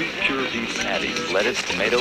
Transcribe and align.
two 0.00 0.10
pure 0.22 0.50
beef 0.50 0.78
patties, 0.80 1.30
lettuce, 1.30 1.60
tomato. 1.62 1.98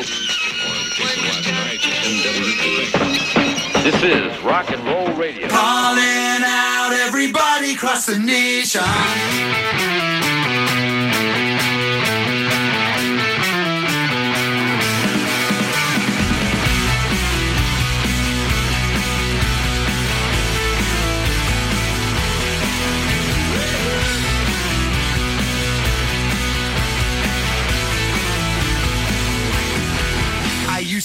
This 3.84 4.04
is 4.04 4.42
rock 4.42 4.72
and 4.72 4.82
roll 4.86 5.12
radio. 5.16 5.50
Calling 5.50 6.44
out 6.46 6.92
everybody 6.94 7.74
across 7.74 8.06
the 8.06 8.18
nation. 8.18 8.80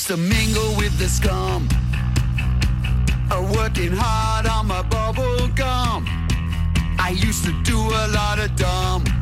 To 0.09 0.17
mingle 0.19 0.77
with 0.77 0.99
the 0.99 1.09
scum. 1.09 1.67
uh, 3.31 3.41
Working 3.57 3.93
hard 3.93 4.45
on 4.47 4.67
my 4.67 4.83
bubble 4.83 5.49
gum. 5.49 6.05
I 6.99 7.15
used 7.17 7.45
to 7.45 7.53
do 7.63 7.79
a 7.79 8.09
lot 8.09 8.39
of 8.39 8.55
dumb. 8.55 9.14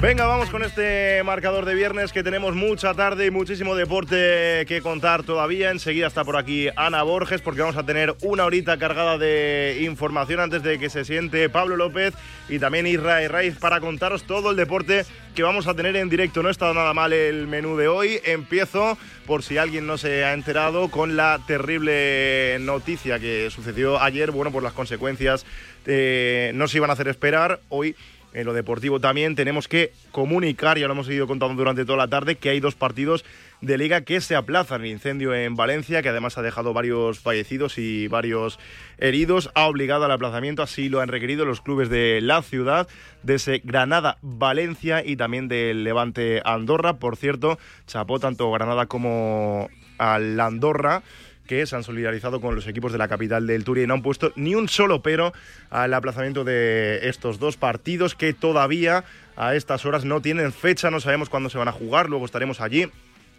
Venga, 0.00 0.26
vamos 0.26 0.48
con 0.50 0.62
este 0.62 1.20
marcador 1.24 1.64
de 1.64 1.74
viernes 1.74 2.12
que 2.12 2.22
tenemos 2.22 2.54
mucha 2.54 2.94
tarde 2.94 3.26
y 3.26 3.32
muchísimo 3.32 3.74
deporte 3.74 4.64
que 4.68 4.80
contar 4.80 5.24
todavía. 5.24 5.72
Enseguida 5.72 6.06
está 6.06 6.24
por 6.24 6.36
aquí 6.36 6.68
Ana 6.76 7.02
Borges 7.02 7.40
porque 7.40 7.62
vamos 7.62 7.76
a 7.76 7.82
tener 7.82 8.14
una 8.22 8.44
horita 8.44 8.78
cargada 8.78 9.18
de 9.18 9.78
información 9.80 10.38
antes 10.38 10.62
de 10.62 10.78
que 10.78 10.88
se 10.88 11.04
siente 11.04 11.48
Pablo 11.48 11.76
López 11.76 12.14
y 12.48 12.60
también 12.60 12.86
Israel 12.86 13.28
Raiz 13.28 13.58
para 13.58 13.80
contaros 13.80 14.22
todo 14.22 14.52
el 14.52 14.56
deporte 14.56 15.04
que 15.34 15.42
vamos 15.42 15.66
a 15.66 15.74
tener 15.74 15.96
en 15.96 16.08
directo. 16.08 16.44
No 16.44 16.50
está 16.50 16.72
nada 16.72 16.94
mal 16.94 17.12
el 17.12 17.48
menú 17.48 17.76
de 17.76 17.88
hoy. 17.88 18.20
Empiezo, 18.24 18.96
por 19.26 19.42
si 19.42 19.58
alguien 19.58 19.88
no 19.88 19.98
se 19.98 20.24
ha 20.24 20.32
enterado, 20.32 20.92
con 20.92 21.16
la 21.16 21.40
terrible 21.44 22.56
noticia 22.60 23.18
que 23.18 23.50
sucedió 23.50 24.00
ayer. 24.00 24.30
Bueno, 24.30 24.52
por 24.52 24.62
las 24.62 24.74
consecuencias 24.74 25.44
eh, 25.86 26.52
no 26.54 26.68
se 26.68 26.76
iban 26.76 26.90
a 26.90 26.92
hacer 26.92 27.08
esperar. 27.08 27.58
Hoy 27.68 27.96
en 28.32 28.44
lo 28.44 28.52
deportivo 28.52 29.00
también 29.00 29.34
tenemos 29.34 29.68
que 29.68 29.92
comunicar, 30.12 30.78
ya 30.78 30.86
lo 30.86 30.92
hemos 30.92 31.06
seguido 31.06 31.26
contando 31.26 31.54
durante 31.54 31.84
toda 31.84 31.98
la 31.98 32.08
tarde, 32.08 32.36
que 32.36 32.50
hay 32.50 32.60
dos 32.60 32.74
partidos 32.74 33.24
de 33.60 33.78
liga 33.78 34.02
que 34.02 34.20
se 34.20 34.36
aplazan. 34.36 34.82
El 34.82 34.88
incendio 34.88 35.34
en 35.34 35.56
Valencia, 35.56 36.02
que 36.02 36.08
además 36.08 36.38
ha 36.38 36.42
dejado 36.42 36.72
varios 36.72 37.18
fallecidos 37.18 37.78
y 37.78 38.06
varios 38.08 38.58
heridos, 38.98 39.50
ha 39.54 39.66
obligado 39.66 40.04
al 40.04 40.12
aplazamiento, 40.12 40.62
así 40.62 40.88
lo 40.88 41.00
han 41.00 41.08
requerido 41.08 41.44
los 41.44 41.60
clubes 41.60 41.88
de 41.88 42.20
la 42.20 42.42
ciudad, 42.42 42.88
de 43.22 43.34
ese 43.34 43.60
Granada, 43.64 44.18
Valencia 44.22 45.04
y 45.04 45.16
también 45.16 45.48
del 45.48 45.84
Levante 45.84 46.42
Andorra. 46.44 46.98
Por 46.98 47.16
cierto, 47.16 47.58
chapó 47.86 48.20
tanto 48.20 48.50
Granada 48.52 48.86
como 48.86 49.68
al 49.98 50.38
Andorra 50.38 51.02
que 51.48 51.66
se 51.66 51.74
han 51.74 51.82
solidarizado 51.82 52.40
con 52.40 52.54
los 52.54 52.68
equipos 52.68 52.92
de 52.92 52.98
la 52.98 53.08
capital 53.08 53.48
del 53.48 53.64
Turia 53.64 53.82
y 53.82 53.86
no 53.88 53.94
han 53.94 54.02
puesto 54.02 54.32
ni 54.36 54.54
un 54.54 54.68
solo 54.68 55.02
pero 55.02 55.32
al 55.70 55.92
aplazamiento 55.94 56.44
de 56.44 57.08
estos 57.08 57.40
dos 57.40 57.56
partidos 57.56 58.14
que 58.14 58.32
todavía 58.32 59.02
a 59.34 59.56
estas 59.56 59.84
horas 59.86 60.04
no 60.04 60.20
tienen 60.20 60.52
fecha, 60.52 60.90
no 60.90 61.00
sabemos 61.00 61.28
cuándo 61.28 61.48
se 61.48 61.58
van 61.58 61.68
a 61.68 61.72
jugar, 61.72 62.08
luego 62.08 62.24
estaremos 62.24 62.60
allí 62.60 62.88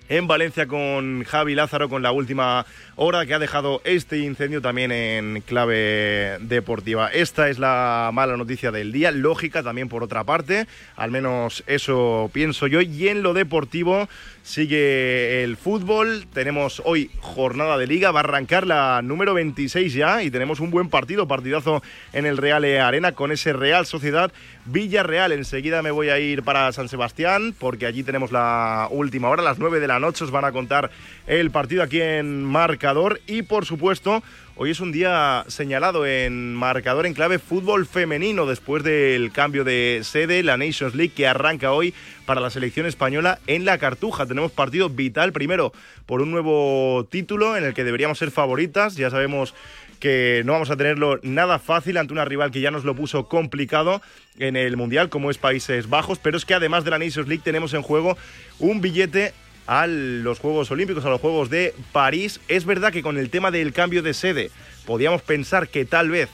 en 0.10 0.28
Valencia 0.28 0.68
con 0.68 1.24
Javi 1.24 1.54
Lázaro 1.56 1.88
con 1.88 2.02
la 2.02 2.12
última 2.12 2.66
hora 2.96 3.26
que 3.26 3.36
ha 3.36 3.40
dejado 3.40 3.82
este 3.84 4.18
incendio 4.18 4.62
también 4.62 4.92
en 4.92 5.42
clave 5.46 6.38
deportiva. 6.42 7.10
Esta 7.10 7.50
es 7.50 7.60
la 7.60 8.10
mala 8.12 8.36
noticia 8.36 8.72
del 8.72 8.92
día, 8.92 9.12
lógica 9.12 9.62
también 9.64 9.88
por 9.88 10.04
otra 10.04 10.24
parte, 10.24 10.68
al 10.96 11.12
menos 11.12 11.64
eso 11.68 12.30
pienso 12.34 12.66
yo. 12.66 12.82
Y 12.82 13.08
en 13.08 13.22
lo 13.22 13.34
deportivo 13.34 14.10
sigue 14.42 15.44
el 15.44 15.58
fútbol, 15.58 16.26
tenemos 16.34 16.82
hoy 16.86 17.12
jornada 17.20 17.78
de 17.78 17.86
liga, 17.86 18.12
va 18.12 18.22
a 18.22 18.24
arrancar 18.24 18.66
la 18.66 19.02
número 19.04 19.36
26 19.36 19.94
ya 19.94 20.24
y 20.24 20.32
tenemos 20.32 20.60
un 20.60 20.72
buen 20.72 20.90
partido, 20.90 21.28
partidazo 21.28 21.84
en 22.14 22.26
el 22.26 22.38
Real 22.38 22.66
Arena 22.66 23.12
con 23.12 23.32
ese 23.32 23.54
Real 23.54 23.86
Sociedad 23.86 24.32
Villarreal. 24.72 25.32
Enseguida 25.32 25.82
me 25.82 25.92
voy 25.92 26.10
a 26.10 26.20
ir 26.20 26.44
para 26.44 26.72
San 26.72 26.90
Sebastián 26.90 27.56
porque 27.58 27.86
allí 27.86 28.04
tenemos 28.04 28.32
la 28.32 28.88
última 28.92 29.30
hora, 29.30 29.42
las 29.42 29.60
9 29.60 29.80
de 29.80 29.88
la 29.88 30.00
noche 30.00 30.24
os 30.24 30.32
van 30.32 30.46
a 30.46 30.52
contar 30.52 30.92
el 31.28 31.52
partido 31.52 31.82
aquí 31.82 32.02
en 32.02 32.44
marcador 32.44 33.20
y 33.26 33.42
por 33.42 33.66
supuesto 33.66 34.22
hoy 34.56 34.72
es 34.72 34.80
un 34.80 34.92
día 34.92 35.46
señalado 35.48 36.06
en 36.06 36.54
marcador 36.54 37.06
en 37.06 37.14
clave 37.14 37.40
fútbol 37.40 37.86
femenino 37.86 38.46
después 38.46 38.84
del 38.84 39.32
cambio 39.32 39.64
de 39.64 40.02
sede, 40.04 40.44
la 40.44 40.58
Nations 40.58 40.94
League 40.94 41.14
que 41.16 41.28
arranca 41.28 41.72
hoy 41.72 41.94
para 42.26 42.42
la 42.42 42.50
selección 42.50 42.86
española 42.86 43.40
en 43.48 43.66
la 43.66 43.78
Cartuja. 43.78 44.26
Tenemos 44.26 44.52
partido 44.52 44.90
vital 44.90 45.32
primero 45.32 45.74
por 46.06 46.22
un 46.22 46.32
nuevo 46.32 47.08
título 47.10 47.58
en 47.58 47.64
el 47.64 47.74
que 47.74 47.84
deberíamos 47.84 48.20
ser 48.20 48.30
favoritas, 48.30 48.96
ya 48.96 49.10
sabemos 49.10 49.56
que 50.00 50.42
no 50.46 50.54
vamos 50.54 50.70
a 50.70 50.78
tenerlo 50.78 51.20
nada 51.24 51.60
fácil 51.60 51.98
ante 51.98 52.14
una 52.14 52.26
rival 52.26 52.52
que 52.52 52.62
ya 52.62 52.72
nos 52.72 52.86
lo 52.86 52.96
puso 52.96 53.28
complicado 53.28 54.02
en 54.38 54.56
el 54.56 54.78
Mundial 54.78 55.10
como 55.10 55.30
es 55.30 55.38
Países 55.38 55.90
Bajos, 55.90 56.20
pero 56.20 56.38
es 56.38 56.46
que 56.46 56.54
además 56.54 56.84
de 56.84 56.92
la 56.92 57.00
Nations 57.00 57.28
League 57.28 57.44
tenemos 57.44 57.74
en 57.74 57.82
juego 57.82 58.18
un 58.60 58.82
billete 58.82 59.34
a 59.68 59.86
los 59.86 60.40
Juegos 60.40 60.72
Olímpicos, 60.72 61.06
a 61.06 61.10
los 61.10 61.22
Juegos 61.22 61.50
de 61.50 61.76
París. 61.92 62.40
Es 62.48 62.66
verdad 62.66 62.92
que 62.92 63.04
con 63.04 63.18
el 63.18 63.30
tema 63.30 63.52
del 63.52 63.72
cambio 63.72 64.02
de 64.02 64.14
sede 64.14 64.50
podíamos 64.86 65.22
pensar 65.22 65.68
que 65.68 65.86
tal 65.86 66.10
vez 66.10 66.30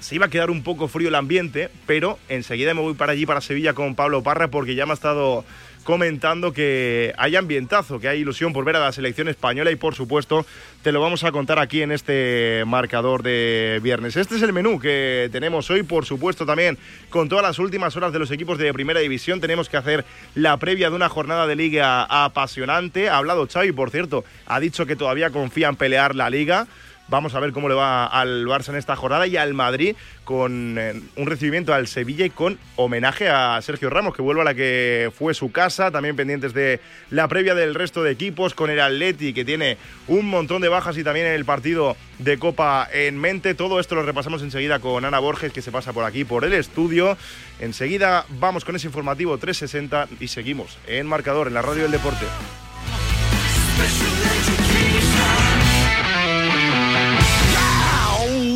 se 0.00 0.14
iba 0.14 0.26
a 0.26 0.30
quedar 0.30 0.50
un 0.50 0.62
poco 0.62 0.86
frío 0.86 1.08
el 1.08 1.14
ambiente, 1.16 1.70
pero 1.86 2.18
enseguida 2.28 2.74
me 2.74 2.80
voy 2.80 2.94
para 2.94 3.12
allí, 3.12 3.26
para 3.26 3.40
Sevilla, 3.40 3.72
con 3.72 3.96
Pablo 3.96 4.22
Parra, 4.22 4.48
porque 4.48 4.76
ya 4.76 4.86
me 4.86 4.92
ha 4.92 4.94
estado 4.94 5.44
comentando 5.88 6.52
que 6.52 7.14
hay 7.16 7.34
ambientazo, 7.34 7.98
que 7.98 8.08
hay 8.08 8.20
ilusión 8.20 8.52
por 8.52 8.62
ver 8.62 8.76
a 8.76 8.78
la 8.78 8.92
selección 8.92 9.26
española 9.26 9.70
y 9.70 9.76
por 9.76 9.94
supuesto 9.94 10.44
te 10.82 10.92
lo 10.92 11.00
vamos 11.00 11.24
a 11.24 11.32
contar 11.32 11.58
aquí 11.58 11.80
en 11.80 11.92
este 11.92 12.62
marcador 12.66 13.22
de 13.22 13.80
viernes. 13.82 14.14
Este 14.18 14.36
es 14.36 14.42
el 14.42 14.52
menú 14.52 14.78
que 14.78 15.30
tenemos 15.32 15.70
hoy, 15.70 15.84
por 15.84 16.04
supuesto 16.04 16.44
también 16.44 16.76
con 17.08 17.30
todas 17.30 17.42
las 17.42 17.58
últimas 17.58 17.96
horas 17.96 18.12
de 18.12 18.18
los 18.18 18.30
equipos 18.30 18.58
de 18.58 18.70
primera 18.74 19.00
división. 19.00 19.40
Tenemos 19.40 19.70
que 19.70 19.78
hacer 19.78 20.04
la 20.34 20.58
previa 20.58 20.90
de 20.90 20.96
una 20.96 21.08
jornada 21.08 21.46
de 21.46 21.56
liga 21.56 22.04
apasionante. 22.04 23.08
Ha 23.08 23.16
hablado 23.16 23.48
Xavi, 23.50 23.72
por 23.72 23.88
cierto, 23.88 24.26
ha 24.44 24.60
dicho 24.60 24.84
que 24.84 24.94
todavía 24.94 25.30
confía 25.30 25.70
en 25.70 25.76
pelear 25.76 26.14
la 26.14 26.28
liga. 26.28 26.66
Vamos 27.08 27.34
a 27.34 27.40
ver 27.40 27.52
cómo 27.52 27.70
le 27.70 27.74
va 27.74 28.06
al 28.06 28.46
Barça 28.46 28.68
en 28.68 28.76
esta 28.76 28.94
jornada 28.94 29.26
y 29.26 29.38
al 29.38 29.54
Madrid 29.54 29.96
con 30.24 30.76
eh, 30.78 31.00
un 31.16 31.26
recibimiento 31.26 31.72
al 31.72 31.86
Sevilla 31.86 32.26
y 32.26 32.30
con 32.30 32.58
homenaje 32.76 33.30
a 33.30 33.58
Sergio 33.62 33.88
Ramos, 33.88 34.14
que 34.14 34.20
vuelve 34.20 34.42
a 34.42 34.44
la 34.44 34.54
que 34.54 35.10
fue 35.16 35.32
su 35.32 35.50
casa. 35.50 35.90
También 35.90 36.16
pendientes 36.16 36.52
de 36.52 36.80
la 37.10 37.26
previa 37.26 37.54
del 37.54 37.74
resto 37.74 38.02
de 38.02 38.10
equipos 38.10 38.52
con 38.52 38.68
el 38.68 38.78
Atleti, 38.78 39.32
que 39.32 39.46
tiene 39.46 39.78
un 40.06 40.28
montón 40.28 40.60
de 40.60 40.68
bajas 40.68 40.98
y 40.98 41.04
también 41.04 41.26
el 41.26 41.46
partido 41.46 41.96
de 42.18 42.38
Copa 42.38 42.86
en 42.92 43.16
mente. 43.18 43.54
Todo 43.54 43.80
esto 43.80 43.94
lo 43.94 44.02
repasamos 44.02 44.42
enseguida 44.42 44.78
con 44.78 45.06
Ana 45.06 45.18
Borges, 45.18 45.52
que 45.52 45.62
se 45.62 45.72
pasa 45.72 45.94
por 45.94 46.04
aquí, 46.04 46.24
por 46.24 46.44
el 46.44 46.52
estudio. 46.52 47.16
Enseguida 47.58 48.26
vamos 48.38 48.66
con 48.66 48.76
ese 48.76 48.86
informativo 48.86 49.38
360 49.38 50.08
y 50.20 50.28
seguimos 50.28 50.78
en 50.86 51.06
marcador 51.06 51.46
en 51.46 51.54
la 51.54 51.62
radio 51.62 51.84
del 51.84 51.92
deporte. 51.92 52.26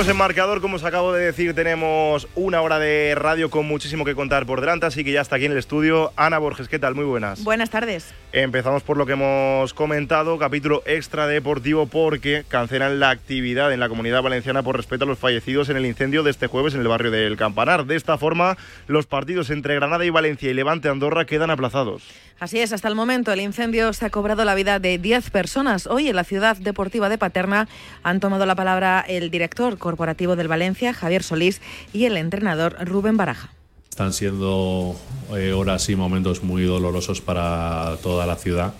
Seguimos 0.00 0.16
en 0.16 0.18
marcador, 0.18 0.62
como 0.62 0.76
os 0.76 0.84
acabo 0.84 1.12
de 1.12 1.26
decir, 1.26 1.54
tenemos 1.54 2.26
una 2.34 2.62
hora 2.62 2.78
de 2.78 3.14
radio 3.14 3.50
con 3.50 3.66
muchísimo 3.66 4.06
que 4.06 4.14
contar 4.14 4.46
por 4.46 4.62
delante, 4.62 4.86
así 4.86 5.04
que 5.04 5.12
ya 5.12 5.20
está 5.20 5.36
aquí 5.36 5.44
en 5.44 5.52
el 5.52 5.58
estudio 5.58 6.10
Ana 6.16 6.38
Borges, 6.38 6.70
¿qué 6.70 6.78
tal? 6.78 6.94
Muy 6.94 7.04
buenas. 7.04 7.44
Buenas 7.44 7.68
tardes. 7.68 8.14
Empezamos 8.32 8.82
por 8.82 8.96
lo 8.96 9.04
que 9.04 9.12
hemos 9.12 9.74
comentado, 9.74 10.38
capítulo 10.38 10.82
extra 10.86 11.26
deportivo 11.26 11.84
porque 11.84 12.44
cancelan 12.48 12.98
la 12.98 13.10
actividad 13.10 13.74
en 13.74 13.80
la 13.80 13.90
comunidad 13.90 14.22
valenciana 14.22 14.62
por 14.62 14.74
respeto 14.74 15.04
a 15.04 15.06
los 15.06 15.18
fallecidos 15.18 15.68
en 15.68 15.76
el 15.76 15.84
incendio 15.84 16.22
de 16.22 16.30
este 16.30 16.46
jueves 16.46 16.72
en 16.74 16.80
el 16.80 16.88
barrio 16.88 17.10
del 17.10 17.36
Campanar. 17.36 17.84
De 17.84 17.96
esta 17.96 18.16
forma, 18.16 18.56
los 18.86 19.04
partidos 19.04 19.50
entre 19.50 19.74
Granada 19.74 20.06
y 20.06 20.10
Valencia 20.10 20.50
y 20.50 20.54
Levante 20.54 20.88
Andorra 20.88 21.26
quedan 21.26 21.50
aplazados. 21.50 22.04
Así 22.40 22.58
es, 22.58 22.72
hasta 22.72 22.88
el 22.88 22.94
momento 22.94 23.32
el 23.32 23.40
incendio 23.42 23.92
se 23.92 24.06
ha 24.06 24.10
cobrado 24.10 24.46
la 24.46 24.54
vida 24.54 24.78
de 24.78 24.96
10 24.96 25.28
personas. 25.28 25.86
Hoy 25.86 26.08
en 26.08 26.16
la 26.16 26.24
ciudad 26.24 26.56
deportiva 26.56 27.10
de 27.10 27.18
Paterna 27.18 27.68
han 28.02 28.18
tomado 28.18 28.46
la 28.46 28.54
palabra 28.54 29.04
el 29.06 29.30
director 29.30 29.76
corporativo 29.76 30.36
del 30.36 30.48
Valencia, 30.48 30.94
Javier 30.94 31.22
Solís, 31.22 31.60
y 31.92 32.06
el 32.06 32.16
entrenador 32.16 32.78
Rubén 32.80 33.18
Baraja. 33.18 33.52
Están 33.90 34.14
siendo 34.14 34.98
eh, 35.36 35.52
horas 35.52 35.86
y 35.90 35.96
momentos 35.96 36.42
muy 36.42 36.62
dolorosos 36.62 37.20
para 37.20 37.98
toda 38.02 38.24
la 38.24 38.36
ciudad 38.36 38.72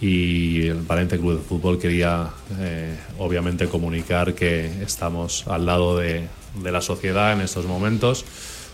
y 0.00 0.68
el 0.68 0.82
Valencia 0.82 1.18
Club 1.18 1.38
de 1.38 1.42
Fútbol 1.42 1.80
quería 1.80 2.30
eh, 2.60 2.96
obviamente 3.18 3.66
comunicar 3.66 4.34
que 4.34 4.66
estamos 4.84 5.48
al 5.48 5.66
lado 5.66 5.98
de, 5.98 6.28
de 6.62 6.70
la 6.70 6.80
sociedad 6.80 7.32
en 7.32 7.40
estos 7.40 7.66
momentos. 7.66 8.24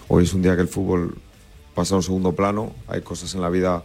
Hoy 0.09 0.25
es 0.25 0.35
un 0.35 0.43
día 0.43 0.55
que 0.55 0.61
el 0.61 0.69
fútbol 0.69 1.17
pasa 1.75 1.95
a 1.95 1.99
un 1.99 2.03
segundo 2.03 2.33
plano, 2.33 2.73
hay 2.89 3.03
cosas 3.03 3.35
en 3.35 3.43
la 3.43 3.49
vida 3.49 3.83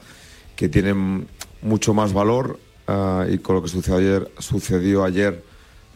que 0.55 0.69
tienen 0.69 1.27
mucho 1.61 1.93
más 1.93 2.13
valor 2.13 2.59
uh, 2.87 3.29
y 3.29 3.37
con 3.39 3.55
lo 3.55 3.61
que 3.61 3.69
sucedió 3.69 3.97
ayer, 3.97 4.31
sucedió 4.39 5.03
ayer 5.03 5.43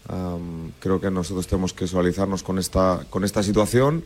um, 0.10 0.72
creo 0.80 1.00
que 1.00 1.10
nosotros 1.12 1.48
tenemos 1.48 1.74
que 1.74 1.88
solidarizarnos 1.88 2.44
con 2.44 2.60
esta, 2.60 3.02
con 3.10 3.24
esta 3.24 3.44
situación. 3.44 4.04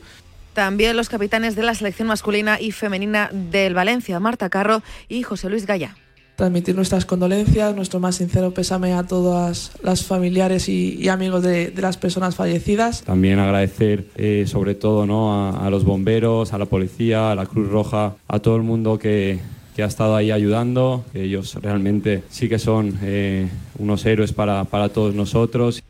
También 0.54 0.96
los 0.96 1.10
capitanes 1.10 1.56
de 1.56 1.64
la 1.64 1.76
selección 1.76 2.08
masculina 2.08 2.60
y 2.62 2.72
femenina 2.72 3.30
del 3.32 3.74
Valencia, 3.74 4.20
Marta 4.20 4.50
Carro 4.50 4.82
y 5.10 5.24
José 5.24 5.50
Luis 5.50 5.66
Gaya 5.66 5.98
transmitir 6.36 6.76
nuestras 6.76 7.06
condolencias, 7.06 7.76
nuestro 7.76 8.00
más 8.00 8.16
sincero 8.16 8.52
pésame 8.52 8.94
a 8.94 9.04
todas 9.04 9.72
las 9.82 10.04
familiares 10.04 10.70
y, 10.70 11.08
amigos 11.10 11.44
de, 11.44 11.74
las 11.78 11.98
personas 11.98 12.36
fallecidas. 12.36 13.04
También 13.04 13.40
agradecer 13.40 14.06
eh, 14.16 14.46
sobre 14.48 14.76
todo 14.76 15.06
¿no? 15.06 15.34
a, 15.34 15.66
a, 15.66 15.70
los 15.70 15.86
bomberos, 15.86 16.54
a 16.54 16.58
la 16.58 16.66
policía, 16.66 17.32
a 17.32 17.36
la 17.36 17.46
Cruz 17.46 17.70
Roja, 17.70 18.16
a 18.28 18.40
todo 18.40 18.56
el 18.56 18.64
mundo 18.64 19.00
que, 19.00 19.40
que 19.76 19.84
ha 19.84 19.88
estado 19.88 20.16
ahí 20.16 20.32
ayudando. 20.32 21.04
Ellos 21.14 21.56
realmente 21.62 22.24
sí 22.30 22.48
que 22.48 22.60
son 22.60 22.98
eh, 23.04 23.48
unos 23.78 24.06
héroes 24.06 24.32
para, 24.32 24.64
para 24.64 24.90
todos 24.90 25.14
nosotros. 25.14 25.84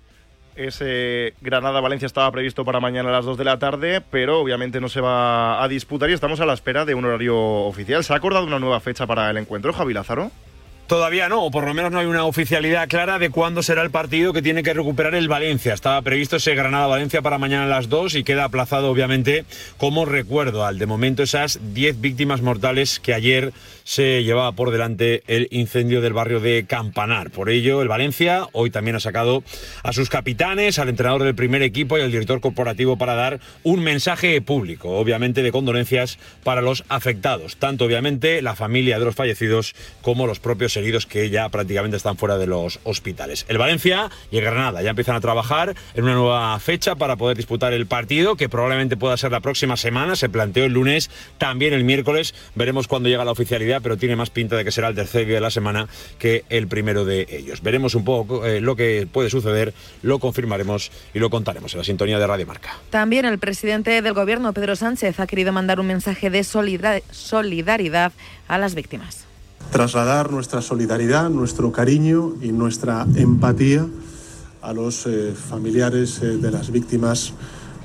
Ese 0.56 1.34
Granada-Valencia 1.42 2.06
estaba 2.06 2.32
previsto 2.32 2.64
para 2.64 2.80
mañana 2.80 3.10
a 3.10 3.12
las 3.12 3.26
2 3.26 3.38
de 3.38 3.44
la 3.44 3.60
tarde, 3.60 4.02
pero 4.02 4.40
obviamente 4.40 4.80
no 4.80 4.88
se 4.88 5.02
va 5.02 5.62
a 5.62 5.68
disputar 5.68 6.10
y 6.10 6.14
estamos 6.14 6.40
a 6.40 6.46
la 6.46 6.54
espera 6.54 6.86
de 6.86 6.96
un 6.96 7.04
horario 7.04 7.38
oficial. 7.38 8.04
¿Se 8.04 8.14
ha 8.14 8.16
acordado 8.16 8.46
una 8.46 8.60
nueva 8.60 8.80
fecha 8.80 9.06
para 9.06 9.30
el 9.30 9.38
encuentro, 9.38 9.74
Javi 9.74 9.94
Lázaro? 9.94 10.32
Todavía 10.88 11.30
no, 11.30 11.44
o 11.44 11.50
por 11.50 11.66
lo 11.66 11.74
menos 11.74 11.92
no 11.92 11.98
hay 11.98 12.06
una 12.06 12.26
oficialidad 12.26 12.88
clara 12.88 13.18
de 13.18 13.32
cuándo 13.32 13.64
será 13.64 13.82
el 13.82 13.90
partido 13.90 14.34
que 14.34 14.44
tiene 14.44 14.62
que 14.62 14.72
recuperar 14.72 15.16
el 15.16 15.28
Valencia. 15.28 15.74
Estaba 15.74 16.00
previsto 16.04 16.36
ese 16.36 16.54
Granada-Valencia 16.54 17.24
para 17.24 17.40
mañana 17.40 17.64
a 17.64 17.68
las 17.68 17.90
2 17.90 18.14
y 18.14 18.24
queda 18.24 18.44
aplazado, 18.44 18.92
obviamente, 18.92 19.46
como 19.78 20.06
recuerdo 20.06 20.64
al 20.64 20.78
de 20.78 20.86
momento 20.86 21.24
esas 21.24 21.60
10 21.74 22.02
víctimas 22.02 22.42
mortales 22.42 23.00
que 23.00 23.16
ayer 23.16 23.52
se 23.84 24.24
llevaba 24.24 24.52
por 24.52 24.70
delante 24.72 25.24
el 25.26 25.48
incendio 25.50 26.02
del 26.02 26.14
barrio 26.14 26.40
de 26.40 26.66
Campanar. 26.68 27.32
Por 27.32 27.50
ello, 27.50 27.82
el 27.82 27.88
Valencia 27.88 28.48
hoy 28.52 28.70
también 28.70 28.96
ha 28.96 29.00
sacado 29.00 29.44
a 29.82 29.92
sus 29.92 30.10
capitanes, 30.10 30.78
al 30.78 30.90
entrenador 30.90 31.24
del 31.24 31.36
primer 31.36 31.64
equipo 31.64 31.98
y 31.98 32.02
al 32.02 32.12
director 32.12 32.42
corporativo 32.42 32.96
para 32.98 33.16
dar 33.16 33.40
un 33.64 33.84
mensaje 33.84 34.40
público, 34.42 34.98
obviamente 34.98 35.42
de 35.42 35.52
condolencias 35.52 36.20
para 36.44 36.62
los 36.62 36.84
afectados, 36.90 37.58
tanto 37.58 37.86
obviamente 37.86 38.44
la 38.44 38.56
familia 38.56 39.00
de 39.00 39.06
los 39.06 39.16
fallecidos 39.16 39.76
como 40.02 40.28
los 40.28 40.40
propios 40.40 40.75
heridos 40.78 41.06
que 41.06 41.30
ya 41.30 41.50
prácticamente 41.50 41.98
están 41.98 42.18
fuera 42.18 42.38
de 42.38 42.48
los 42.48 42.80
hospitales. 42.84 43.46
El 43.48 43.58
Valencia 43.58 44.10
y 44.32 44.38
el 44.38 44.44
Granada 44.44 44.82
ya 44.82 44.92
empiezan 44.92 45.16
a 45.16 45.22
trabajar 45.22 45.76
en 45.94 46.04
una 46.04 46.14
nueva 46.14 46.60
fecha 46.60 46.96
para 46.96 47.16
poder 47.16 47.38
disputar 47.38 47.74
el 47.74 47.88
partido, 47.88 48.36
que 48.36 48.50
probablemente 48.50 48.98
pueda 48.98 49.18
ser 49.18 49.32
la 49.32 49.40
próxima 49.40 49.78
semana. 49.78 50.16
Se 50.16 50.30
planteó 50.30 50.66
el 50.66 50.74
lunes, 50.74 51.10
también 51.38 51.74
el 51.74 51.84
miércoles. 51.84 52.34
Veremos 52.56 52.88
cuándo 52.88 53.10
llega 53.10 53.26
la 53.26 53.32
oficialidad, 53.32 53.82
pero 53.82 53.98
tiene 53.98 54.16
más 54.16 54.30
pinta 54.30 54.56
de 54.56 54.64
que 54.64 54.72
será 54.72 54.88
el 54.88 54.96
tercer 54.96 55.26
día 55.26 55.36
de 55.36 55.42
la 55.42 55.52
semana 55.52 55.88
que 56.20 56.44
el 56.50 56.68
primero 56.68 57.06
de 57.06 57.28
ellos. 57.30 57.62
Veremos 57.62 57.96
un 57.96 58.06
poco 58.06 58.46
eh, 58.46 58.62
lo 58.62 58.76
que 58.76 59.08
puede 59.12 59.30
suceder, 59.30 59.74
lo 60.02 60.20
confirmaremos 60.20 60.92
y 61.14 61.20
lo 61.20 61.30
contaremos 61.30 61.74
en 61.74 61.80
la 61.80 61.84
sintonía 61.84 62.20
de 62.20 62.28
Radio 62.28 62.46
Marca. 62.46 62.78
También 62.90 63.26
el 63.26 63.40
presidente 63.40 64.02
del 64.02 64.14
gobierno, 64.14 64.54
Pedro 64.54 64.76
Sánchez, 64.76 65.20
ha 65.20 65.28
querido 65.28 65.52
mandar 65.52 65.80
un 65.80 65.88
mensaje 65.88 66.30
de 66.30 66.44
solidaridad 66.44 68.12
a 68.48 68.58
las 68.58 68.76
víctimas 68.76 69.25
trasladar 69.72 70.32
nuestra 70.32 70.62
solidaridad, 70.62 71.30
nuestro 71.30 71.72
cariño 71.72 72.34
y 72.42 72.52
nuestra 72.52 73.06
empatía 73.16 73.86
a 74.62 74.74
los 74.74 75.06
eh, 75.06 75.34
familiares 75.34 76.20
eh, 76.22 76.38
de 76.38 76.52
las 76.52 76.72
víctimas 76.72 77.34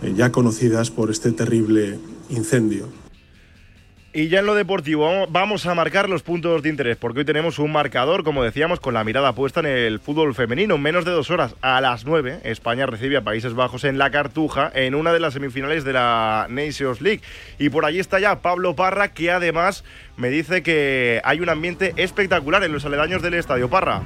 eh, 0.02 0.14
ya 0.16 0.32
conocidas 0.32 0.90
por 0.90 1.10
este 1.10 1.32
terrible 1.32 1.98
incendio. 2.30 2.99
Y 4.12 4.26
ya 4.26 4.40
en 4.40 4.46
lo 4.46 4.56
deportivo 4.56 5.28
vamos 5.28 5.66
a 5.66 5.74
marcar 5.76 6.08
los 6.08 6.24
puntos 6.24 6.64
de 6.64 6.68
interés, 6.68 6.96
porque 6.96 7.20
hoy 7.20 7.24
tenemos 7.24 7.60
un 7.60 7.70
marcador, 7.70 8.24
como 8.24 8.42
decíamos, 8.42 8.80
con 8.80 8.92
la 8.92 9.04
mirada 9.04 9.36
puesta 9.36 9.60
en 9.60 9.66
el 9.66 10.00
fútbol 10.00 10.34
femenino. 10.34 10.74
En 10.74 10.82
menos 10.82 11.04
de 11.04 11.12
dos 11.12 11.30
horas, 11.30 11.54
a 11.60 11.80
las 11.80 12.04
nueve, 12.04 12.40
España 12.42 12.86
recibe 12.86 13.16
a 13.18 13.22
Países 13.22 13.54
Bajos 13.54 13.84
en 13.84 13.98
la 13.98 14.10
Cartuja, 14.10 14.72
en 14.74 14.96
una 14.96 15.12
de 15.12 15.20
las 15.20 15.34
semifinales 15.34 15.84
de 15.84 15.92
la 15.92 16.48
Nations 16.50 17.00
League. 17.00 17.20
Y 17.60 17.68
por 17.68 17.84
allí 17.84 18.00
está 18.00 18.18
ya 18.18 18.40
Pablo 18.40 18.74
Parra, 18.74 19.14
que 19.14 19.30
además 19.30 19.84
me 20.16 20.28
dice 20.28 20.64
que 20.64 21.20
hay 21.22 21.38
un 21.38 21.48
ambiente 21.48 21.94
espectacular 21.96 22.64
en 22.64 22.72
los 22.72 22.84
aledaños 22.84 23.22
del 23.22 23.34
estadio. 23.34 23.70
Parra. 23.70 24.02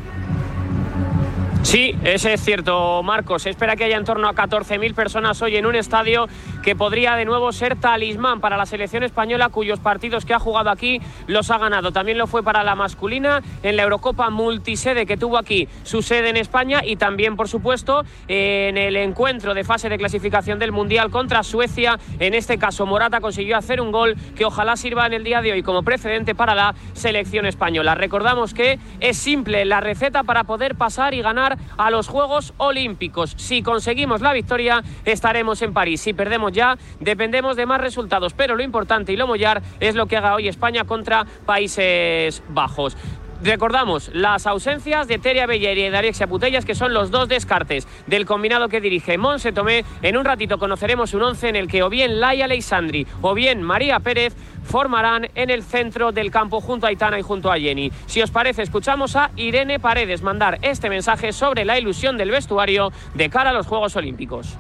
Sí, 1.65 1.97
ese 2.05 2.35
es 2.35 2.45
cierto, 2.45 3.03
Marcos. 3.03 3.43
Se 3.43 3.51
espera 3.51 3.75
que 3.75 3.85
haya 3.85 3.97
en 3.97 4.05
torno 4.05 4.29
a 4.29 4.35
14.000 4.35 4.95
personas 4.95 5.41
hoy 5.41 5.57
en 5.57 5.65
un 5.65 5.75
estadio 5.75 6.29
que 6.63 6.77
podría 6.77 7.17
de 7.17 7.25
nuevo 7.25 7.53
ser 7.53 7.77
talismán 7.77 8.41
para 8.41 8.59
la 8.59 8.67
selección 8.67 9.03
española, 9.03 9.49
cuyos 9.49 9.81
partidos 9.81 10.27
que 10.27 10.35
ha 10.35 10.39
jugado 10.39 10.69
aquí 10.69 11.01
los 11.27 11.51
ha 11.51 11.57
ganado. 11.57 11.91
También 11.91 12.19
lo 12.19 12.27
fue 12.27 12.43
para 12.43 12.63
la 12.65 12.75
masculina 12.75 13.43
en 13.63 13.77
la 13.77 13.85
Eurocopa 13.85 14.29
multisede 14.29 15.07
que 15.07 15.17
tuvo 15.17 15.39
aquí 15.39 15.67
su 15.85 16.03
sede 16.03 16.29
en 16.29 16.37
España 16.37 16.83
y 16.85 16.97
también, 16.97 17.35
por 17.35 17.49
supuesto, 17.49 18.05
en 18.29 18.77
el 18.77 18.97
encuentro 18.97 19.55
de 19.55 19.65
fase 19.65 19.89
de 19.89 19.97
clasificación 19.97 20.59
del 20.59 20.71
Mundial 20.71 21.11
contra 21.11 21.43
Suecia. 21.43 21.99
En 22.21 22.35
este 22.35 22.59
caso, 22.59 22.85
Morata 22.85 23.21
consiguió 23.21 23.57
hacer 23.57 23.81
un 23.81 23.91
gol 23.91 24.17
que 24.37 24.45
ojalá 24.45 24.77
sirva 24.77 25.07
en 25.07 25.15
el 25.15 25.25
día 25.25 25.41
de 25.41 25.53
hoy 25.53 25.63
como 25.63 25.83
precedente 25.83 26.35
para 26.35 26.55
la 26.55 26.75
selección 26.93 27.47
española. 27.47 27.95
Recordamos 27.95 28.53
que 28.53 28.79
es 29.01 29.17
simple 29.17 29.65
la 29.65 29.81
receta 29.81 30.25
para 30.25 30.45
poder 30.45 30.75
pasar 30.75 31.15
y 31.15 31.23
ganar 31.23 31.54
a 31.77 31.91
los 31.91 32.09
Juegos 32.09 32.55
Olímpicos. 32.57 33.35
Si 33.37 33.63
conseguimos 33.63 34.21
la 34.21 34.33
victoria, 34.33 34.83
estaremos 35.05 35.63
en 35.63 35.73
París. 35.73 36.01
Si 36.01 36.13
perdemos 36.13 36.53
ya, 36.53 36.77
dependemos 37.01 37.57
de 37.57 37.67
más 37.67 37.81
resultados. 37.81 38.35
Pero 38.35 38.57
lo 38.57 38.63
importante 38.63 39.13
y 39.13 39.17
lo 39.17 39.27
mollar 39.27 39.63
es 39.81 39.95
lo 39.95 40.07
que 40.07 40.17
haga 40.17 40.35
hoy 40.35 40.49
España 40.49 40.85
contra 40.85 41.25
Países 41.47 42.43
Bajos. 42.49 42.97
Recordamos 43.45 44.11
las 44.15 44.47
ausencias 44.47 45.07
de 45.07 45.19
Teria 45.19 45.45
Belleri 45.45 45.85
y 45.85 45.91
de 45.91 45.97
Alexia 45.99 46.27
Putellas, 46.27 46.65
que 46.65 46.75
son 46.75 46.95
los 46.95 47.11
dos 47.11 47.29
descartes 47.29 47.87
del 48.07 48.25
combinado 48.25 48.71
que 48.71 48.81
dirige 48.81 49.19
Monse 49.19 49.53
Tomé. 49.53 49.85
En 50.01 50.17
un 50.17 50.25
ratito 50.25 50.59
conoceremos 50.59 51.13
un 51.13 51.25
once 51.25 51.51
en 51.51 51.55
el 51.55 51.69
que 51.69 51.83
o 51.83 51.91
bien 51.91 52.21
Laia 52.21 52.47
Alexandri 52.47 53.07
o 53.21 53.35
bien 53.35 53.63
María 53.63 54.01
Pérez 54.01 54.35
formarán 54.65 55.29
en 55.35 55.51
el 55.51 55.63
centro 55.63 56.11
del 56.11 56.31
campo 56.31 56.63
junto 56.63 56.87
a 56.87 56.89
Aitana 56.89 57.19
y 57.19 57.23
junto 57.23 57.53
a 57.53 57.59
Jenny. 57.59 57.93
Si 58.07 58.23
os 58.23 58.31
parece, 58.31 58.63
escuchamos 58.63 59.15
a 59.15 59.31
Irene 59.37 59.79
Paredes 59.79 60.23
mandar 60.23 60.59
este 60.63 60.89
mensaje 60.89 61.35
sobre 61.35 61.67
la 61.67 61.79
ilusión 61.79 62.17
del 62.17 62.31
vestuario 62.31 62.93
de 63.13 63.29
cara 63.29 63.51
a 63.51 63.53
los 63.53 63.67
Juegos 63.67 63.95
Olímpicos. 63.95 64.57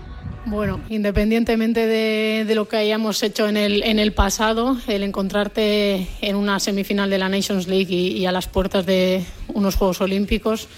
Bueno, 0.46 0.80
independientemente 0.90 1.86
de, 1.86 2.54
lo 2.54 2.68
que 2.68 2.76
hayamos 2.76 3.22
hecho 3.22 3.48
en 3.48 3.56
el, 3.56 3.82
en 3.82 3.98
el 3.98 4.12
pasado, 4.12 4.76
el 4.86 5.02
encontrarte 5.02 6.06
en 6.20 6.36
una 6.36 6.60
semifinal 6.60 7.08
de 7.08 7.16
la 7.16 7.30
Nations 7.30 7.66
League 7.66 7.94
y, 7.94 8.26
a 8.26 8.32
las 8.32 8.46
puertas 8.46 8.84
de 8.84 9.24
unos 9.48 9.76
Juegos 9.76 10.02
Olímpicos, 10.02 10.68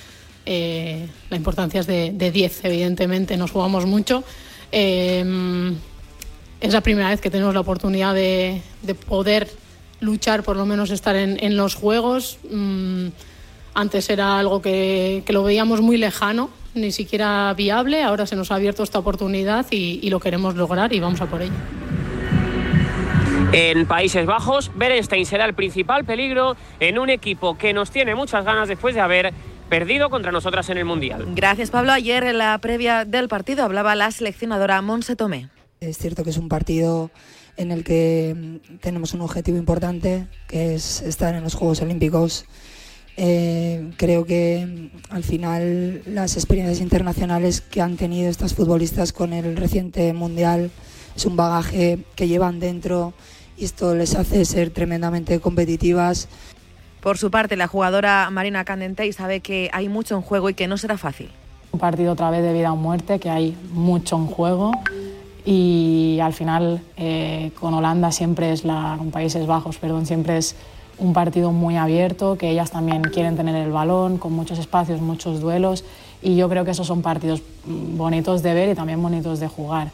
eh, 0.45 1.09
la 1.31 1.37
importancia 1.37 1.81
es 1.81 1.89
de, 1.89 2.13
de 2.13 2.31
10, 2.31 2.65
evidentemente, 2.65 3.37
nos 3.37 3.51
jugamos 3.51 3.87
mucho. 3.87 4.23
Eh, 4.71 5.75
es 6.61 6.73
la 6.73 6.81
primera 6.81 7.11
vez 7.11 7.21
que 7.21 7.31
tenemos 7.31 7.53
la 7.53 7.61
oportunidad 7.61 8.15
de, 8.15 8.63
de 8.83 8.95
poder 8.95 9.51
luchar, 9.99 10.45
por 10.45 10.57
lo 10.57 10.65
menos 10.65 10.91
estar 10.91 11.17
en, 11.17 11.57
los 11.57 11.75
Juegos. 11.75 12.39
Mm, 12.49 13.09
antes 13.75 14.11
era 14.11 14.39
algo 14.39 14.63
que 14.63 15.25
lo 15.29 15.43
veíamos 15.43 15.81
muy 15.81 15.97
lejano, 15.97 16.51
ni 16.77 16.93
siquiera 16.93 17.53
viable. 17.55 18.03
Ahora 18.03 18.27
se 18.27 18.37
nos 18.37 18.51
ha 18.51 18.57
abierto 18.57 18.83
esta 18.83 18.99
oportunidad 18.99 19.67
y, 19.71 20.01
y, 20.03 20.11
lo 20.11 20.21
queremos 20.21 20.55
lograr 20.55 20.93
y 20.93 21.01
vamos 21.01 21.21
a 21.21 21.27
por 21.27 21.43
ello. 21.43 21.53
En 23.53 23.87
Países 23.87 24.27
Bajos, 24.27 24.71
Berenstein 24.75 25.25
será 25.25 25.45
el 25.45 25.55
principal 25.55 26.05
peligro 26.05 26.57
en 26.81 26.99
un 26.99 27.11
equipo 27.11 27.57
que 27.57 27.73
nos 27.73 27.91
tiene 27.91 28.15
muchas 28.15 28.45
ganas 28.45 28.69
después 28.69 28.95
de 28.95 29.01
haber 29.01 29.33
perdido 29.69 30.11
contra 30.11 30.33
nosotras 30.33 30.69
en 30.71 30.79
el 30.79 30.85
Mundial. 30.85 31.27
Gracias, 31.35 31.71
Pablo. 31.71 31.93
Ayer 31.93 32.25
en 32.25 32.39
la 32.39 32.59
previa 32.59 33.05
del 33.05 33.29
partido 33.29 33.65
hablaba 33.65 33.95
la 33.95 34.11
seleccionadora 34.11 34.81
Monse 34.83 35.17
Tomé. 35.17 35.49
Es 35.81 35.99
cierto 35.99 36.25
que 36.25 36.31
es 36.31 36.39
un 36.39 36.49
partido 36.49 37.11
en 37.57 37.73
el 37.73 37.85
que 37.85 38.61
tenemos 38.81 39.15
un 39.15 39.23
objetivo 39.23 39.57
importante, 39.57 40.27
que 40.49 40.75
es 40.75 41.03
estar 41.03 41.35
en 41.35 41.43
los 41.43 41.55
Juegos 41.55 41.81
Olímpicos 41.81 42.47
eh, 43.17 43.93
creo 43.97 44.27
que 44.27 44.91
al 45.09 45.25
final 45.25 46.03
las 46.07 46.37
experiencias 46.37 46.81
internacionales 46.81 47.63
que 47.63 47.81
han 47.81 47.97
tenido 47.97 48.29
estas 48.29 48.55
futbolistas 48.55 49.13
con 49.13 49.33
el 49.33 49.57
reciente 49.57 50.13
mundial 50.13 50.71
es 51.17 51.25
un 51.25 51.37
bagaje 51.37 52.01
que 52.15 52.29
llevan 52.29 52.61
dentro 52.61 53.15
y 53.57 53.65
esto 53.65 53.95
les 53.95 54.15
hace 54.15 54.45
ser 54.45 54.69
tremendamente 54.71 55.41
competitivas 55.41 56.29
Por 57.01 57.17
su 57.17 57.31
parte, 57.31 57.57
la 57.57 57.69
jugadora 57.69 58.29
Marina 58.31 58.65
Candentey 58.65 59.13
sabe 59.13 59.41
que 59.41 59.71
hay 59.73 59.89
mucho 59.89 60.15
en 60.17 60.21
juego 60.21 60.51
y 60.51 60.55
que 60.55 60.67
no 60.67 60.77
será 60.77 60.99
fácil. 60.99 61.31
Un 61.73 61.81
partido 61.81 62.13
otra 62.13 62.31
vez 62.31 62.43
de 62.43 62.53
vida 62.53 62.73
o 62.73 62.77
muerte, 62.77 63.19
que 63.19 63.31
hay 63.31 63.57
mucho 63.73 64.17
en 64.17 64.27
juego 64.27 64.73
y 65.47 66.19
al 66.21 66.35
final 66.35 66.83
eh, 66.97 67.53
con 67.59 67.73
Holanda 67.73 68.11
siempre 68.13 68.53
es 68.53 68.65
la, 68.65 68.97
con 68.99 69.11
Países 69.11 69.47
Bajos, 69.47 69.79
perdón, 69.79 70.05
siempre 70.05 70.37
es 70.37 70.57
un 70.99 71.13
partido 71.13 71.53
muy 71.53 71.77
abierto, 71.77 72.39
que 72.39 72.51
ellas 72.51 72.71
también 72.71 73.03
quieren 73.03 73.37
tener 73.37 73.55
el 73.57 73.71
balón, 73.71 74.19
con 74.19 74.33
muchos 74.33 74.59
espacios, 74.59 75.01
muchos 75.01 75.41
duelos 75.41 75.85
y 76.23 76.37
yo 76.37 76.49
creo 76.49 76.65
que 76.65 76.71
esos 76.71 76.87
son 76.87 77.03
partidos 77.03 77.43
bonitos 77.65 78.43
de 78.43 78.55
ver 78.55 78.69
y 78.71 78.75
también 78.75 79.03
bonitos 79.03 79.41
de 79.41 79.49
jugar 79.49 79.89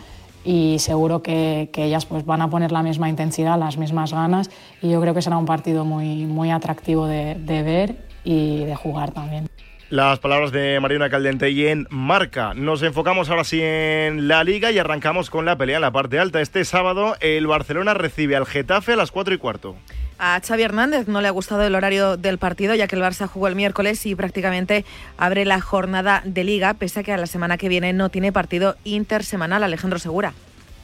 y 0.45 0.79
seguro 0.79 1.23
que, 1.23 1.71
ellas 1.75 2.07
pues 2.07 2.25
van 2.25 2.43
a 2.43 2.51
poner 2.51 2.73
la 2.73 2.83
misma 2.83 3.09
intensidad, 3.09 3.59
las 3.59 3.77
mismas 3.77 4.13
ganas 4.13 4.51
y 4.81 4.91
yo 4.91 5.01
creo 5.01 5.15
que 5.15 5.23
será 5.23 5.37
un 5.37 5.47
partido 5.47 5.85
muy, 5.85 6.27
muy 6.27 6.51
atractivo 6.51 7.07
de, 7.07 7.35
ver 7.47 7.97
y 8.25 8.65
de 8.65 8.75
jugar 8.75 9.13
también. 9.13 9.49
Las 9.91 10.21
palabras 10.21 10.53
de 10.53 10.81
Mariana 10.81 11.11
Caldentey 11.11 11.67
en 11.67 11.87
Marca. 11.91 12.55
Nos 12.55 12.83
enfocamos 12.83 13.29
ahora 13.29 13.45
sí 13.45 13.61
en 13.61 14.27
la 14.27 14.43
Liga 14.43 14.71
y 14.71 14.79
arrancamos 14.79 15.29
con 15.29 15.45
la 15.45 15.59
pelea 15.59 15.77
en 15.77 15.83
la 15.83 15.91
parte 15.91 16.19
alta. 16.19 16.41
Este 16.41 16.65
sábado 16.65 17.15
el 17.21 17.47
Barcelona 17.47 17.93
recibe 17.93 18.35
al 18.35 18.47
Getafe 18.47 18.95
a 18.95 18.97
las 18.97 19.11
4 19.11 19.35
y 19.35 19.39
cuarto. 19.39 19.77
A 20.25 20.41
Xavi 20.41 20.63
Hernández 20.63 21.09
no 21.09 21.21
le 21.21 21.27
ha 21.27 21.33
gustado 21.33 21.65
el 21.65 21.75
horario 21.75 22.17
del 22.17 22.39
partido, 22.39 22.77
ya 22.77 22.87
que 22.87 22.95
el 22.95 23.03
Barça 23.03 23.27
jugó 23.27 23.49
el 23.49 23.57
miércoles 23.57 24.07
y 24.07 24.15
prácticamente 24.15 24.85
abre 25.19 25.45
la 25.45 25.61
jornada 25.61 26.23
de 26.25 26.45
liga, 26.45 26.75
pese 26.75 27.01
a 27.01 27.03
que 27.03 27.13
a 27.13 27.17
la 27.17 27.27
semana 27.27 27.59
que 27.59 27.69
viene 27.69 27.93
no 27.93 28.09
tiene 28.09 28.31
partido 28.31 28.77
intersemanal. 28.85 29.65
Alejandro 29.65 29.99
Segura. 29.99 30.33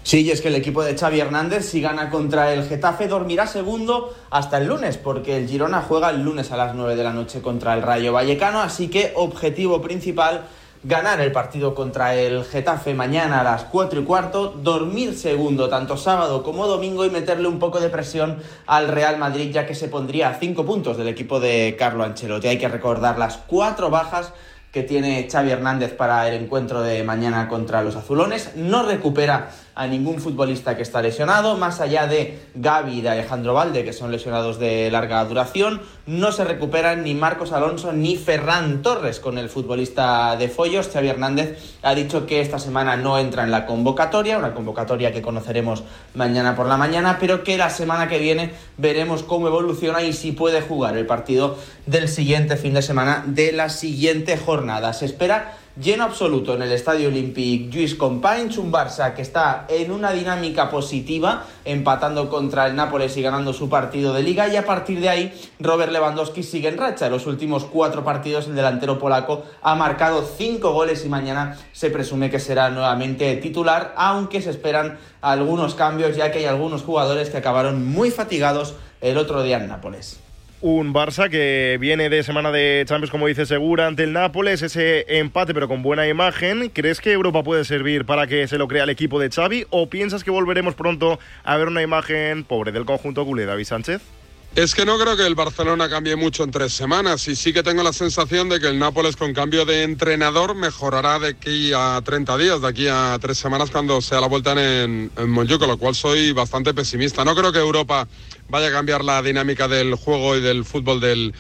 Sí, 0.02 0.22
y 0.22 0.32
es 0.32 0.40
que 0.40 0.48
el 0.48 0.56
equipo 0.56 0.82
de 0.82 0.98
Xavi 0.98 1.20
Hernández, 1.20 1.66
si 1.66 1.80
gana 1.80 2.10
contra 2.10 2.52
el 2.52 2.66
Getafe, 2.66 3.06
dormirá 3.06 3.46
segundo 3.46 4.12
hasta 4.30 4.58
el 4.58 4.66
lunes, 4.66 4.96
porque 4.96 5.36
el 5.36 5.46
Girona 5.46 5.82
juega 5.82 6.10
el 6.10 6.24
lunes 6.24 6.50
a 6.50 6.56
las 6.56 6.74
9 6.74 6.96
de 6.96 7.04
la 7.04 7.12
noche 7.12 7.40
contra 7.40 7.74
el 7.74 7.82
Rayo 7.82 8.12
Vallecano, 8.12 8.60
así 8.60 8.88
que 8.88 9.12
objetivo 9.14 9.80
principal 9.80 10.48
ganar 10.84 11.20
el 11.20 11.32
partido 11.32 11.74
contra 11.74 12.14
el 12.14 12.44
Getafe 12.44 12.94
mañana 12.94 13.40
a 13.40 13.44
las 13.44 13.64
4 13.64 14.00
y 14.00 14.04
cuarto, 14.04 14.48
dormir 14.48 15.14
segundo 15.14 15.68
tanto 15.68 15.96
sábado 15.96 16.42
como 16.42 16.66
domingo 16.66 17.04
y 17.04 17.10
meterle 17.10 17.48
un 17.48 17.58
poco 17.58 17.80
de 17.80 17.88
presión 17.88 18.38
al 18.66 18.88
Real 18.88 19.18
Madrid 19.18 19.50
ya 19.52 19.66
que 19.66 19.74
se 19.74 19.88
pondría 19.88 20.28
a 20.28 20.34
5 20.34 20.64
puntos 20.64 20.96
del 20.96 21.08
equipo 21.08 21.40
de 21.40 21.76
Carlo 21.78 22.04
Ancelotti. 22.04 22.48
Hay 22.48 22.58
que 22.58 22.68
recordar 22.68 23.18
las 23.18 23.38
cuatro 23.38 23.90
bajas 23.90 24.32
que 24.72 24.82
tiene 24.82 25.26
Xavi 25.30 25.50
Hernández 25.50 25.94
para 25.94 26.28
el 26.28 26.42
encuentro 26.42 26.82
de 26.82 27.02
mañana 27.02 27.48
contra 27.48 27.82
los 27.82 27.96
azulones. 27.96 28.54
No 28.54 28.82
recupera 28.82 29.50
a 29.78 29.86
ningún 29.86 30.20
futbolista 30.20 30.76
que 30.76 30.82
está 30.82 31.00
lesionado, 31.00 31.56
más 31.56 31.80
allá 31.80 32.08
de 32.08 32.40
Gaby 32.56 32.98
y 32.98 33.00
de 33.00 33.10
Alejandro 33.10 33.54
Valde, 33.54 33.84
que 33.84 33.92
son 33.92 34.10
lesionados 34.10 34.58
de 34.58 34.90
larga 34.90 35.24
duración. 35.24 35.80
No 36.04 36.32
se 36.32 36.42
recuperan 36.42 37.04
ni 37.04 37.14
Marcos 37.14 37.52
Alonso 37.52 37.92
ni 37.92 38.16
Ferran 38.16 38.82
Torres 38.82 39.20
con 39.20 39.38
el 39.38 39.48
futbolista 39.48 40.34
de 40.36 40.48
Follos. 40.48 40.88
Xavi 40.92 41.06
Hernández 41.06 41.76
ha 41.82 41.94
dicho 41.94 42.26
que 42.26 42.40
esta 42.40 42.58
semana 42.58 42.96
no 42.96 43.20
entra 43.20 43.44
en 43.44 43.52
la 43.52 43.66
convocatoria, 43.66 44.38
una 44.38 44.52
convocatoria 44.52 45.12
que 45.12 45.22
conoceremos 45.22 45.84
mañana 46.12 46.56
por 46.56 46.66
la 46.66 46.76
mañana, 46.76 47.18
pero 47.20 47.44
que 47.44 47.56
la 47.56 47.70
semana 47.70 48.08
que 48.08 48.18
viene 48.18 48.50
veremos 48.78 49.22
cómo 49.22 49.46
evoluciona 49.46 50.02
y 50.02 50.12
si 50.12 50.32
puede 50.32 50.60
jugar 50.60 50.96
el 50.96 51.06
partido 51.06 51.56
del 51.86 52.08
siguiente 52.08 52.56
fin 52.56 52.74
de 52.74 52.82
semana 52.82 53.22
de 53.24 53.52
la 53.52 53.68
siguiente 53.68 54.36
jornada. 54.36 54.92
Se 54.92 55.04
espera 55.04 55.56
lleno 55.80 56.04
absoluto 56.04 56.54
en 56.54 56.62
el 56.62 56.72
Estadio 56.72 57.08
Olímpic 57.08 57.70
Lluís 57.70 57.94
Companys, 57.94 58.58
un 58.58 58.72
Barça 58.72 59.14
que 59.14 59.22
está 59.22 59.66
en 59.68 59.92
una 59.92 60.10
dinámica 60.10 60.70
positiva, 60.70 61.44
empatando 61.64 62.28
contra 62.28 62.66
el 62.66 62.74
Nápoles 62.74 63.16
y 63.16 63.22
ganando 63.22 63.52
su 63.52 63.68
partido 63.68 64.12
de 64.12 64.22
liga 64.22 64.48
y 64.48 64.56
a 64.56 64.66
partir 64.66 65.00
de 65.00 65.08
ahí 65.08 65.40
Robert 65.60 65.92
Lewandowski 65.92 66.42
sigue 66.42 66.68
en 66.68 66.78
racha. 66.78 67.06
En 67.06 67.12
los 67.12 67.26
últimos 67.26 67.64
cuatro 67.64 68.04
partidos 68.04 68.48
el 68.48 68.56
delantero 68.56 68.98
polaco 68.98 69.44
ha 69.62 69.74
marcado 69.76 70.22
cinco 70.36 70.72
goles 70.72 71.04
y 71.04 71.08
mañana 71.08 71.56
se 71.72 71.90
presume 71.90 72.30
que 72.30 72.40
será 72.40 72.70
nuevamente 72.70 73.36
titular, 73.36 73.94
aunque 73.96 74.42
se 74.42 74.50
esperan 74.50 74.98
algunos 75.20 75.74
cambios 75.74 76.16
ya 76.16 76.32
que 76.32 76.38
hay 76.38 76.44
algunos 76.46 76.82
jugadores 76.82 77.30
que 77.30 77.36
acabaron 77.36 77.86
muy 77.86 78.10
fatigados 78.10 78.74
el 79.00 79.16
otro 79.16 79.42
día 79.42 79.58
en 79.58 79.68
Nápoles. 79.68 80.27
Un 80.60 80.92
Barça 80.92 81.30
que 81.30 81.78
viene 81.80 82.08
de 82.08 82.24
semana 82.24 82.50
de 82.50 82.84
Champions, 82.84 83.12
como 83.12 83.28
dice 83.28 83.46
Segura, 83.46 83.86
ante 83.86 84.02
el 84.02 84.12
Nápoles, 84.12 84.60
ese 84.62 85.06
empate 85.20 85.54
pero 85.54 85.68
con 85.68 85.84
buena 85.84 86.08
imagen. 86.08 86.70
¿Crees 86.70 87.00
que 87.00 87.12
Europa 87.12 87.44
puede 87.44 87.64
servir 87.64 88.04
para 88.04 88.26
que 88.26 88.48
se 88.48 88.58
lo 88.58 88.66
crea 88.66 88.82
el 88.82 88.90
equipo 88.90 89.20
de 89.20 89.30
Xavi 89.30 89.66
o 89.70 89.88
piensas 89.88 90.24
que 90.24 90.32
volveremos 90.32 90.74
pronto 90.74 91.20
a 91.44 91.56
ver 91.56 91.68
una 91.68 91.82
imagen 91.82 92.42
pobre 92.42 92.72
del 92.72 92.86
conjunto 92.86 93.24
culé, 93.24 93.46
David 93.46 93.66
Sánchez? 93.66 94.17
Es 94.54 94.74
que 94.74 94.84
no 94.84 94.98
creo 94.98 95.16
que 95.16 95.24
el 95.24 95.36
Barcelona 95.36 95.88
cambie 95.88 96.16
mucho 96.16 96.42
en 96.42 96.50
tres 96.50 96.72
semanas 96.72 97.28
y 97.28 97.36
sí 97.36 97.52
que 97.52 97.62
tengo 97.62 97.84
la 97.84 97.92
sensación 97.92 98.48
de 98.48 98.58
que 98.58 98.66
el 98.66 98.78
Nápoles 98.78 99.14
con 99.14 99.32
cambio 99.32 99.64
de 99.64 99.84
entrenador 99.84 100.56
mejorará 100.56 101.20
de 101.20 101.28
aquí 101.28 101.70
a 101.72 102.00
30 102.04 102.36
días, 102.38 102.60
de 102.60 102.66
aquí 102.66 102.88
a 102.88 103.16
tres 103.20 103.38
semanas 103.38 103.70
cuando 103.70 104.00
sea 104.00 104.20
la 104.20 104.26
vuelta 104.26 104.52
en, 104.52 105.12
en 105.16 105.30
Montjuic, 105.30 105.60
con 105.60 105.68
lo 105.68 105.78
cual 105.78 105.94
soy 105.94 106.32
bastante 106.32 106.74
pesimista. 106.74 107.24
No 107.24 107.36
creo 107.36 107.52
que 107.52 107.60
Europa 107.60 108.08
vaya 108.48 108.68
a 108.68 108.72
cambiar 108.72 109.04
la 109.04 109.22
dinámica 109.22 109.68
del 109.68 109.94
juego 109.94 110.36
y 110.36 110.40
del 110.40 110.64
fútbol 110.64 111.00
del, 111.00 111.34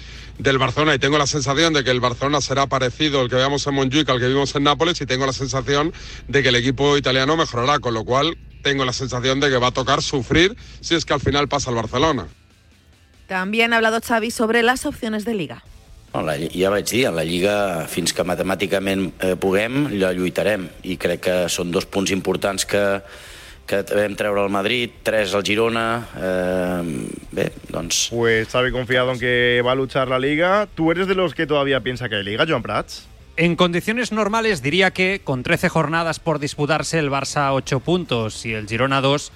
Barcelona 0.58 0.94
y 0.94 1.00
tengo 1.00 1.18
la 1.18 1.26
sensación 1.26 1.72
de 1.72 1.82
que 1.82 1.90
el 1.90 2.00
Barcelona 2.00 2.40
será 2.40 2.68
parecido 2.68 3.20
al 3.20 3.28
que 3.28 3.36
veamos 3.36 3.66
en 3.66 3.74
Montjuic 3.74 4.08
al 4.10 4.20
que 4.20 4.28
vimos 4.28 4.54
en 4.54 4.62
Nápoles 4.62 5.00
y 5.00 5.06
tengo 5.06 5.26
la 5.26 5.32
sensación 5.32 5.92
de 6.28 6.42
que 6.42 6.50
el 6.50 6.54
equipo 6.54 6.96
italiano 6.96 7.36
mejorará, 7.36 7.80
con 7.80 7.94
lo 7.94 8.04
cual 8.04 8.38
tengo 8.62 8.84
la 8.84 8.92
sensación 8.92 9.40
de 9.40 9.50
que 9.50 9.56
va 9.56 9.68
a 9.68 9.72
tocar 9.72 10.02
sufrir 10.02 10.56
si 10.80 10.94
es 10.94 11.04
que 11.04 11.14
al 11.14 11.20
final 11.20 11.48
pasa 11.48 11.70
el 11.70 11.76
Barcelona. 11.76 12.28
También 13.28 13.74
ha 13.74 13.76
hablado 13.76 14.00
Xavi 14.00 14.30
sobre 14.30 14.62
las 14.62 14.86
opciones 14.86 15.26
de 15.26 15.34
Liga. 15.34 15.62
No, 16.14 16.22
la, 16.24 16.34
ja 16.40 16.70
vaig 16.72 16.86
dir, 16.88 17.06
a 17.06 17.12
la 17.12 17.22
Lliga, 17.28 17.84
fins 17.92 18.14
que 18.16 18.24
matemàticament 18.24 19.10
eh, 19.20 19.34
puguem, 19.36 19.82
la 20.00 20.14
lluitarem. 20.16 20.64
I 20.88 20.96
crec 20.96 21.20
que 21.26 21.34
són 21.52 21.68
dos 21.68 21.84
punts 21.84 22.08
importants 22.14 22.64
que, 22.64 22.80
que 23.68 23.82
vam 23.92 24.16
treure 24.16 24.40
al 24.46 24.48
Madrid, 24.48 24.96
tres 25.04 25.36
al 25.36 25.44
Girona. 25.44 25.84
Eh, 26.16 27.20
bé, 27.36 27.50
doncs... 27.68 28.06
Pues 28.16 28.48
Xavi 28.48 28.72
confiado 28.72 29.12
en 29.12 29.20
que 29.20 29.60
va 29.60 29.76
a 29.76 29.78
luchar 29.78 30.08
la 30.08 30.18
Liga. 30.18 30.66
¿Tú 30.74 30.90
eres 30.90 31.06
de 31.06 31.14
los 31.14 31.36
que 31.36 31.46
todavía 31.46 31.82
piensa 31.84 32.08
que 32.08 32.16
hay 32.16 32.24
Liga, 32.24 32.46
Joan 32.48 32.64
Prats? 32.64 33.04
En 33.36 33.54
condiciones 33.54 34.10
normales 34.10 34.62
diría 34.62 34.90
que 34.90 35.20
con 35.22 35.42
13 35.42 35.68
jornadas 35.68 36.18
por 36.18 36.40
disputarse 36.40 36.98
el 36.98 37.10
Barça 37.10 37.52
8 37.52 37.80
puntos 37.80 38.46
y 38.46 38.54
el 38.54 38.66
Girona 38.66 39.02
2 39.02 39.30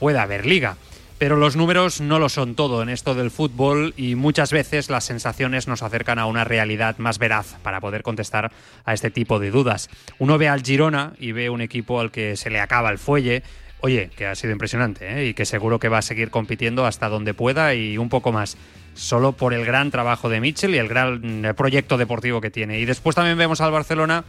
puede 0.00 0.18
haber 0.18 0.44
liga. 0.44 0.76
Pero 1.18 1.34
los 1.34 1.56
números 1.56 2.00
no 2.00 2.20
lo 2.20 2.28
son 2.28 2.54
todo 2.54 2.80
en 2.80 2.88
esto 2.88 3.16
del 3.16 3.32
fútbol 3.32 3.92
y 3.96 4.14
muchas 4.14 4.52
veces 4.52 4.88
las 4.88 5.02
sensaciones 5.02 5.66
nos 5.66 5.82
acercan 5.82 6.20
a 6.20 6.26
una 6.26 6.44
realidad 6.44 6.96
más 6.98 7.18
veraz 7.18 7.56
para 7.64 7.80
poder 7.80 8.04
contestar 8.04 8.52
a 8.84 8.94
este 8.94 9.10
tipo 9.10 9.40
de 9.40 9.50
dudas. 9.50 9.90
Uno 10.20 10.38
ve 10.38 10.48
al 10.48 10.62
Girona 10.62 11.14
y 11.18 11.32
ve 11.32 11.50
un 11.50 11.60
equipo 11.60 11.98
al 11.98 12.12
que 12.12 12.36
se 12.36 12.50
le 12.50 12.60
acaba 12.60 12.90
el 12.90 12.98
fuelle. 12.98 13.42
Oye, 13.80 14.10
que 14.16 14.26
ha 14.26 14.36
sido 14.36 14.52
impresionante 14.52 15.20
¿eh? 15.20 15.26
y 15.26 15.34
que 15.34 15.44
seguro 15.44 15.80
que 15.80 15.88
va 15.88 15.98
a 15.98 16.02
seguir 16.02 16.30
compitiendo 16.30 16.86
hasta 16.86 17.08
donde 17.08 17.34
pueda 17.34 17.74
y 17.74 17.98
un 17.98 18.08
poco 18.08 18.30
más. 18.30 18.56
Solo 18.94 19.32
por 19.32 19.54
el 19.54 19.64
gran 19.64 19.90
trabajo 19.90 20.28
de 20.28 20.40
Mitchell 20.40 20.74
y 20.74 20.78
el 20.78 20.88
gran 20.88 21.44
eh, 21.44 21.54
proyecto 21.54 21.96
deportivo 21.96 22.40
que 22.40 22.50
tiene. 22.50 22.78
Y 22.78 22.84
después 22.84 23.16
también 23.16 23.38
vemos 23.38 23.60
al 23.60 23.72
Barcelona 23.72 24.24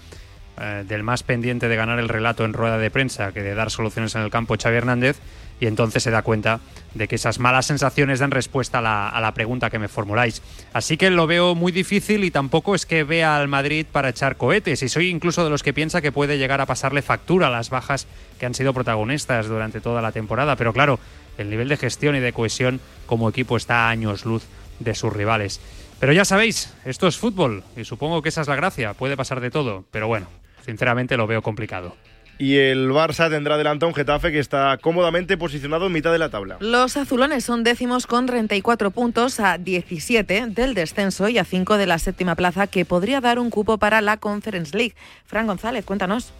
eh, 0.59 0.83
del 0.87 1.03
más 1.03 1.21
pendiente 1.21 1.67
de 1.67 1.75
ganar 1.75 1.99
el 1.99 2.09
relato 2.09 2.45
en 2.45 2.53
rueda 2.53 2.79
de 2.79 2.91
prensa 2.91 3.31
que 3.31 3.43
de 3.43 3.53
dar 3.53 3.69
soluciones 3.71 4.13
en 4.15 4.23
el 4.23 4.31
campo 4.31 4.55
Xavi 4.61 4.75
Hernández 4.75 5.19
y 5.59 5.67
entonces 5.67 6.03
se 6.03 6.11
da 6.11 6.21
cuenta 6.21 6.59
de 6.93 7.07
que 7.07 7.15
esas 7.15 7.39
malas 7.39 7.65
sensaciones 7.65 8.19
dan 8.19 8.31
respuesta 8.31 8.79
a 8.79 8.81
la, 8.81 9.09
a 9.09 9.21
la, 9.21 9.33
pregunta 9.33 9.69
que 9.69 9.79
me 9.79 9.87
formuláis. 9.87 10.41
Así 10.73 10.97
que 10.97 11.09
lo 11.09 11.27
veo 11.27 11.55
muy 11.55 11.71
difícil 11.71 12.23
y 12.23 12.31
tampoco 12.31 12.75
es 12.75 12.85
que 12.85 13.03
vea 13.03 13.35
al 13.37 13.47
Madrid 13.47 13.85
para 13.91 14.09
echar 14.09 14.37
cohetes 14.37 14.81
y 14.83 14.89
soy 14.89 15.09
incluso 15.09 15.43
de 15.43 15.49
los 15.49 15.63
que 15.63 15.73
piensa 15.73 16.01
que 16.01 16.11
puede 16.11 16.37
llegar 16.37 16.61
a 16.61 16.65
pasarle 16.65 17.01
factura 17.01 17.47
a 17.47 17.51
las 17.51 17.69
bajas 17.69 18.07
que 18.39 18.45
han 18.45 18.53
sido 18.53 18.73
protagonistas 18.73 19.47
durante 19.47 19.81
toda 19.81 20.01
la 20.01 20.11
temporada, 20.11 20.55
pero 20.55 20.73
claro, 20.73 20.99
el 21.37 21.49
nivel 21.49 21.69
de 21.69 21.77
gestión 21.77 22.15
y 22.15 22.19
de 22.19 22.33
cohesión 22.33 22.79
como 23.05 23.29
equipo 23.29 23.57
está 23.57 23.87
a 23.87 23.89
años 23.89 24.25
luz 24.25 24.43
de 24.79 24.95
sus 24.95 25.11
rivales. 25.13 25.59
Pero 25.99 26.13
ya 26.13 26.25
sabéis, 26.25 26.73
esto 26.85 27.07
es 27.07 27.17
fútbol 27.17 27.63
y 27.75 27.83
supongo 27.83 28.21
que 28.21 28.29
esa 28.29 28.41
es 28.41 28.47
la 28.47 28.55
gracia, 28.55 28.93
puede 28.93 29.17
pasar 29.17 29.41
de 29.41 29.51
todo, 29.51 29.85
pero 29.91 30.07
bueno, 30.07 30.27
sinceramente 30.65 31.17
lo 31.17 31.27
veo 31.27 31.41
complicado. 31.41 31.95
Y 32.39 32.55
el 32.55 32.89
Barça 32.89 33.29
tendrá 33.29 33.57
delante 33.57 33.83
a 33.83 33.89
un 33.89 33.93
Getafe 33.93 34.31
que 34.31 34.39
está 34.39 34.77
cómodamente 34.81 35.37
posicionado 35.37 35.87
en 35.87 35.91
mitad 35.91 36.13
de 36.13 36.19
la 36.19 36.29
tabla. 36.29 36.55
Los 36.61 36.95
azulones 36.95 37.43
son 37.43 37.65
décimos 37.65 38.07
con 38.07 38.25
34 38.25 38.91
puntos 38.91 39.41
a 39.41 39.57
17 39.57 40.47
del 40.47 40.73
descenso 40.73 41.27
y 41.27 41.37
a 41.37 41.43
5 41.43 41.77
de 41.77 41.85
la 41.85 41.99
séptima 41.99 42.35
plaza 42.35 42.67
que 42.67 42.85
podría 42.85 43.19
dar 43.19 43.39
un 43.39 43.49
cupo 43.49 43.77
para 43.77 43.99
la 43.99 44.15
Conference 44.15 44.75
League. 44.75 44.95
Fran 45.25 45.47
González, 45.47 45.83
cuéntanos. 45.83 46.31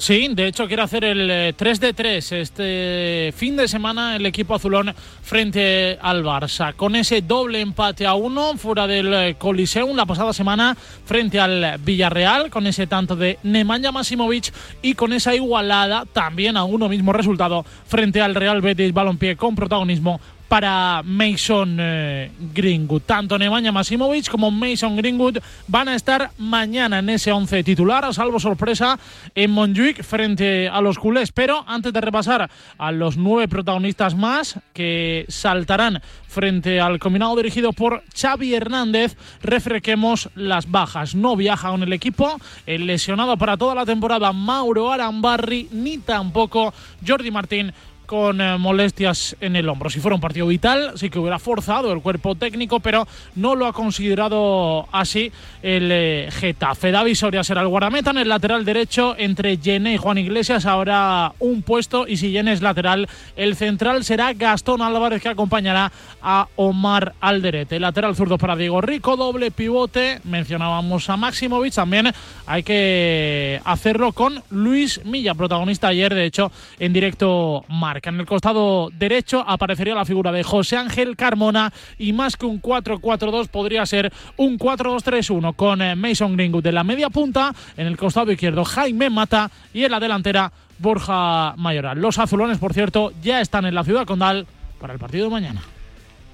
Sí, 0.00 0.28
de 0.30 0.46
hecho 0.46 0.68
quiere 0.68 0.82
hacer 0.82 1.02
el 1.02 1.56
3 1.56 1.80
de 1.80 1.92
3 1.92 2.32
este 2.32 3.34
fin 3.36 3.56
de 3.56 3.66
semana 3.66 4.14
el 4.14 4.24
equipo 4.26 4.54
azulón 4.54 4.94
frente 5.22 5.98
al 6.00 6.22
Barça. 6.22 6.72
Con 6.72 6.94
ese 6.94 7.20
doble 7.20 7.60
empate 7.60 8.06
a 8.06 8.14
uno 8.14 8.56
fuera 8.56 8.86
del 8.86 9.34
Coliseum 9.38 9.96
la 9.96 10.06
pasada 10.06 10.32
semana 10.32 10.76
frente 11.04 11.40
al 11.40 11.78
Villarreal, 11.80 12.48
con 12.48 12.68
ese 12.68 12.86
tanto 12.86 13.16
de 13.16 13.40
Nemanja 13.42 13.90
Masimovic 13.90 14.52
y 14.82 14.94
con 14.94 15.12
esa 15.12 15.34
igualada 15.34 16.06
también 16.06 16.56
a 16.56 16.62
uno 16.62 16.88
mismo 16.88 17.12
resultado 17.12 17.66
frente 17.84 18.22
al 18.22 18.36
Real 18.36 18.60
Betis 18.60 18.94
Balompié 18.94 19.34
con 19.34 19.56
protagonismo 19.56 20.20
para 20.48 21.02
Mason 21.04 21.76
eh, 21.78 22.30
Greenwood. 22.54 23.02
Tanto 23.02 23.38
Nemanja 23.38 23.70
Masimovic 23.70 24.28
como 24.30 24.50
Mason 24.50 24.96
Greenwood 24.96 25.38
van 25.66 25.88
a 25.88 25.94
estar 25.94 26.30
mañana 26.38 26.98
en 26.98 27.10
ese 27.10 27.30
11 27.30 27.62
titular, 27.62 28.12
salvo 28.14 28.40
sorpresa 28.40 28.98
en 29.34 29.50
Montjuic 29.50 30.02
frente 30.02 30.68
a 30.68 30.80
los 30.80 30.98
culés. 30.98 31.30
Pero 31.32 31.64
antes 31.66 31.92
de 31.92 32.00
repasar 32.00 32.50
a 32.78 32.92
los 32.92 33.16
nueve 33.16 33.48
protagonistas 33.48 34.16
más 34.16 34.58
que 34.72 35.26
saltarán 35.28 36.00
frente 36.26 36.80
al 36.80 36.98
combinado 36.98 37.36
dirigido 37.36 37.72
por 37.72 38.02
Xavi 38.14 38.54
Hernández, 38.54 39.16
refresquemos 39.42 40.30
las 40.34 40.70
bajas. 40.70 41.14
No 41.14 41.36
viaja 41.36 41.70
con 41.70 41.82
el 41.82 41.92
equipo, 41.92 42.38
el 42.66 42.86
lesionado 42.86 43.36
para 43.36 43.56
toda 43.56 43.74
la 43.74 43.86
temporada 43.86 44.32
Mauro 44.32 44.92
Arambarri, 44.92 45.68
ni 45.72 45.98
tampoco 45.98 46.72
Jordi 47.06 47.30
Martín 47.30 47.72
con 48.08 48.40
eh, 48.40 48.56
molestias 48.56 49.36
en 49.38 49.54
el 49.54 49.68
hombro. 49.68 49.90
Si 49.90 50.00
fuera 50.00 50.14
un 50.14 50.20
partido 50.20 50.46
vital, 50.46 50.92
sí 50.96 51.10
que 51.10 51.18
hubiera 51.18 51.38
forzado 51.38 51.92
el 51.92 52.00
cuerpo 52.00 52.34
técnico, 52.36 52.80
pero 52.80 53.06
no 53.36 53.54
lo 53.54 53.66
ha 53.66 53.74
considerado 53.74 54.88
así 54.92 55.30
el 55.62 55.90
eh, 55.92 56.28
Getafe. 56.32 56.90
David 56.90 57.14
Soria 57.14 57.44
será 57.44 57.60
el 57.60 57.68
guardameta 57.68 58.10
en 58.10 58.18
el 58.18 58.30
lateral 58.30 58.64
derecho 58.64 59.14
entre 59.18 59.58
Yené 59.58 59.92
y 59.92 59.96
Juan 59.98 60.16
Iglesias. 60.16 60.64
Habrá 60.64 61.34
un 61.38 61.60
puesto 61.60 62.08
y 62.08 62.16
si 62.16 62.30
Yené 62.30 62.54
es 62.54 62.62
lateral, 62.62 63.10
el 63.36 63.56
central 63.56 64.02
será 64.04 64.32
Gastón 64.32 64.80
Álvarez 64.80 65.20
que 65.20 65.28
acompañará 65.28 65.92
a 66.22 66.48
Omar 66.56 67.12
Alderete. 67.20 67.78
Lateral 67.78 68.16
zurdo 68.16 68.38
para 68.38 68.56
Diego 68.56 68.80
Rico, 68.80 69.18
doble 69.18 69.50
pivote. 69.50 70.20
Mencionábamos 70.24 71.10
a 71.10 71.18
Maximovic. 71.18 71.74
También 71.74 72.10
hay 72.46 72.62
que 72.62 73.60
hacerlo 73.66 74.12
con 74.12 74.42
Luis 74.48 75.04
Milla, 75.04 75.34
protagonista 75.34 75.88
ayer, 75.88 76.14
de 76.14 76.24
hecho, 76.24 76.50
en 76.78 76.94
directo 76.94 77.66
Mar 77.98 78.14
en 78.14 78.20
el 78.20 78.26
costado 78.26 78.90
derecho 78.96 79.44
aparecería 79.46 79.94
la 79.94 80.04
figura 80.04 80.30
de 80.30 80.42
José 80.42 80.76
Ángel 80.76 81.16
Carmona 81.16 81.72
y 81.98 82.12
más 82.12 82.36
que 82.36 82.46
un 82.46 82.62
4-4-2 82.62 83.48
podría 83.48 83.84
ser 83.86 84.12
un 84.36 84.58
4-2-3-1 84.58 85.54
con 85.56 85.82
eh, 85.82 85.96
Mason 85.96 86.36
Greenwood 86.36 86.66
en 86.66 86.74
la 86.74 86.84
media 86.84 87.10
punta, 87.10 87.54
en 87.76 87.86
el 87.86 87.96
costado 87.96 88.30
izquierdo 88.30 88.64
Jaime 88.64 89.10
Mata 89.10 89.50
y 89.74 89.84
en 89.84 89.90
la 89.90 90.00
delantera 90.00 90.52
Borja 90.78 91.54
Mayoral. 91.56 92.00
Los 92.00 92.18
azulones, 92.18 92.58
por 92.58 92.72
cierto, 92.72 93.12
ya 93.22 93.40
están 93.40 93.66
en 93.66 93.74
la 93.74 93.84
ciudad 93.84 94.06
condal 94.06 94.46
para 94.80 94.92
el 94.92 94.98
partido 94.98 95.24
de 95.24 95.30
mañana. 95.30 95.62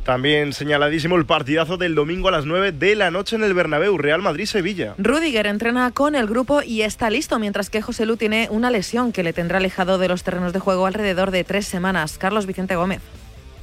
También 0.05 0.53
señaladísimo 0.53 1.17
el 1.17 1.25
partidazo 1.25 1.79
del 1.79 1.95
domingo 1.95 2.29
a 2.29 2.31
las 2.31 2.45
9 2.45 2.73
de 2.73 2.95
la 2.95 3.11
noche 3.11 3.37
en 3.37 3.43
el 3.43 3.55
Bernabéu, 3.55 3.97
Real 3.97 4.21
Madrid-Sevilla. 4.21 4.95
Rudiger 4.99 5.47
entrena 5.47 5.91
con 5.93 6.15
el 6.15 6.27
grupo 6.27 6.63
y 6.63 6.83
está 6.83 7.09
listo, 7.09 7.39
mientras 7.39 7.71
que 7.71 7.81
José 7.81 8.05
Lu 8.05 8.19
tiene 8.19 8.49
una 8.51 8.71
lesión 8.71 9.13
que 9.13 9.23
le 9.23 9.33
tendrá 9.33 9.59
alejado 9.59 9.97
de 9.97 10.09
los 10.09 10.23
terrenos 10.23 10.53
de 10.53 10.59
juego 10.59 10.85
alrededor 10.85 11.31
de 11.31 11.43
tres 11.43 11.67
semanas. 11.67 12.19
Carlos 12.19 12.45
Vicente 12.45 12.77
Gómez. 12.77 13.01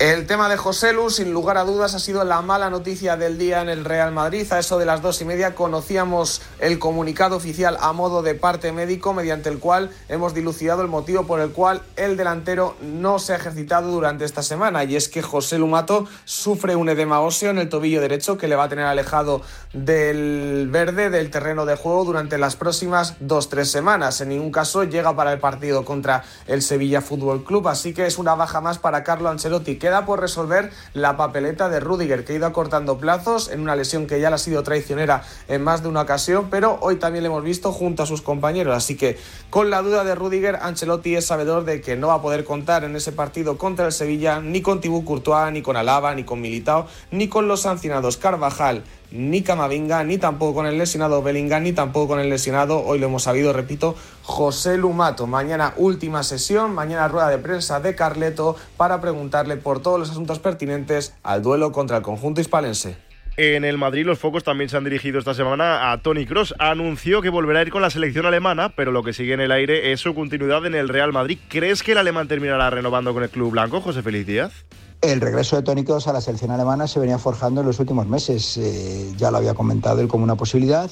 El 0.02 0.26
tema 0.26 0.50
de 0.50 0.58
José 0.58 0.94
Lu, 0.94 1.12
sin 1.12 1.32
lugar 1.32 1.60
a 1.60 1.64
dudas, 1.64 1.94
ha 1.94 2.00
sido 2.00 2.24
la 2.24 2.42
mala 2.42 2.72
noticia 2.72 3.18
del 3.18 3.38
día 3.38 3.62
en 3.62 3.70
el 3.70 3.86
Real 3.86 4.12
Madrid. 4.12 4.52
A 4.52 4.58
eso 4.58 4.80
de 4.80 4.86
las 4.88 5.04
dos 5.04 5.22
y 5.22 5.26
media 5.26 5.54
conocíamos 5.54 6.42
el 6.58 6.80
comunicado 6.80 7.36
oficial 7.36 7.78
a 7.80 7.94
modo 7.94 8.24
de 8.24 8.34
parte 8.34 8.72
médico, 8.72 9.14
mediante 9.14 9.50
el 9.50 9.60
cual 9.60 9.92
hemos 10.10 10.34
dilucidado 10.34 10.82
el 10.82 10.88
motivo 10.88 11.28
por 11.28 11.40
el 11.40 11.52
cual 11.52 11.84
el 11.98 12.18
delantero 12.18 12.76
no 12.82 13.20
se 13.20 13.34
ha 13.34 13.36
ejercitado 13.36 13.92
durante 13.92 14.26
esta 14.26 14.42
semana. 14.42 14.84
Y 14.86 14.96
es 14.96 15.08
que 15.08 15.22
José 15.22 15.60
Lu 15.60 15.68
Mato 15.68 16.08
sufre 16.26 16.76
un 16.76 16.90
edema 16.90 17.20
óseo 17.20 17.52
en 17.52 17.60
el 17.60 17.70
tobillo 17.70 18.02
derecho 18.02 18.40
que 18.40 18.48
le 18.48 18.56
va 18.56 18.64
a 18.64 18.70
tener 18.70 18.86
alejado 18.86 19.44
del 19.72 20.68
verde, 20.72 21.12
del 21.12 21.30
terreno 21.30 21.68
de 21.68 21.76
juego, 21.76 22.06
durante 22.06 22.40
las 22.40 22.56
próximas 22.56 23.18
dos-tres 23.20 23.70
semanas. 23.70 24.20
En 24.20 24.30
ningún 24.30 24.52
caso 24.52 24.84
llega 24.84 25.16
para 25.16 25.32
el 25.32 25.40
partido 25.40 25.86
contra 25.86 26.24
el 26.48 26.64
Sevilla 26.64 27.02
Fútbol 27.02 27.44
Club. 27.44 27.68
Así 27.68 27.94
que 27.94 28.08
es 28.08 28.18
una 28.18 28.34
baja 28.34 28.62
más 28.62 28.80
para 28.80 29.04
Carlo 29.04 29.30
Ancelotti. 29.30 29.78
Queda 29.92 30.06
por 30.06 30.22
resolver 30.22 30.72
la 30.94 31.18
papeleta 31.18 31.68
de 31.68 31.82
Rudiger, 31.82 32.24
que 32.24 32.32
ha 32.32 32.36
ido 32.38 32.46
acortando 32.46 32.98
plazos 32.98 33.50
en 33.50 33.60
una 33.60 33.76
lesión 33.76 34.08
que 34.08 34.22
ya 34.22 34.30
le 34.30 34.36
ha 34.36 34.38
sido 34.38 34.64
traicionera 34.64 35.22
en 35.50 35.62
más 35.62 35.84
de 35.84 35.90
una 35.90 36.04
ocasión, 36.04 36.48
pero 36.50 36.78
hoy 36.80 36.96
también 36.96 37.24
le 37.24 37.28
hemos 37.28 37.44
visto 37.44 37.74
junto 37.74 38.02
a 38.02 38.06
sus 38.06 38.22
compañeros. 38.22 38.74
Así 38.74 38.96
que 38.96 39.20
con 39.50 39.70
la 39.70 39.82
duda 39.82 40.06
de 40.06 40.16
Rudiger, 40.16 40.56
Ancelotti 40.62 41.18
es 41.18 41.26
sabedor 41.26 41.66
de 41.66 41.82
que 41.82 41.98
no 41.98 42.08
va 42.08 42.14
a 42.14 42.22
poder 42.22 42.46
contar 42.46 42.86
en 42.86 42.96
ese 42.96 43.12
partido 43.12 43.58
contra 43.58 43.86
el 43.86 43.92
Sevilla 43.92 44.40
ni 44.40 44.62
con 44.62 44.80
Tibú 44.80 45.04
Courtois, 45.04 45.52
ni 45.52 45.62
con 45.62 45.76
Alaba, 45.76 46.16
ni 46.16 46.24
con 46.24 46.40
Militao, 46.40 46.88
ni 47.12 47.28
con 47.28 47.50
los 47.50 47.64
sancionados 47.64 48.16
Carvajal, 48.16 48.86
ni 49.12 49.42
Camavinga, 49.42 50.04
ni 50.04 50.18
tampoco 50.18 50.56
con 50.56 50.66
el 50.66 50.78
lesionado 50.78 51.22
Bellingham, 51.22 51.64
ni 51.64 51.74
tampoco 51.74 52.10
con 52.10 52.20
el 52.20 52.30
lesionado, 52.30 52.84
hoy 52.84 53.00
lo 53.00 53.08
hemos 53.08 53.24
sabido, 53.24 53.54
repito, 53.54 53.96
José 54.24 54.78
Lumato. 54.78 55.28
Mañana 55.28 55.74
última 55.78 56.24
sesión, 56.24 56.74
mañana 56.74 57.08
rueda 57.08 57.30
de 57.30 57.38
prensa 57.38 57.80
de 57.80 57.96
Carleto 57.96 58.56
para 58.78 59.02
preguntarle 59.02 59.58
por 59.58 59.82
todos 59.82 60.00
los 60.00 60.10
asuntos 60.12 60.40
pertinentes 60.40 61.14
al 61.24 61.42
duelo 61.42 61.72
contra 61.72 61.98
el 61.98 62.04
conjunto 62.04 62.42
hispalense. 62.42 62.98
En 63.38 63.64
el 63.64 63.78
Madrid 63.78 64.06
los 64.06 64.20
focos 64.20 64.44
también 64.44 64.70
se 64.70 64.76
han 64.76 64.84
dirigido 64.84 65.18
esta 65.18 65.34
semana 65.34 65.92
a 65.92 66.02
Tony 66.02 66.26
Cross. 66.26 66.54
Anunció 66.60 67.22
que 67.22 67.30
volverá 67.30 67.60
a 67.60 67.62
ir 67.64 67.72
con 67.72 67.82
la 67.82 67.90
selección 67.90 68.26
alemana, 68.26 68.70
pero 68.76 68.92
lo 68.92 69.04
que 69.04 69.14
sigue 69.14 69.34
en 69.34 69.40
el 69.40 69.52
aire 69.52 69.94
es 69.94 70.02
su 70.02 70.14
continuidad 70.14 70.66
en 70.66 70.76
el 70.76 70.90
Real 70.90 71.14
Madrid. 71.14 71.40
¿Crees 71.48 71.82
que 71.82 71.94
el 71.94 71.98
alemán 71.98 72.28
terminará 72.28 72.70
renovando 72.70 73.14
con 73.14 73.24
el 73.24 73.30
club 73.30 73.52
blanco, 73.52 73.80
José 73.80 74.04
Feliz 74.04 74.28
Díaz? 74.28 74.66
El 75.02 75.20
regreso 75.20 75.56
de 75.56 75.64
Tony 75.64 75.84
Kroos 75.84 76.08
a 76.08 76.14
la 76.14 76.22
selección 76.22 76.52
alemana 76.52 76.86
se 76.86 77.00
venía 77.00 77.18
forjando 77.18 77.62
en 77.62 77.68
los 77.68 77.80
últimos 77.80 78.06
meses. 78.06 78.56
Eh, 78.58 79.12
ya 79.18 79.32
lo 79.32 79.38
había 79.38 79.56
comentado 79.56 80.00
él 80.00 80.08
como 80.08 80.24
una 80.24 80.36
posibilidad. 80.36 80.92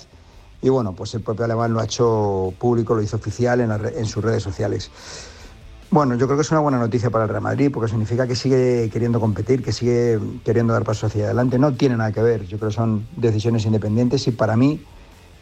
Y 0.63 0.69
bueno, 0.69 0.93
pues 0.93 1.13
el 1.13 1.21
propio 1.21 1.45
alemán 1.45 1.73
lo 1.73 1.79
ha 1.79 1.83
hecho 1.83 2.51
público, 2.57 2.95
lo 2.95 3.03
hizo 3.03 3.17
oficial 3.17 3.61
en, 3.61 3.71
en 3.71 4.05
sus 4.07 4.23
redes 4.23 4.41
sociales. 4.41 4.89
Bueno, 5.91 6.15
yo 6.15 6.25
creo 6.25 6.37
que 6.37 6.41
es 6.41 6.49
una 6.49 6.59
buena 6.59 6.79
noticia 6.79 7.11
para 7.11 7.25
el 7.25 7.29
Real 7.29 7.43
Madrid 7.43 7.69
porque 7.71 7.87
significa 7.87 8.25
que 8.25 8.35
sigue 8.35 8.89
queriendo 8.91 9.19
competir, 9.19 9.63
que 9.63 9.71
sigue 9.71 10.19
queriendo 10.43 10.73
dar 10.73 10.83
pasos 10.83 11.11
hacia 11.11 11.25
adelante. 11.25 11.59
No 11.59 11.75
tiene 11.75 11.95
nada 11.95 12.11
que 12.11 12.23
ver, 12.23 12.47
yo 12.47 12.57
creo 12.57 12.69
que 12.69 12.75
son 12.75 13.07
decisiones 13.15 13.65
independientes 13.65 14.27
y 14.27 14.31
para 14.31 14.57
mí, 14.57 14.83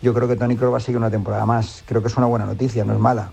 yo 0.01 0.13
creo 0.13 0.27
que 0.27 0.36
Tony 0.36 0.58
Kroos 0.58 0.73
va 0.73 0.77
a 0.77 0.82
seguir 0.82 0.97
una 0.97 1.10
temporada 1.10 1.45
más. 1.45 1.84
Creo 1.86 2.01
que 2.01 2.10
es 2.10 2.17
una 2.17 2.27
buena 2.27 2.45
noticia, 2.45 2.84
no 2.84 2.93
es 2.93 2.99
mala. 2.99 3.32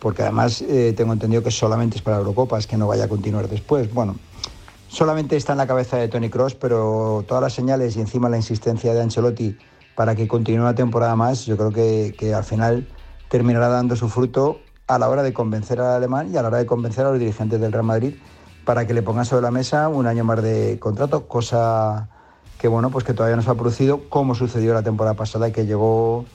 Porque 0.00 0.22
además 0.22 0.62
eh, 0.62 0.94
tengo 0.96 1.12
entendido 1.12 1.44
que 1.44 1.52
solamente 1.52 1.96
es 1.96 2.02
para 2.02 2.18
Eurocopa, 2.18 2.58
es 2.58 2.66
que 2.66 2.76
no 2.76 2.88
vaya 2.88 3.04
a 3.04 3.08
continuar 3.08 3.48
después. 3.48 3.92
Bueno, 3.94 4.16
solamente 4.92 5.36
está 5.36 5.52
en 5.52 5.58
la 5.58 5.66
cabeza 5.66 5.96
de 5.96 6.08
Tony 6.08 6.28
Cross, 6.28 6.54
pero 6.54 7.24
todas 7.26 7.42
las 7.42 7.54
señales 7.54 7.96
y 7.96 8.00
encima 8.00 8.28
la 8.28 8.36
insistencia 8.36 8.92
de 8.92 9.00
Ancelotti 9.00 9.56
para 9.94 10.14
que 10.14 10.28
continúe 10.28 10.60
una 10.60 10.74
temporada 10.74 11.16
más, 11.16 11.46
yo 11.46 11.56
creo 11.56 11.72
que, 11.72 12.34
al 12.34 12.44
final 12.44 12.86
terminará 13.30 13.68
dando 13.68 13.96
su 13.96 14.10
fruto 14.10 14.60
a 14.86 14.98
la 14.98 15.08
hora 15.08 15.22
de 15.22 15.32
convencer 15.32 15.80
al 15.80 15.96
alemán 15.96 16.30
y 16.30 16.36
a 16.36 16.42
la 16.42 16.48
hora 16.48 16.58
de 16.58 16.66
convencer 16.66 17.06
a 17.06 17.10
los 17.10 17.18
dirigentes 17.18 17.58
del 17.58 17.72
Real 17.72 17.84
Madrid 17.84 18.16
para 18.66 18.86
que 18.86 18.92
le 18.92 19.02
pongan 19.02 19.24
sobre 19.24 19.42
la 19.42 19.50
mesa 19.50 19.88
un 19.88 20.06
año 20.06 20.24
más 20.24 20.42
de 20.42 20.78
contrato, 20.78 21.26
cosa 21.26 22.10
que 22.58 22.68
bueno, 22.68 22.90
pues 22.90 23.04
que 23.04 23.14
todavía 23.14 23.36
no 23.36 23.42
se 23.42 23.50
ha 23.50 23.54
producido, 23.54 24.08
como 24.10 24.34
sucedió 24.34 24.74
la 24.74 24.82
temporada 24.82 25.14
pasada 25.14 25.48
y 25.48 25.52
que 25.52 25.64
llegó 25.64 26.26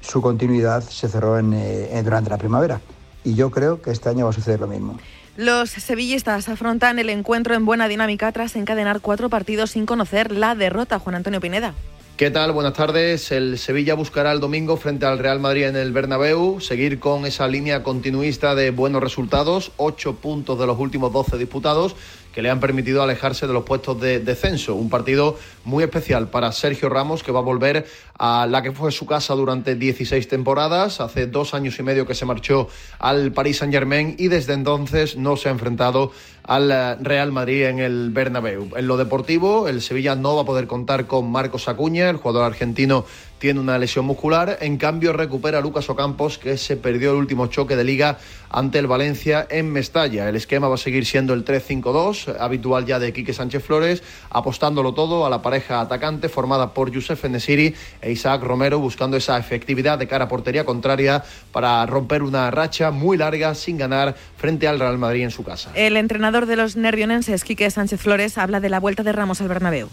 su 0.00 0.22
continuidad 0.22 0.82
se 0.82 1.08
cerró 1.08 1.36
en, 1.36 1.52
eh, 1.52 2.00
durante 2.04 2.30
la 2.30 2.38
primavera. 2.38 2.80
Y 3.24 3.34
yo 3.34 3.50
creo 3.50 3.82
que 3.82 3.90
este 3.90 4.08
año 4.08 4.26
va 4.26 4.30
a 4.30 4.34
suceder 4.34 4.60
lo 4.60 4.68
mismo. 4.68 4.96
Los 5.38 5.70
sevillistas 5.70 6.48
afrontan 6.48 6.98
el 6.98 7.08
encuentro 7.10 7.54
en 7.54 7.64
buena 7.64 7.86
dinámica 7.86 8.32
tras 8.32 8.56
encadenar 8.56 9.00
cuatro 9.00 9.28
partidos 9.28 9.70
sin 9.70 9.86
conocer 9.86 10.32
la 10.32 10.56
derrota. 10.56 10.98
Juan 10.98 11.14
Antonio 11.14 11.40
Pineda. 11.40 11.74
¿Qué 12.16 12.32
tal? 12.32 12.50
Buenas 12.50 12.72
tardes. 12.72 13.30
El 13.30 13.56
Sevilla 13.56 13.94
buscará 13.94 14.32
el 14.32 14.40
domingo 14.40 14.76
frente 14.76 15.06
al 15.06 15.20
Real 15.20 15.38
Madrid 15.38 15.66
en 15.66 15.76
el 15.76 15.92
Bernabéu 15.92 16.58
seguir 16.58 16.98
con 16.98 17.24
esa 17.24 17.46
línea 17.46 17.84
continuista 17.84 18.56
de 18.56 18.72
buenos 18.72 19.00
resultados, 19.00 19.70
ocho 19.76 20.16
puntos 20.16 20.58
de 20.58 20.66
los 20.66 20.76
últimos 20.76 21.12
12 21.12 21.38
disputados 21.38 21.94
que 22.38 22.42
le 22.42 22.50
han 22.50 22.60
permitido 22.60 23.02
alejarse 23.02 23.48
de 23.48 23.52
los 23.52 23.64
puestos 23.64 24.00
de 24.00 24.20
descenso. 24.20 24.76
Un 24.76 24.90
partido 24.90 25.36
muy 25.64 25.82
especial 25.82 26.28
para 26.28 26.52
Sergio 26.52 26.88
Ramos, 26.88 27.24
que 27.24 27.32
va 27.32 27.40
a 27.40 27.42
volver 27.42 27.84
a 28.16 28.46
la 28.46 28.62
que 28.62 28.70
fue 28.70 28.92
su 28.92 29.06
casa 29.06 29.34
durante 29.34 29.74
16 29.74 30.28
temporadas. 30.28 31.00
Hace 31.00 31.26
dos 31.26 31.52
años 31.52 31.76
y 31.80 31.82
medio 31.82 32.06
que 32.06 32.14
se 32.14 32.26
marchó 32.26 32.68
al 33.00 33.32
Paris 33.32 33.56
Saint 33.56 33.74
Germain 33.74 34.14
y 34.20 34.28
desde 34.28 34.52
entonces 34.52 35.16
no 35.16 35.36
se 35.36 35.48
ha 35.48 35.50
enfrentado 35.50 36.12
al 36.48 36.70
eh, 36.72 36.96
Real 37.00 37.30
Madrid 37.30 37.66
en 37.66 37.78
el 37.78 38.10
Bernabéu. 38.10 38.70
En 38.74 38.88
lo 38.88 38.96
deportivo, 38.96 39.68
el 39.68 39.80
Sevilla 39.82 40.16
no 40.16 40.34
va 40.34 40.42
a 40.42 40.46
poder 40.46 40.66
contar 40.66 41.06
con 41.06 41.30
Marcos 41.30 41.68
Acuña, 41.68 42.10
el 42.10 42.16
jugador 42.16 42.44
argentino 42.44 43.04
tiene 43.38 43.60
una 43.60 43.78
lesión 43.78 44.04
muscular. 44.04 44.58
En 44.60 44.76
cambio, 44.76 45.12
recupera 45.12 45.58
a 45.58 45.60
Lucas 45.60 45.88
Ocampos, 45.88 46.38
que 46.38 46.56
se 46.56 46.76
perdió 46.76 47.12
el 47.12 47.16
último 47.16 47.46
choque 47.46 47.76
de 47.76 47.84
liga 47.84 48.18
ante 48.50 48.78
el 48.78 48.86
Valencia 48.86 49.46
en 49.48 49.70
Mestalla. 49.70 50.28
El 50.28 50.36
esquema 50.36 50.68
va 50.68 50.74
a 50.74 50.78
seguir 50.78 51.04
siendo 51.06 51.34
el 51.34 51.44
3-5-2, 51.44 52.36
habitual 52.40 52.86
ya 52.86 52.98
de 52.98 53.12
Quique 53.12 53.32
Sánchez 53.32 53.62
Flores, 53.62 54.02
apostándolo 54.30 54.94
todo 54.94 55.26
a 55.26 55.30
la 55.30 55.42
pareja 55.42 55.80
atacante 55.80 56.28
formada 56.28 56.72
por 56.72 56.90
Youssef 56.90 57.24
Enesiri 57.24 57.74
e 58.00 58.10
Isaac 58.10 58.42
Romero, 58.42 58.78
buscando 58.78 59.16
esa 59.16 59.38
efectividad 59.38 59.98
de 59.98 60.08
cara 60.08 60.24
a 60.24 60.28
portería 60.28 60.64
contraria 60.64 61.22
para 61.52 61.84
romper 61.86 62.22
una 62.22 62.50
racha 62.50 62.90
muy 62.90 63.16
larga 63.16 63.54
sin 63.54 63.76
ganar 63.76 64.16
frente 64.36 64.66
al 64.66 64.80
Real 64.80 64.98
Madrid 64.98 65.24
en 65.24 65.30
su 65.30 65.44
casa. 65.44 65.70
El 65.74 65.96
entrenador 65.96 66.37
de 66.46 66.56
los 66.56 66.76
nervionenses, 66.76 67.44
Quique 67.44 67.70
Sánchez 67.70 68.00
Flores, 68.00 68.38
habla 68.38 68.60
de 68.60 68.68
la 68.68 68.80
vuelta 68.80 69.02
de 69.02 69.12
Ramos 69.12 69.40
al 69.40 69.48
Bernabéu 69.48 69.88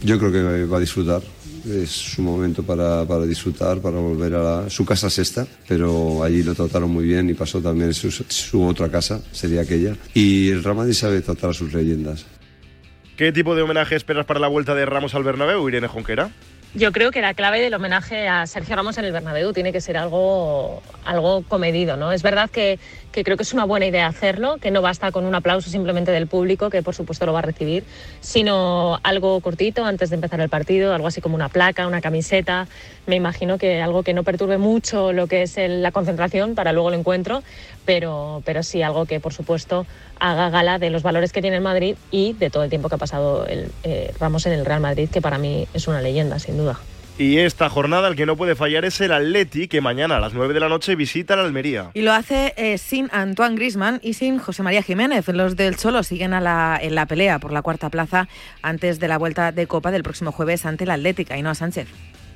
yo 0.00 0.18
creo 0.18 0.30
que 0.32 0.64
va 0.66 0.76
a 0.76 0.80
disfrutar. 0.80 1.22
Es 1.66 1.88
su 1.90 2.20
momento 2.20 2.62
para, 2.62 3.06
para 3.06 3.24
disfrutar, 3.24 3.78
para 3.78 3.96
volver 3.96 4.34
a 4.34 4.42
la- 4.64 4.68
su 4.70 4.84
casa 4.84 5.08
sexta, 5.08 5.46
pero 5.66 6.22
allí 6.22 6.42
lo 6.42 6.54
trataron 6.54 6.90
muy 6.90 7.04
bien 7.06 7.30
y 7.30 7.34
pasó 7.34 7.62
también 7.62 7.94
su, 7.94 8.10
su 8.10 8.62
otra 8.66 8.90
casa, 8.90 9.22
sería 9.32 9.62
aquella. 9.62 9.96
Y 10.12 10.50
el 10.50 10.62
Real 10.62 10.76
Madrid 10.76 10.92
sabe 10.92 11.22
tratar 11.22 11.50
a 11.50 11.52
sus 11.54 11.72
leyendas. 11.72 12.26
¿Qué 13.16 13.32
tipo 13.32 13.54
de 13.54 13.62
homenaje 13.62 13.94
esperas 13.96 14.26
para 14.26 14.40
la 14.40 14.48
vuelta 14.48 14.74
de 14.74 14.84
Ramos 14.84 15.14
al 15.14 15.22
Bernabéu, 15.24 15.66
Irene 15.68 15.88
Jonquera? 15.88 16.30
Yo 16.74 16.90
creo 16.92 17.10
que 17.12 17.20
la 17.22 17.32
clave 17.34 17.60
del 17.60 17.72
homenaje 17.72 18.26
a 18.28 18.46
Sergio 18.46 18.74
Ramos 18.76 18.98
en 18.98 19.04
el 19.04 19.12
Bernabéu 19.12 19.52
tiene 19.54 19.72
que 19.72 19.80
ser 19.80 19.96
algo, 19.96 20.82
algo 21.04 21.44
comedido, 21.48 21.96
¿no? 21.96 22.10
Es 22.12 22.22
verdad 22.22 22.50
que, 22.50 22.78
que 23.14 23.22
creo 23.22 23.36
que 23.36 23.44
es 23.44 23.52
una 23.54 23.64
buena 23.64 23.86
idea 23.86 24.08
hacerlo, 24.08 24.56
que 24.60 24.72
no 24.72 24.82
basta 24.82 25.12
con 25.12 25.24
un 25.24 25.36
aplauso 25.36 25.70
simplemente 25.70 26.10
del 26.10 26.26
público, 26.26 26.68
que 26.68 26.82
por 26.82 26.96
supuesto 26.96 27.24
lo 27.26 27.32
va 27.32 27.38
a 27.38 27.42
recibir, 27.42 27.86
sino 28.20 28.98
algo 29.04 29.40
cortito 29.40 29.84
antes 29.84 30.10
de 30.10 30.16
empezar 30.16 30.40
el 30.40 30.48
partido, 30.48 30.92
algo 30.92 31.06
así 31.06 31.20
como 31.20 31.36
una 31.36 31.48
placa, 31.48 31.86
una 31.86 32.00
camiseta. 32.00 32.66
Me 33.06 33.14
imagino 33.14 33.56
que 33.56 33.80
algo 33.80 34.02
que 34.02 34.14
no 34.14 34.24
perturbe 34.24 34.58
mucho 34.58 35.12
lo 35.12 35.28
que 35.28 35.42
es 35.42 35.56
el- 35.58 35.80
la 35.80 35.92
concentración 35.92 36.56
para 36.56 36.72
luego 36.72 36.88
el 36.88 36.96
encuentro, 36.98 37.42
pero, 37.84 38.42
pero 38.44 38.64
sí 38.64 38.82
algo 38.82 39.06
que 39.06 39.20
por 39.20 39.32
supuesto 39.32 39.86
haga 40.18 40.50
gala 40.50 40.80
de 40.80 40.90
los 40.90 41.04
valores 41.04 41.30
que 41.32 41.40
tiene 41.40 41.56
el 41.58 41.62
Madrid 41.62 41.96
y 42.10 42.32
de 42.32 42.50
todo 42.50 42.64
el 42.64 42.70
tiempo 42.70 42.88
que 42.88 42.96
ha 42.96 42.98
pasado 42.98 43.46
el, 43.46 43.70
eh, 43.84 44.12
Ramos 44.18 44.44
en 44.46 44.54
el 44.54 44.64
Real 44.64 44.80
Madrid, 44.80 45.08
que 45.08 45.22
para 45.22 45.38
mí 45.38 45.68
es 45.72 45.86
una 45.86 46.00
leyenda, 46.00 46.40
sin 46.40 46.56
duda. 46.56 46.80
Y 47.16 47.38
esta 47.38 47.70
jornada 47.70 48.08
el 48.08 48.16
que 48.16 48.26
no 48.26 48.36
puede 48.36 48.56
fallar 48.56 48.84
es 48.84 49.00
el 49.00 49.12
Atleti, 49.12 49.68
que 49.68 49.80
mañana 49.80 50.16
a 50.16 50.20
las 50.20 50.34
9 50.34 50.52
de 50.52 50.58
la 50.58 50.68
noche 50.68 50.96
visita 50.96 51.36
la 51.36 51.42
Almería. 51.42 51.92
Y 51.94 52.02
lo 52.02 52.12
hace 52.12 52.54
eh, 52.56 52.76
sin 52.76 53.08
Antoine 53.12 53.54
Grisman 53.54 54.00
y 54.02 54.14
sin 54.14 54.38
José 54.38 54.64
María 54.64 54.82
Jiménez. 54.82 55.28
Los 55.28 55.54
del 55.54 55.76
Cholo 55.76 56.02
siguen 56.02 56.34
a 56.34 56.40
la, 56.40 56.76
en 56.82 56.96
la 56.96 57.06
pelea 57.06 57.38
por 57.38 57.52
la 57.52 57.62
cuarta 57.62 57.88
plaza 57.88 58.28
antes 58.62 58.98
de 58.98 59.06
la 59.06 59.16
vuelta 59.16 59.52
de 59.52 59.68
Copa 59.68 59.92
del 59.92 60.02
próximo 60.02 60.32
jueves 60.32 60.66
ante 60.66 60.84
el 60.84 60.90
Atlética. 60.90 61.34
Ainhoa 61.34 61.54
Sánchez. 61.54 61.86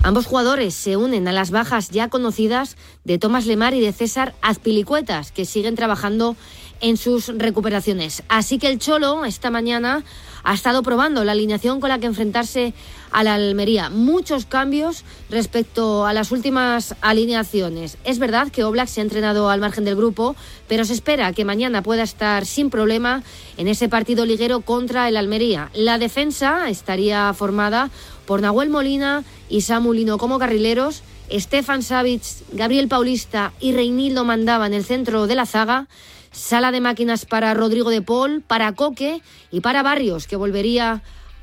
Ambos 0.05 0.27
jugadores 0.27 0.75
se 0.75 0.97
unen 0.97 1.27
a 1.27 1.33
las 1.33 1.51
bajas 1.51 1.91
ya 1.91 2.09
conocidas 2.09 2.77
de 3.03 3.19
Tomás 3.19 3.47
Lemar 3.47 3.75
y 3.75 3.81
de 3.81 3.93
César 3.93 4.33
Azpilicuetas, 4.43 5.33
que 5.33 5.45
siguen 5.45 5.75
trabajando 5.75 6.37
en 6.81 6.97
sus 6.97 7.29
recuperaciones. 7.29 8.23
Así 8.29 8.59
que 8.59 8.69
el 8.69 8.79
Cholo 8.79 9.25
esta 9.25 9.51
mañana 9.51 10.05
ha 10.45 10.55
estado 10.55 10.83
probando 10.83 11.25
la 11.25 11.33
alineación 11.33 11.81
con 11.81 11.91
la 11.91 11.99
que 11.99 12.07
enfrentarse 12.07 12.73
a 13.11 13.25
la 13.25 13.35
Almería. 13.35 13.91
Muchos 13.91 14.47
cambios 14.47 15.05
respecto 15.31 16.07
a 16.07 16.13
las 16.13 16.31
últimas 16.33 16.95
alineaciones. 17.01 17.99
Es 18.05 18.19
verdad 18.19 18.51
que 18.51 18.65
Oblak 18.65 18.89
se 18.89 19.01
ha 19.01 19.05
entrenado 19.05 19.51
al 19.51 19.61
margen 19.61 19.85
del 19.85 19.97
grupo, 19.97 20.37
pero 20.67 20.85
se 20.85 20.93
espera 20.93 21.33
que 21.33 21.45
mañana 21.45 21.83
pueda 21.83 22.03
estar 22.03 22.47
sin 22.47 22.71
problema 22.71 23.23
en 23.57 23.69
ese 23.69 23.89
partido 23.89 24.25
liguero 24.25 24.61
contra 24.61 25.09
el 25.09 25.17
Almería. 25.17 25.71
La 25.75 25.99
defensa 25.99 26.69
estaría 26.69 27.33
formada 27.35 27.91
por 28.27 28.41
Nahuel 28.41 28.71
Molina 28.71 29.25
y 29.49 29.63
Samu 29.63 29.93
Lino 29.93 30.19
como 30.19 30.39
carrileros, 30.39 31.03
Stefan 31.31 31.83
Savic, 31.83 32.23
Gabriel 32.53 32.89
Paulista 32.89 33.53
y 33.61 33.73
Reinildo 33.73 34.25
Mandaba 34.25 34.67
en 34.67 34.75
el 34.75 34.85
centro 34.85 35.27
de 35.27 35.35
la 35.35 35.47
zaga, 35.47 35.89
sala 36.31 36.73
de 36.73 36.81
máquinas 36.81 37.25
para 37.25 37.55
Rodrigo 37.55 37.91
de 37.91 38.03
Paul, 38.03 38.43
para 38.47 38.73
Coque 38.75 39.23
y 39.51 39.61
para 39.61 39.83
Barrios, 39.83 40.27
que 40.27 40.37
volvería 40.37 41.03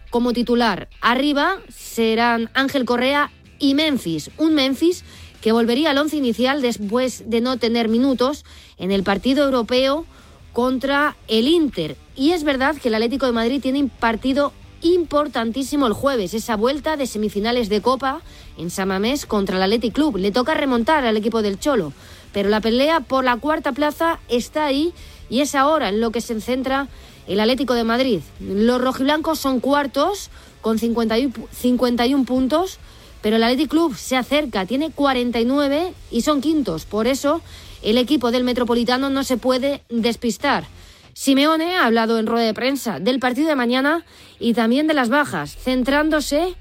como 0.10 0.34
titular. 0.34 0.88
Arriba 1.02 1.58
serán 1.70 2.50
Ángel 2.54 2.86
Correa 2.86 3.32
y 3.60 3.74
Memphis, 3.74 4.32
un 4.38 4.54
Memphis 4.54 5.04
que 5.42 5.52
volvería 5.52 5.92
al 5.92 5.98
once 5.98 6.18
inicial 6.18 6.62
después 6.62 7.30
de 7.30 7.42
no 7.42 7.58
tener 7.58 7.88
minutos 7.88 8.46
en 8.78 8.92
el 8.92 9.04
partido 9.04 9.46
europeo 9.46 10.06
contra 10.54 11.16
el 11.28 11.48
Inter. 11.48 11.98
Y 12.16 12.32
es 12.32 12.44
verdad 12.44 12.76
que 12.78 12.88
el 12.88 12.96
Atlético 12.96 13.26
de 13.26 13.34
Madrid 13.34 13.62
tiene 13.62 13.82
un 13.82 13.90
partido 13.90 14.54
importantísimo 14.82 15.88
el 15.88 15.94
jueves, 15.94 16.34
esa 16.34 16.56
vuelta 16.56 16.98
de 16.98 17.08
semifinales 17.08 17.70
de 17.70 17.82
Copa 17.82 18.22
en 18.58 18.70
Samamés 18.70 19.26
contra 19.26 19.58
el 19.58 19.64
Athletic 19.64 19.94
Club. 19.94 20.18
Le 20.18 20.32
toca 20.32 20.54
remontar 20.54 21.06
al 21.06 21.18
equipo 21.18 21.42
del 21.42 21.60
Cholo, 21.60 21.94
pero 22.36 22.50
la 22.50 22.60
pelea 22.60 23.00
por 23.00 23.24
la 23.24 23.38
cuarta 23.38 23.72
plaza 23.72 24.20
está 24.28 24.66
ahí 24.66 24.94
y 25.30 25.40
es 25.40 25.56
ahora 25.56 25.88
en 25.88 26.02
lo 26.02 26.12
que 26.12 26.20
se 26.20 26.42
centra 26.42 26.90
el 27.28 27.40
Atlético 27.40 27.76
de 27.76 27.86
Madrid. 27.86 28.20
Los 28.42 28.82
rojiblancos 28.82 29.40
son 29.40 29.62
cuartos 29.62 30.30
con 30.60 30.78
51, 30.78 31.32
51 31.50 32.26
puntos, 32.26 32.78
pero 33.22 33.38
el 33.38 33.44
Athletic 33.44 33.70
Club 33.70 33.96
se 33.96 34.18
acerca, 34.18 34.66
tiene 34.66 34.92
49 34.92 35.94
y 36.12 36.22
son 36.24 36.42
quintos. 36.42 36.84
Por 36.84 37.08
eso 37.08 37.40
el 37.82 37.98
equipo 37.98 38.32
del 38.32 38.44
Metropolitano 38.44 39.10
no 39.10 39.24
se 39.24 39.38
puede 39.38 39.84
despistar. 39.88 40.66
Simeone 41.14 41.78
ha 41.78 41.86
hablado 41.86 42.20
en 42.20 42.28
rueda 42.28 42.48
de 42.48 42.54
prensa 42.54 43.00
del 43.00 43.20
partido 43.20 43.48
de 43.48 43.56
mañana 43.56 44.04
y 44.42 44.56
también 44.56 44.88
de 44.88 44.94
las 44.94 45.08
bajas, 45.08 45.56
centrándose 45.56 46.54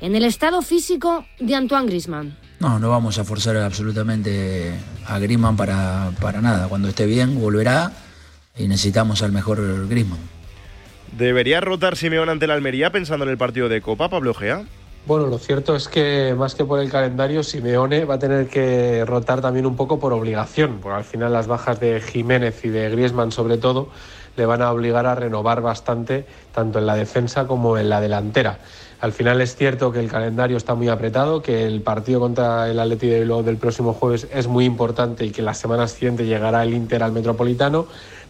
en 0.00 0.16
el 0.16 0.24
estado 0.24 0.60
físico 0.60 1.24
de 1.38 1.54
Antoine 1.54 1.86
Griezmann. 1.86 2.49
No, 2.60 2.78
no 2.78 2.90
vamos 2.90 3.18
a 3.18 3.24
forzar 3.24 3.56
absolutamente 3.56 4.74
a 5.06 5.18
Griezmann 5.18 5.56
para, 5.56 6.10
para 6.20 6.42
nada. 6.42 6.68
Cuando 6.68 6.88
esté 6.88 7.06
bien, 7.06 7.40
volverá 7.40 7.90
y 8.54 8.68
necesitamos 8.68 9.22
al 9.22 9.32
mejor 9.32 9.88
Griezmann. 9.88 10.20
¿Debería 11.16 11.62
rotar 11.62 11.96
Simeón 11.96 12.28
ante 12.28 12.46
la 12.46 12.54
Almería 12.54 12.90
pensando 12.92 13.24
en 13.24 13.30
el 13.30 13.38
partido 13.38 13.70
de 13.70 13.80
Copa, 13.80 14.10
Pablo 14.10 14.34
Gea? 14.34 14.64
Bueno, 15.06 15.26
lo 15.26 15.38
cierto 15.38 15.74
es 15.74 15.88
que 15.88 16.34
más 16.36 16.54
que 16.54 16.66
por 16.66 16.78
el 16.78 16.90
calendario, 16.90 17.42
Simeone 17.42 18.04
va 18.04 18.16
a 18.16 18.18
tener 18.18 18.48
que 18.48 19.04
rotar 19.06 19.40
también 19.40 19.64
un 19.64 19.74
poco 19.74 19.98
por 19.98 20.12
obligación, 20.12 20.80
porque 20.82 20.98
al 20.98 21.04
final 21.04 21.32
las 21.32 21.46
bajas 21.46 21.80
de 21.80 22.02
Jiménez 22.02 22.62
y 22.64 22.68
de 22.68 22.90
Griezmann 22.90 23.32
sobre 23.32 23.56
todo 23.56 23.88
le 24.36 24.44
van 24.44 24.60
a 24.60 24.70
obligar 24.70 25.06
a 25.06 25.14
renovar 25.14 25.62
bastante 25.62 26.26
tanto 26.54 26.78
en 26.78 26.86
la 26.86 26.94
defensa 26.94 27.46
como 27.46 27.78
en 27.78 27.88
la 27.88 28.02
delantera. 28.02 28.58
Al 29.00 29.12
final 29.12 29.40
es 29.40 29.56
cierto 29.56 29.92
que 29.92 29.98
el 30.00 30.10
calendario 30.10 30.58
está 30.58 30.74
muy 30.74 30.88
apretado, 30.88 31.40
que 31.40 31.66
el 31.66 31.80
partido 31.80 32.20
contra 32.20 32.68
el 32.70 32.78
Atleti 32.78 33.06
de 33.08 33.24
del 33.24 33.56
próximo 33.56 33.94
jueves 33.94 34.28
es 34.32 34.46
muy 34.46 34.66
importante 34.66 35.24
y 35.24 35.30
que 35.30 35.40
la 35.40 35.54
semana 35.54 35.88
siguiente 35.88 36.26
llegará 36.26 36.62
el 36.62 36.74
Inter 36.74 37.02
al 37.02 37.12
Metropolitano, 37.12 37.86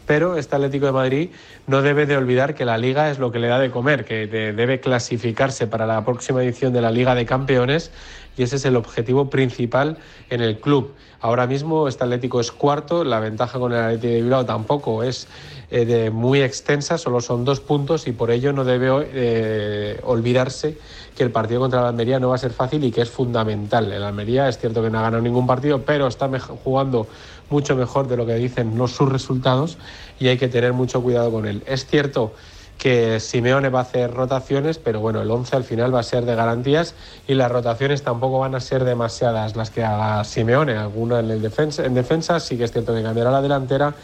pero 0.06 0.36
este 0.36 0.54
Atlético 0.54 0.86
de 0.86 0.92
Madrid 0.92 1.30
no 1.66 1.82
debe 1.82 2.06
de 2.06 2.16
olvidar 2.16 2.54
que 2.54 2.64
la 2.64 2.78
liga 2.78 3.10
es 3.10 3.18
lo 3.18 3.32
que 3.32 3.40
le 3.40 3.48
da 3.48 3.58
de 3.58 3.70
comer, 3.72 4.04
que 4.04 4.28
de- 4.28 4.52
debe 4.52 4.78
clasificarse 4.78 5.66
para 5.66 5.86
la 5.86 6.04
próxima 6.04 6.42
edición 6.42 6.72
de 6.72 6.80
la 6.82 6.90
Liga 6.92 7.16
de 7.16 7.26
Campeones 7.26 7.90
y 8.36 8.42
ese 8.42 8.56
es 8.56 8.64
el 8.64 8.76
objetivo 8.76 9.28
principal 9.30 9.98
en 10.30 10.40
el 10.40 10.58
club. 10.58 10.94
Ahora 11.20 11.46
mismo 11.46 11.88
este 11.88 12.04
Atlético 12.04 12.40
es 12.40 12.50
cuarto, 12.50 13.04
la 13.04 13.20
ventaja 13.20 13.58
con 13.58 13.72
el 13.72 13.78
Atlético 13.78 14.08
de 14.08 14.22
Bilbao 14.22 14.46
tampoco 14.46 15.02
es 15.02 15.28
eh, 15.70 15.84
de 15.84 16.10
muy 16.10 16.42
extensa, 16.42 16.96
solo 16.96 17.20
son 17.20 17.44
dos 17.44 17.60
puntos 17.60 18.06
y 18.06 18.12
por 18.12 18.30
ello 18.30 18.52
no 18.52 18.64
debe 18.64 18.88
eh, 19.12 20.00
olvidarse 20.04 20.78
que 21.14 21.22
el 21.22 21.30
partido 21.30 21.60
contra 21.60 21.82
la 21.82 21.88
Almería 21.88 22.18
no 22.18 22.30
va 22.30 22.36
a 22.36 22.38
ser 22.38 22.52
fácil 22.52 22.82
y 22.84 22.90
que 22.90 23.02
es 23.02 23.10
fundamental. 23.10 23.92
El 23.92 24.02
Almería 24.02 24.48
es 24.48 24.58
cierto 24.58 24.82
que 24.82 24.90
no 24.90 24.98
ha 24.98 25.02
ganado 25.02 25.22
ningún 25.22 25.46
partido, 25.46 25.82
pero 25.82 26.06
está 26.06 26.30
jugando 26.64 27.06
mucho 27.50 27.76
mejor 27.76 28.08
de 28.08 28.16
lo 28.16 28.24
que 28.24 28.34
dicen 28.36 28.78
los 28.78 28.92
sus 28.92 29.08
resultados 29.08 29.76
y 30.18 30.28
hay 30.28 30.38
que 30.38 30.48
tener 30.48 30.72
mucho 30.72 31.02
cuidado 31.02 31.30
con 31.30 31.46
él. 31.46 31.62
Es 31.66 31.86
cierto 31.86 32.32
que 32.80 33.20
Simeone 33.20 33.68
va 33.68 33.80
a 33.80 33.82
hacer 33.82 34.10
rotaciones, 34.10 34.78
pero 34.78 35.00
bueno, 35.00 35.20
el 35.20 35.30
11 35.30 35.54
al 35.54 35.64
final 35.64 35.94
va 35.94 36.00
a 36.00 36.02
ser 36.02 36.24
de 36.24 36.34
garantías 36.34 36.94
y 37.28 37.34
las 37.34 37.52
rotaciones 37.52 38.02
tampoco 38.02 38.38
van 38.38 38.54
a 38.54 38.60
ser 38.60 38.84
demasiadas 38.84 39.54
las 39.54 39.70
que 39.70 39.84
haga 39.84 40.24
Simeone. 40.24 40.72
Alguna 40.72 41.20
en, 41.20 41.30
el 41.30 41.42
defensa, 41.42 41.84
en 41.84 41.92
defensa 41.92 42.40
sí 42.40 42.56
que 42.56 42.64
es 42.64 42.72
cierto 42.72 42.94
que 42.94 43.02
cambiará 43.02 43.30
la 43.30 43.42
delantera, 43.42 43.94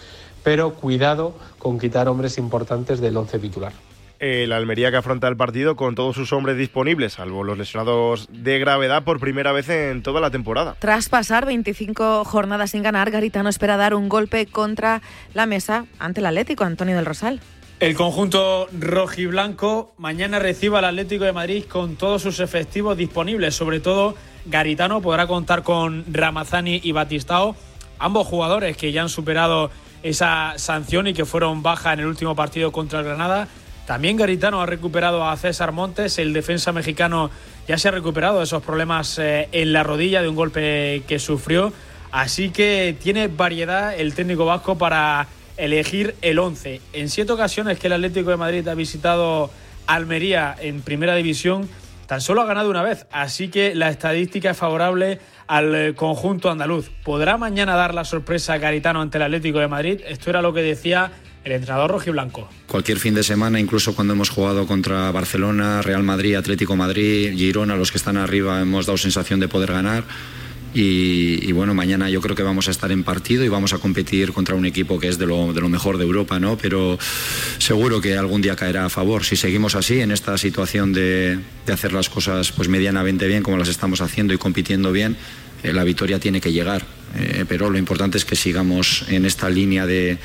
pero 0.45 0.75
cuidado 0.75 1.35
con 1.59 1.79
quitar 1.79 2.07
hombres 2.07 2.37
importantes 2.37 3.01
del 3.01 3.17
11 3.17 3.39
titular. 3.39 3.73
El 4.19 4.53
Almería 4.53 4.91
que 4.91 4.97
afronta 4.99 5.29
el 5.29 5.37
partido 5.37 5.77
con 5.77 5.95
todos 5.95 6.15
sus 6.15 6.33
hombres 6.33 6.57
disponibles, 6.57 7.15
salvo 7.15 7.45
los 7.45 7.59
lesionados 7.59 8.29
de 8.31 8.59
gravedad 8.59 9.05
por 9.05 9.21
primera 9.21 9.53
vez 9.53 9.69
en 9.69 10.03
toda 10.03 10.21
la 10.21 10.31
temporada. 10.31 10.77
Tras 10.79 11.09
pasar 11.09 11.45
25 11.45 12.25
jornadas 12.25 12.71
sin 12.71 12.83
ganar, 12.83 13.11
Garitano 13.11 13.49
espera 13.49 13.77
dar 13.77 13.95
un 13.95 14.09
golpe 14.09 14.47
contra 14.47 15.03
la 15.35 15.47
mesa 15.47 15.85
ante 15.99 16.21
el 16.21 16.27
Atlético, 16.27 16.65
Antonio 16.65 16.97
del 16.97 17.05
Rosal. 17.05 17.41
El 17.79 17.95
conjunto 17.95 18.69
rojiblanco 18.73 19.93
mañana 19.99 20.39
recibe 20.39 20.79
al 20.79 20.87
Atlético 20.87 21.25
de 21.25 21.35
Madrid 21.35 21.65
con 21.65 21.97
todos 21.97 22.23
sus 22.23 22.41
efectivos 22.41 22.97
disponibles. 22.97 23.55
Sobre 23.55 23.81
todo, 23.81 24.15
Garitano 24.47 25.03
podrá 25.03 25.27
contar 25.27 25.63
con 25.63 26.03
Ramazani 26.11 26.81
y 26.83 26.93
Batistao, 26.93 27.55
ambos 27.99 28.27
jugadores 28.29 28.79
que 28.79 28.93
ya 28.93 29.03
han 29.03 29.11
superado 29.11 29.71
esa 30.03 30.55
sanción 30.57 31.07
y 31.07 31.13
que 31.13 31.27
fueron 31.27 31.63
baja 31.63 31.93
en 31.93 32.01
el 32.01 32.07
último 32.07 32.35
partido 32.35 32.73
contra 32.73 33.01
el 33.01 33.05
Granada. 33.05 33.47
También 33.87 34.17
Garitano 34.17 34.63
ha 34.63 34.67
recuperado 34.67 35.29
a 35.29 35.37
César 35.37 35.73
Montes, 35.73 36.19
el 36.19 36.33
defensa 36.33 36.73
mexicano 36.73 37.31
ya 37.69 37.77
se 37.77 37.89
ha 37.89 37.91
recuperado 37.91 38.39
de 38.39 38.45
esos 38.45 38.63
problemas 38.63 39.19
eh, 39.19 39.51
en 39.53 39.75
la 39.75 39.83
rodilla 39.83 40.23
de 40.23 40.31
un 40.31 40.35
golpe 40.35 41.03
que 41.07 41.19
sufrió. 41.19 41.75
Así 42.11 42.49
que 42.49 42.97
tiene 43.03 43.29
variedad 43.29 43.95
el 43.95 44.15
técnico 44.15 44.47
vasco 44.47 44.79
para 44.79 45.29
elegir 45.57 46.15
el 46.23 46.39
11. 46.39 46.81
En 46.93 47.09
siete 47.09 47.33
ocasiones 47.33 47.79
que 47.79 47.87
el 47.87 47.95
Atlético 47.95 48.31
de 48.31 48.37
Madrid 48.37 48.67
ha 48.69 48.75
visitado 48.75 49.51
Almería 49.87 50.55
en 50.59 50.83
primera 50.83 51.15
división, 51.15 51.69
tan 52.07 52.21
solo 52.21 52.43
ha 52.43 52.47
ganado 52.47 52.71
una 52.71 52.83
vez. 52.83 53.07
Así 53.11 53.49
que 53.49 53.75
la 53.75 53.91
estadística 53.91 54.51
es 54.51 54.57
favorable 54.57 55.21
al 55.47 55.75
eh, 55.75 55.95
conjunto 55.95 56.51
andaluz. 56.51 56.91
¿Podrá 57.05 57.37
mañana 57.37 57.75
dar 57.75 57.95
la 57.95 58.05
sorpresa 58.05 58.55
a 58.55 58.59
Garitano 58.59 59.01
ante 59.01 59.19
el 59.19 59.23
Atlético 59.23 59.59
de 59.59 59.69
Madrid? 59.69 60.01
Esto 60.07 60.31
era 60.31 60.43
lo 60.43 60.53
que 60.53 60.63
decía 60.63 61.13
el 61.45 61.53
entrenador 61.53 61.93
rojiblanco. 61.93 62.49
Cualquier 62.67 62.99
fin 62.99 63.15
de 63.15 63.23
semana, 63.23 63.61
incluso 63.61 63.95
cuando 63.95 64.15
hemos 64.15 64.31
jugado 64.31 64.67
contra 64.67 65.13
Barcelona, 65.13 65.81
Real 65.81 66.03
Madrid, 66.03 66.35
Atlético 66.35 66.75
Madrid, 66.75 67.37
Girona, 67.37 67.77
los 67.77 67.93
que 67.93 67.99
están 67.99 68.17
arriba, 68.17 68.61
hemos 68.61 68.87
dado 68.87 68.99
sensación 68.99 69.39
de 69.39 69.47
poder 69.47 69.73
ganar. 69.73 70.03
Y, 70.79 71.53
bueno, 71.53 71.73
mañana 71.73 72.11
yo 72.11 72.21
creo 72.21 72.37
que 72.37 72.43
vamos 72.43 72.69
a 72.69 72.71
estar 72.71 72.93
en 72.93 73.03
partido 73.03 73.43
y 73.43 73.49
vamos 73.49 73.73
a 73.73 73.79
competir 73.79 74.33
contra 74.33 74.55
un 74.55 74.67
equipo 74.67 75.01
que 75.01 75.09
es 75.09 75.17
de 75.17 75.25
lo, 75.25 75.55
de 75.55 75.63
lo 75.63 75.71
mejor 75.71 75.97
de 75.97 76.05
Europa, 76.05 76.39
¿no? 76.39 76.59
Pero 76.59 76.99
seguro 77.57 78.03
que 78.03 78.19
algún 78.19 78.43
día 78.43 78.57
caerá 78.57 78.85
a 78.85 78.91
favor. 78.91 79.25
Si 79.25 79.37
seguimos 79.37 79.75
así, 79.75 80.01
en 80.01 80.11
esta 80.11 80.37
situación 80.37 80.93
de, 80.93 81.39
de 81.65 81.73
hacer 81.73 81.95
las 81.95 82.11
cosas 82.11 82.53
pues 82.53 82.69
medianamente 82.69 83.27
bien, 83.27 83.43
como 83.43 83.57
las 83.57 83.69
estamos 83.69 84.03
haciendo 84.03 84.35
y 84.35 84.37
compitiendo 84.37 84.93
bien, 84.93 85.17
eh, 85.63 85.73
la 85.73 85.83
victoria 85.83 86.19
tiene 86.21 86.43
que 86.43 86.53
llegar. 86.53 86.85
Eh, 87.17 87.47
pero 87.49 87.71
lo 87.71 87.79
importante 87.79 88.19
es 88.19 88.27
que 88.27 88.37
sigamos 88.37 89.07
en 89.09 89.25
esta 89.25 89.49
línea 89.49 89.87
de 89.87 90.19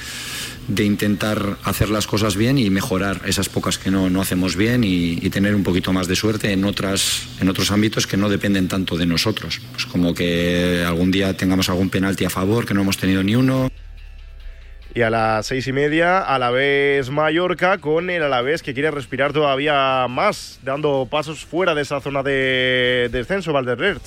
de 0.67 0.83
intentar 0.83 1.57
hacer 1.63 1.89
las 1.89 2.07
cosas 2.07 2.35
bien 2.35 2.57
y 2.57 2.69
mejorar 2.69 3.21
esas 3.25 3.49
pocas 3.49 3.77
que 3.77 3.91
no, 3.91 4.09
no 4.09 4.21
hacemos 4.21 4.55
bien 4.55 4.83
y, 4.83 5.29
tener 5.31 5.55
un 5.55 5.63
poquito 5.63 5.93
más 5.93 6.07
de 6.07 6.15
suerte 6.15 6.51
en, 6.51 6.65
otras, 6.65 7.27
en 7.39 7.47
otros 7.47 7.71
ámbitos 7.71 8.05
que 8.05 8.17
no 8.17 8.27
dependen 8.27 8.67
tanto 8.67 8.97
de 8.97 9.05
nosotros. 9.05 9.61
Pues 9.71 9.85
como 9.85 10.13
que 10.13 10.83
algún 10.85 11.09
día 11.09 11.35
tengamos 11.37 11.69
algún 11.69 11.89
penalti 11.89 12.25
a 12.25 12.29
favor, 12.29 12.65
que 12.65 12.73
no 12.73 12.81
hemos 12.81 12.97
tenido 12.97 13.23
ni 13.23 13.35
uno. 13.35 13.71
Y 14.93 15.03
a 15.03 15.09
las 15.09 15.47
seis 15.47 15.65
y 15.67 15.71
media, 15.71 16.19
a 16.19 16.37
la 16.37 16.51
vez 16.51 17.09
Mallorca, 17.09 17.77
con 17.77 18.09
el 18.09 18.23
Alavés 18.23 18.61
que 18.61 18.73
quiere 18.73 18.91
respirar 18.91 19.31
todavía 19.31 20.05
más, 20.09 20.59
dando 20.63 21.07
pasos 21.09 21.45
fuera 21.45 21.73
de 21.73 21.83
esa 21.83 22.01
zona 22.01 22.23
de 22.23 23.07
descenso, 23.09 23.53
Valderrert. 23.53 24.03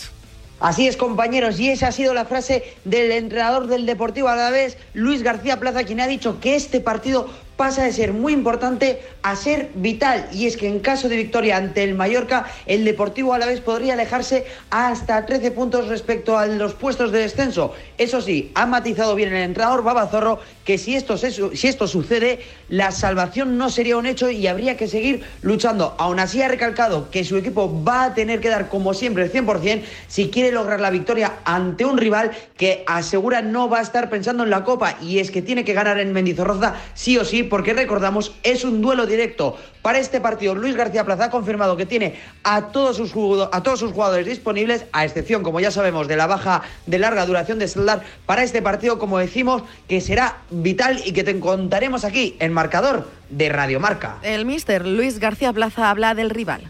Así 0.61 0.87
es, 0.87 0.97
compañeros, 0.97 1.59
y 1.59 1.71
esa 1.71 1.89
ha 1.89 1.93
sido 1.93 2.15
la 2.15 2.25
frase 2.25 2.63
del 2.85 3.11
entrenador 3.13 3.67
del 3.67 3.87
Deportivo 3.87 4.29
Alavés, 4.29 4.79
Luis 4.95 5.23
García 5.23 5.59
Plaza, 5.59 5.85
quien 5.85 6.01
ha 6.01 6.07
dicho 6.07 6.41
que 6.41 6.55
este 6.55 6.81
partido 6.81 7.29
pasa 7.57 7.85
de 7.85 7.93
ser 7.93 8.13
muy 8.13 8.33
importante 8.33 9.01
a 9.23 9.37
ser 9.37 9.71
vital. 9.75 10.29
Y 10.33 10.47
es 10.47 10.57
que 10.57 10.69
en 10.69 10.81
caso 10.81 11.09
de 11.09 11.17
victoria 11.17 11.57
ante 11.57 11.83
el 11.85 11.95
Mallorca, 11.95 12.47
el 12.67 12.85
Deportivo 12.85 13.35
Alavés 13.35 13.61
podría 13.61 13.95
alejarse 13.95 14.47
hasta 14.71 15.25
13 15.25 15.51
puntos 15.53 15.89
respecto 15.89 16.39
a 16.39 16.47
los 16.47 16.75
puestos 16.75 17.13
de 17.13 17.21
descenso. 17.21 17.75
Eso 17.99 18.21
sí, 18.21 18.51
ha 18.55 18.67
matizado 18.67 19.15
bien 19.15 19.33
el 19.33 19.43
entrenador 19.43 19.83
Babazorro 19.83 20.41
que 20.65 20.79
si 20.79 20.97
esto, 20.97 21.17
se, 21.17 21.31
si 21.31 21.69
esto 21.69 21.87
sucede, 21.87 22.41
la 22.69 22.91
salvación 22.91 23.59
no 23.59 23.71
sería 23.71 23.97
un 23.97 24.07
hecho 24.07 24.31
y 24.31 24.47
habría 24.47 24.77
que 24.77 24.89
seguir 24.89 25.23
luchando. 25.43 25.95
Aún 25.99 26.19
así 26.19 26.43
ha 26.43 26.49
recalcado 26.49 27.11
que 27.11 27.25
su 27.25 27.37
equipo 27.37 27.83
va 27.85 28.05
a 28.05 28.15
tener 28.15 28.41
que 28.41 28.49
dar 28.49 28.69
como 28.69 28.95
siempre 28.95 29.25
el 29.25 29.33
100% 29.33 29.83
si 30.09 30.31
quiere 30.31 30.53
lograr 30.53 30.81
la 30.81 30.91
victoria 30.91 31.35
ante 31.45 31.85
un 31.85 31.99
rival 31.99 32.33
que 32.57 32.83
asegura 32.87 33.43
no 33.43 33.69
va 33.69 33.79
a 33.79 33.83
estar 33.83 34.11
pensando 34.11 34.45
en 34.45 34.51
la 34.51 34.65
Copa 34.65 34.97
y 35.01 35.19
es 35.19 35.31
que 35.31 35.43
tiene 35.43 35.65
que 35.65 35.75
ganar 35.75 35.99
en 35.99 36.13
Mendizorroza 36.13 36.75
sí 36.95 37.19
o 37.19 37.25
sí 37.25 37.44
porque 37.45 37.75
recordamos 37.75 38.35
es 38.43 38.65
un 38.65 38.81
duelo 38.83 39.07
directo. 39.07 39.57
Para 39.83 39.99
este 39.99 40.21
partido 40.21 40.55
Luis 40.55 40.77
García 40.77 41.05
Plaza 41.05 41.25
ha 41.25 41.31
confirmado 41.31 41.77
que 41.77 41.87
tiene 41.87 42.15
a 42.43 42.69
todos 42.69 42.97
sus, 42.97 43.13
a 43.53 43.63
todos 43.63 43.81
sus 43.81 43.93
jugadores 43.93 44.27
disponibles, 44.27 44.85
a 44.93 45.05
excepción, 45.05 45.43
como 45.43 45.61
ya 45.61 45.71
sabemos, 45.71 46.09
de 46.09 46.17
la 46.17 46.27
baja 46.27 46.63
de 46.87 46.99
larga 46.99 47.27
duración 47.27 47.59
de 47.59 47.69
Saldar, 47.69 48.03
para 48.27 48.43
este 48.43 48.63
partido, 48.63 48.99
como 48.99 49.19
decimos, 49.19 49.63
que 49.89 50.01
será 50.01 50.39
vital 50.51 51.03
y 51.05 51.13
que 51.13 51.25
te 51.25 51.39
contaremos 51.39 52.05
aquí 52.05 52.37
en 52.39 52.53
marcador 52.53 53.09
de 53.31 53.49
Radio 53.49 53.81
Marca. 53.81 54.19
El 54.23 54.45
mister 54.45 54.87
Luis 54.87 55.19
García 55.19 55.53
Plaza 55.53 55.91
habla 55.91 56.15
del 56.15 56.31
rival. 56.31 56.63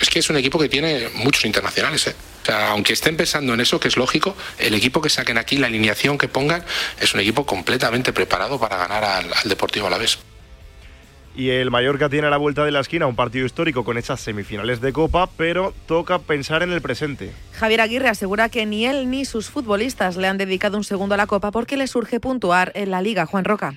Es 0.00 0.10
que 0.10 0.18
es 0.18 0.30
un 0.30 0.36
equipo 0.36 0.58
que 0.58 0.68
tiene 0.68 1.08
muchos 1.14 1.44
internacionales, 1.44 2.06
¿eh? 2.08 2.14
O 2.44 2.46
sea, 2.46 2.72
aunque 2.72 2.92
estén 2.92 3.16
pensando 3.16 3.54
en 3.54 3.60
eso, 3.60 3.80
que 3.80 3.88
es 3.88 3.96
lógico, 3.96 4.36
el 4.58 4.74
equipo 4.74 5.00
que 5.00 5.08
saquen 5.08 5.38
aquí, 5.38 5.56
la 5.56 5.66
alineación 5.66 6.18
que 6.18 6.28
pongan, 6.28 6.62
es 7.00 7.14
un 7.14 7.20
equipo 7.20 7.46
completamente 7.46 8.12
preparado 8.12 8.60
para 8.60 8.76
ganar 8.76 9.02
al, 9.02 9.32
al 9.32 9.48
Deportivo 9.48 9.86
Alavés. 9.86 10.18
Y 11.34 11.48
el 11.48 11.70
Mallorca 11.70 12.10
tiene 12.10 12.26
a 12.26 12.30
la 12.30 12.36
vuelta 12.36 12.62
de 12.66 12.70
la 12.70 12.80
esquina 12.80 13.06
un 13.06 13.16
partido 13.16 13.46
histórico 13.46 13.82
con 13.82 13.96
esas 13.96 14.20
semifinales 14.20 14.82
de 14.82 14.92
Copa, 14.92 15.30
pero 15.38 15.72
toca 15.86 16.18
pensar 16.18 16.62
en 16.62 16.70
el 16.70 16.82
presente. 16.82 17.32
Javier 17.52 17.80
Aguirre 17.80 18.10
asegura 18.10 18.50
que 18.50 18.66
ni 18.66 18.84
él 18.84 19.08
ni 19.08 19.24
sus 19.24 19.48
futbolistas 19.48 20.16
le 20.16 20.28
han 20.28 20.36
dedicado 20.36 20.76
un 20.76 20.84
segundo 20.84 21.14
a 21.14 21.16
la 21.16 21.26
Copa 21.26 21.50
porque 21.50 21.78
le 21.78 21.86
surge 21.86 22.20
puntuar 22.20 22.72
en 22.74 22.90
la 22.90 23.00
Liga. 23.00 23.24
Juan 23.24 23.46
Roca. 23.46 23.74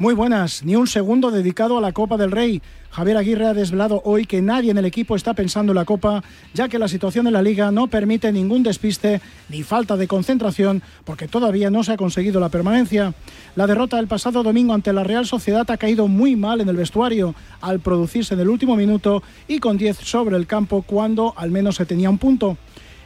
Muy 0.00 0.14
buenas, 0.14 0.64
ni 0.64 0.76
un 0.76 0.86
segundo 0.86 1.30
dedicado 1.30 1.76
a 1.76 1.80
la 1.82 1.92
Copa 1.92 2.16
del 2.16 2.30
Rey. 2.30 2.62
Javier 2.90 3.18
Aguirre 3.18 3.46
ha 3.48 3.52
desvelado 3.52 4.00
hoy 4.06 4.24
que 4.24 4.40
nadie 4.40 4.70
en 4.70 4.78
el 4.78 4.86
equipo 4.86 5.14
está 5.14 5.34
pensando 5.34 5.72
en 5.72 5.76
la 5.76 5.84
Copa, 5.84 6.24
ya 6.54 6.70
que 6.70 6.78
la 6.78 6.88
situación 6.88 7.26
de 7.26 7.30
la 7.30 7.42
liga 7.42 7.70
no 7.70 7.86
permite 7.86 8.32
ningún 8.32 8.62
despiste 8.62 9.20
ni 9.50 9.62
falta 9.62 9.98
de 9.98 10.08
concentración, 10.08 10.82
porque 11.04 11.28
todavía 11.28 11.68
no 11.68 11.84
se 11.84 11.92
ha 11.92 11.96
conseguido 11.98 12.40
la 12.40 12.48
permanencia. 12.48 13.12
La 13.56 13.66
derrota 13.66 13.98
del 13.98 14.08
pasado 14.08 14.42
domingo 14.42 14.72
ante 14.72 14.94
la 14.94 15.04
Real 15.04 15.26
Sociedad 15.26 15.70
ha 15.70 15.76
caído 15.76 16.08
muy 16.08 16.34
mal 16.34 16.62
en 16.62 16.70
el 16.70 16.76
vestuario, 16.76 17.34
al 17.60 17.80
producirse 17.80 18.32
en 18.32 18.40
el 18.40 18.48
último 18.48 18.76
minuto 18.76 19.22
y 19.48 19.58
con 19.58 19.76
10 19.76 19.98
sobre 19.98 20.38
el 20.38 20.46
campo 20.46 20.80
cuando 20.80 21.34
al 21.36 21.50
menos 21.50 21.76
se 21.76 21.84
tenía 21.84 22.08
un 22.08 22.16
punto. 22.16 22.56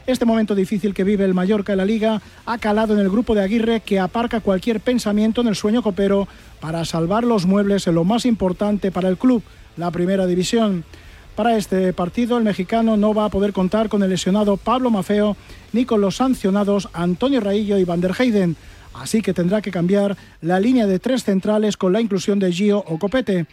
Este 0.07 0.25
momento 0.25 0.53
difícil 0.53 0.93
que 0.93 1.03
vive 1.03 1.25
el 1.25 1.33
Mallorca 1.33 1.71
en 1.71 1.79
la 1.79 1.85
liga 1.85 2.21
ha 2.45 2.59
calado 2.59 2.93
en 2.93 2.99
el 2.99 3.09
grupo 3.09 3.33
de 3.33 3.41
Aguirre 3.41 3.79
que 3.79 3.99
aparca 3.99 4.39
cualquier 4.39 4.79
pensamiento 4.79 5.41
en 5.41 5.47
el 5.47 5.55
sueño 5.55 5.81
copero 5.81 6.27
para 6.59 6.85
salvar 6.85 7.23
los 7.23 7.47
muebles 7.47 7.87
en 7.87 7.95
lo 7.95 8.03
más 8.03 8.27
importante 8.27 8.91
para 8.91 9.09
el 9.09 9.17
club, 9.17 9.41
la 9.77 9.89
primera 9.89 10.27
división. 10.27 10.83
Para 11.35 11.57
este 11.57 11.91
partido 11.91 12.37
el 12.37 12.43
mexicano 12.43 12.97
no 12.97 13.15
va 13.15 13.25
a 13.25 13.29
poder 13.29 13.51
contar 13.51 13.89
con 13.89 14.03
el 14.03 14.11
lesionado 14.11 14.57
Pablo 14.57 14.91
Mafeo 14.91 15.37
ni 15.73 15.85
con 15.85 16.01
los 16.01 16.17
sancionados 16.17 16.87
Antonio 16.93 17.39
Raillo 17.39 17.79
y 17.79 17.83
Van 17.83 17.99
der 17.99 18.13
Heyden, 18.13 18.55
así 18.93 19.23
que 19.23 19.33
tendrá 19.33 19.63
que 19.63 19.71
cambiar 19.71 20.15
la 20.39 20.59
línea 20.59 20.85
de 20.85 20.99
tres 20.99 21.23
centrales 21.23 21.77
con 21.77 21.91
la 21.91 21.99
inclusión 21.99 22.37
de 22.37 22.51
Gio 22.51 22.77
o 22.77 22.99
Copete. 22.99 23.47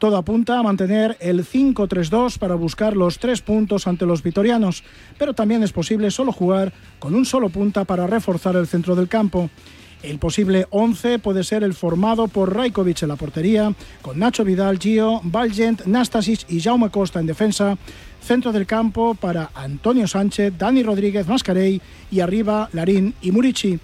Todo 0.00 0.16
apunta 0.16 0.58
a 0.58 0.62
mantener 0.62 1.18
el 1.20 1.44
5-3-2 1.44 2.38
para 2.38 2.54
buscar 2.54 2.96
los 2.96 3.18
tres 3.18 3.42
puntos 3.42 3.86
ante 3.86 4.06
los 4.06 4.22
vitorianos, 4.22 4.82
pero 5.18 5.34
también 5.34 5.62
es 5.62 5.72
posible 5.72 6.10
solo 6.10 6.32
jugar 6.32 6.72
con 6.98 7.14
un 7.14 7.26
solo 7.26 7.50
punta 7.50 7.84
para 7.84 8.06
reforzar 8.06 8.56
el 8.56 8.66
centro 8.66 8.96
del 8.96 9.08
campo. 9.08 9.50
El 10.02 10.18
posible 10.18 10.66
11 10.70 11.18
puede 11.18 11.44
ser 11.44 11.64
el 11.64 11.74
formado 11.74 12.28
por 12.28 12.56
Rajkovic 12.56 13.02
en 13.02 13.10
la 13.10 13.16
portería, 13.16 13.74
con 14.00 14.18
Nacho 14.18 14.42
Vidal, 14.42 14.78
Gio, 14.78 15.20
Valgent, 15.22 15.84
Nastasis 15.84 16.46
y 16.48 16.62
Jaume 16.62 16.88
Costa 16.88 17.20
en 17.20 17.26
defensa, 17.26 17.76
centro 18.22 18.52
del 18.52 18.64
campo 18.64 19.14
para 19.14 19.50
Antonio 19.54 20.08
Sánchez, 20.08 20.54
Dani 20.56 20.82
Rodríguez, 20.82 21.28
Mascarey 21.28 21.78
y 22.10 22.20
arriba 22.20 22.70
Larín 22.72 23.12
y 23.20 23.32
Murici. 23.32 23.78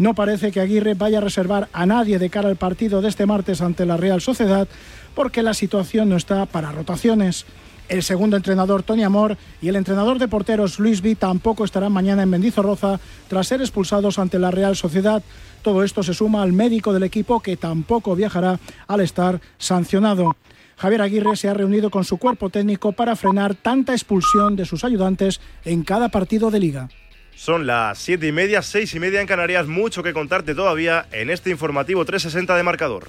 No 0.00 0.14
parece 0.14 0.50
que 0.50 0.60
Aguirre 0.60 0.94
vaya 0.94 1.18
a 1.18 1.20
reservar 1.20 1.68
a 1.74 1.84
nadie 1.84 2.18
de 2.18 2.30
cara 2.30 2.48
al 2.48 2.56
partido 2.56 3.02
de 3.02 3.10
este 3.10 3.26
martes 3.26 3.60
ante 3.60 3.84
la 3.84 3.98
Real 3.98 4.22
Sociedad, 4.22 4.66
porque 5.14 5.42
la 5.42 5.54
situación 5.54 6.08
no 6.08 6.16
está 6.16 6.46
para 6.46 6.72
rotaciones. 6.72 7.46
El 7.88 8.04
segundo 8.04 8.36
entrenador, 8.36 8.84
Tony 8.84 9.02
Amor, 9.02 9.36
y 9.60 9.68
el 9.68 9.74
entrenador 9.74 10.20
de 10.20 10.28
porteros, 10.28 10.78
Luis 10.78 11.00
V, 11.00 11.16
tampoco 11.16 11.64
estarán 11.64 11.92
mañana 11.92 12.22
en 12.22 12.30
Mendizorroza 12.30 13.00
tras 13.26 13.48
ser 13.48 13.60
expulsados 13.60 14.20
ante 14.20 14.38
la 14.38 14.52
Real 14.52 14.76
Sociedad. 14.76 15.24
Todo 15.62 15.82
esto 15.82 16.04
se 16.04 16.14
suma 16.14 16.42
al 16.42 16.52
médico 16.52 16.92
del 16.92 17.02
equipo 17.02 17.40
que 17.40 17.56
tampoco 17.56 18.14
viajará 18.14 18.60
al 18.86 19.00
estar 19.00 19.40
sancionado. 19.58 20.36
Javier 20.76 21.02
Aguirre 21.02 21.36
se 21.36 21.48
ha 21.48 21.54
reunido 21.54 21.90
con 21.90 22.04
su 22.04 22.16
cuerpo 22.16 22.48
técnico 22.48 22.92
para 22.92 23.16
frenar 23.16 23.56
tanta 23.56 23.92
expulsión 23.92 24.54
de 24.54 24.64
sus 24.64 24.84
ayudantes 24.84 25.40
en 25.64 25.82
cada 25.82 26.10
partido 26.10 26.52
de 26.52 26.60
liga. 26.60 26.88
Son 27.34 27.66
las 27.66 27.98
siete 27.98 28.28
y 28.28 28.32
media, 28.32 28.62
seis 28.62 28.94
y 28.94 29.00
media 29.00 29.20
en 29.20 29.26
Canarias. 29.26 29.66
Mucho 29.66 30.02
que 30.02 30.12
contarte 30.12 30.54
todavía 30.54 31.06
en 31.10 31.28
este 31.28 31.50
informativo 31.50 32.04
360 32.04 32.54
de 32.54 32.62
marcador. 32.62 33.08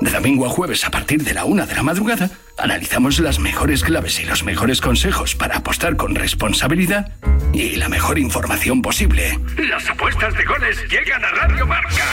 De 0.00 0.10
domingo 0.10 0.46
a 0.46 0.48
jueves 0.48 0.84
a 0.84 0.90
partir 0.90 1.22
de 1.22 1.34
la 1.34 1.44
una 1.44 1.66
de 1.66 1.74
la 1.74 1.82
madrugada, 1.82 2.30
analizamos 2.56 3.18
las 3.20 3.38
mejores 3.38 3.84
claves 3.84 4.18
y 4.20 4.24
los 4.24 4.44
mejores 4.44 4.80
consejos 4.80 5.34
para 5.34 5.58
apostar 5.58 5.96
con 5.96 6.14
responsabilidad 6.14 7.12
y 7.52 7.76
la 7.76 7.88
mejor 7.88 8.18
información 8.18 8.80
posible. 8.80 9.38
Las 9.58 9.88
apuestas 9.90 10.34
de 10.34 10.44
goles 10.44 10.78
llegan 10.88 11.24
a 11.24 11.30
Radio 11.30 11.66
Marca. 11.66 12.04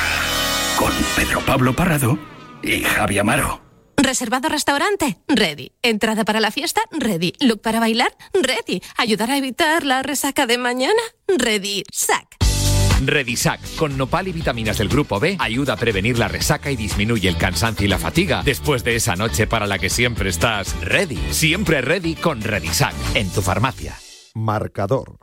Con 0.78 0.92
Pedro 1.16 1.40
Pablo 1.42 1.74
Parrado 1.74 2.20
y 2.62 2.82
Javi 2.82 3.20
Amaro. 3.20 3.62
¿Reservado 3.96 4.48
restaurante? 4.48 5.18
Ready. 5.28 5.72
¿Entrada 5.82 6.24
para 6.24 6.40
la 6.40 6.52
fiesta? 6.52 6.82
Ready. 6.92 7.34
¿Look 7.40 7.62
para 7.62 7.80
bailar? 7.80 8.16
Ready. 8.34 8.82
¿Ayudar 8.96 9.32
a 9.32 9.38
evitar 9.38 9.84
la 9.84 10.04
resaca 10.04 10.46
de 10.46 10.58
mañana? 10.58 11.02
Ready. 11.28 11.84
SAC. 11.92 12.47
Redisac, 13.06 13.76
con 13.76 13.98
nopal 13.98 14.28
y 14.28 14.32
vitaminas 14.32 14.78
del 14.78 14.90
grupo 14.90 15.20
B, 15.20 15.38
ayuda 15.40 15.74
a 15.74 15.78
prevenir 15.78 16.18
la 16.18 16.28
resaca 16.28 16.72
y 16.72 16.76
disminuye 16.76 17.30
el 17.30 17.38
cansancio 17.38 17.86
y 17.86 17.90
la 17.90 18.00
fatiga 18.00 18.42
después 18.44 18.84
de 18.84 18.96
esa 18.96 19.16
noche 19.16 19.48
para 19.48 19.68
la 19.68 19.80
que 19.80 19.90
siempre 19.90 20.30
estás 20.30 20.76
ready. 20.82 21.20
Siempre 21.32 21.82
ready 21.82 22.16
con 22.16 22.42
Redisac, 22.42 22.94
en 23.16 23.30
tu 23.30 23.42
farmacia. 23.42 23.96
Marcador. 24.34 25.18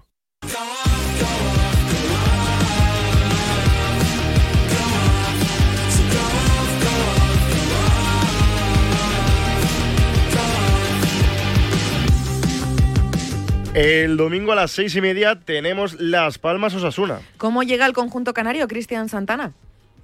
El 13.74 14.16
domingo 14.16 14.52
a 14.52 14.54
las 14.54 14.70
seis 14.70 14.94
y 14.94 15.00
media 15.00 15.40
tenemos 15.44 16.00
Las 16.00 16.38
Palmas 16.38 16.76
Osasuna. 16.76 17.18
¿Cómo 17.38 17.64
llega 17.64 17.86
el 17.86 17.92
conjunto 17.92 18.32
canario, 18.32 18.68
Cristian 18.68 19.08
Santana? 19.08 19.52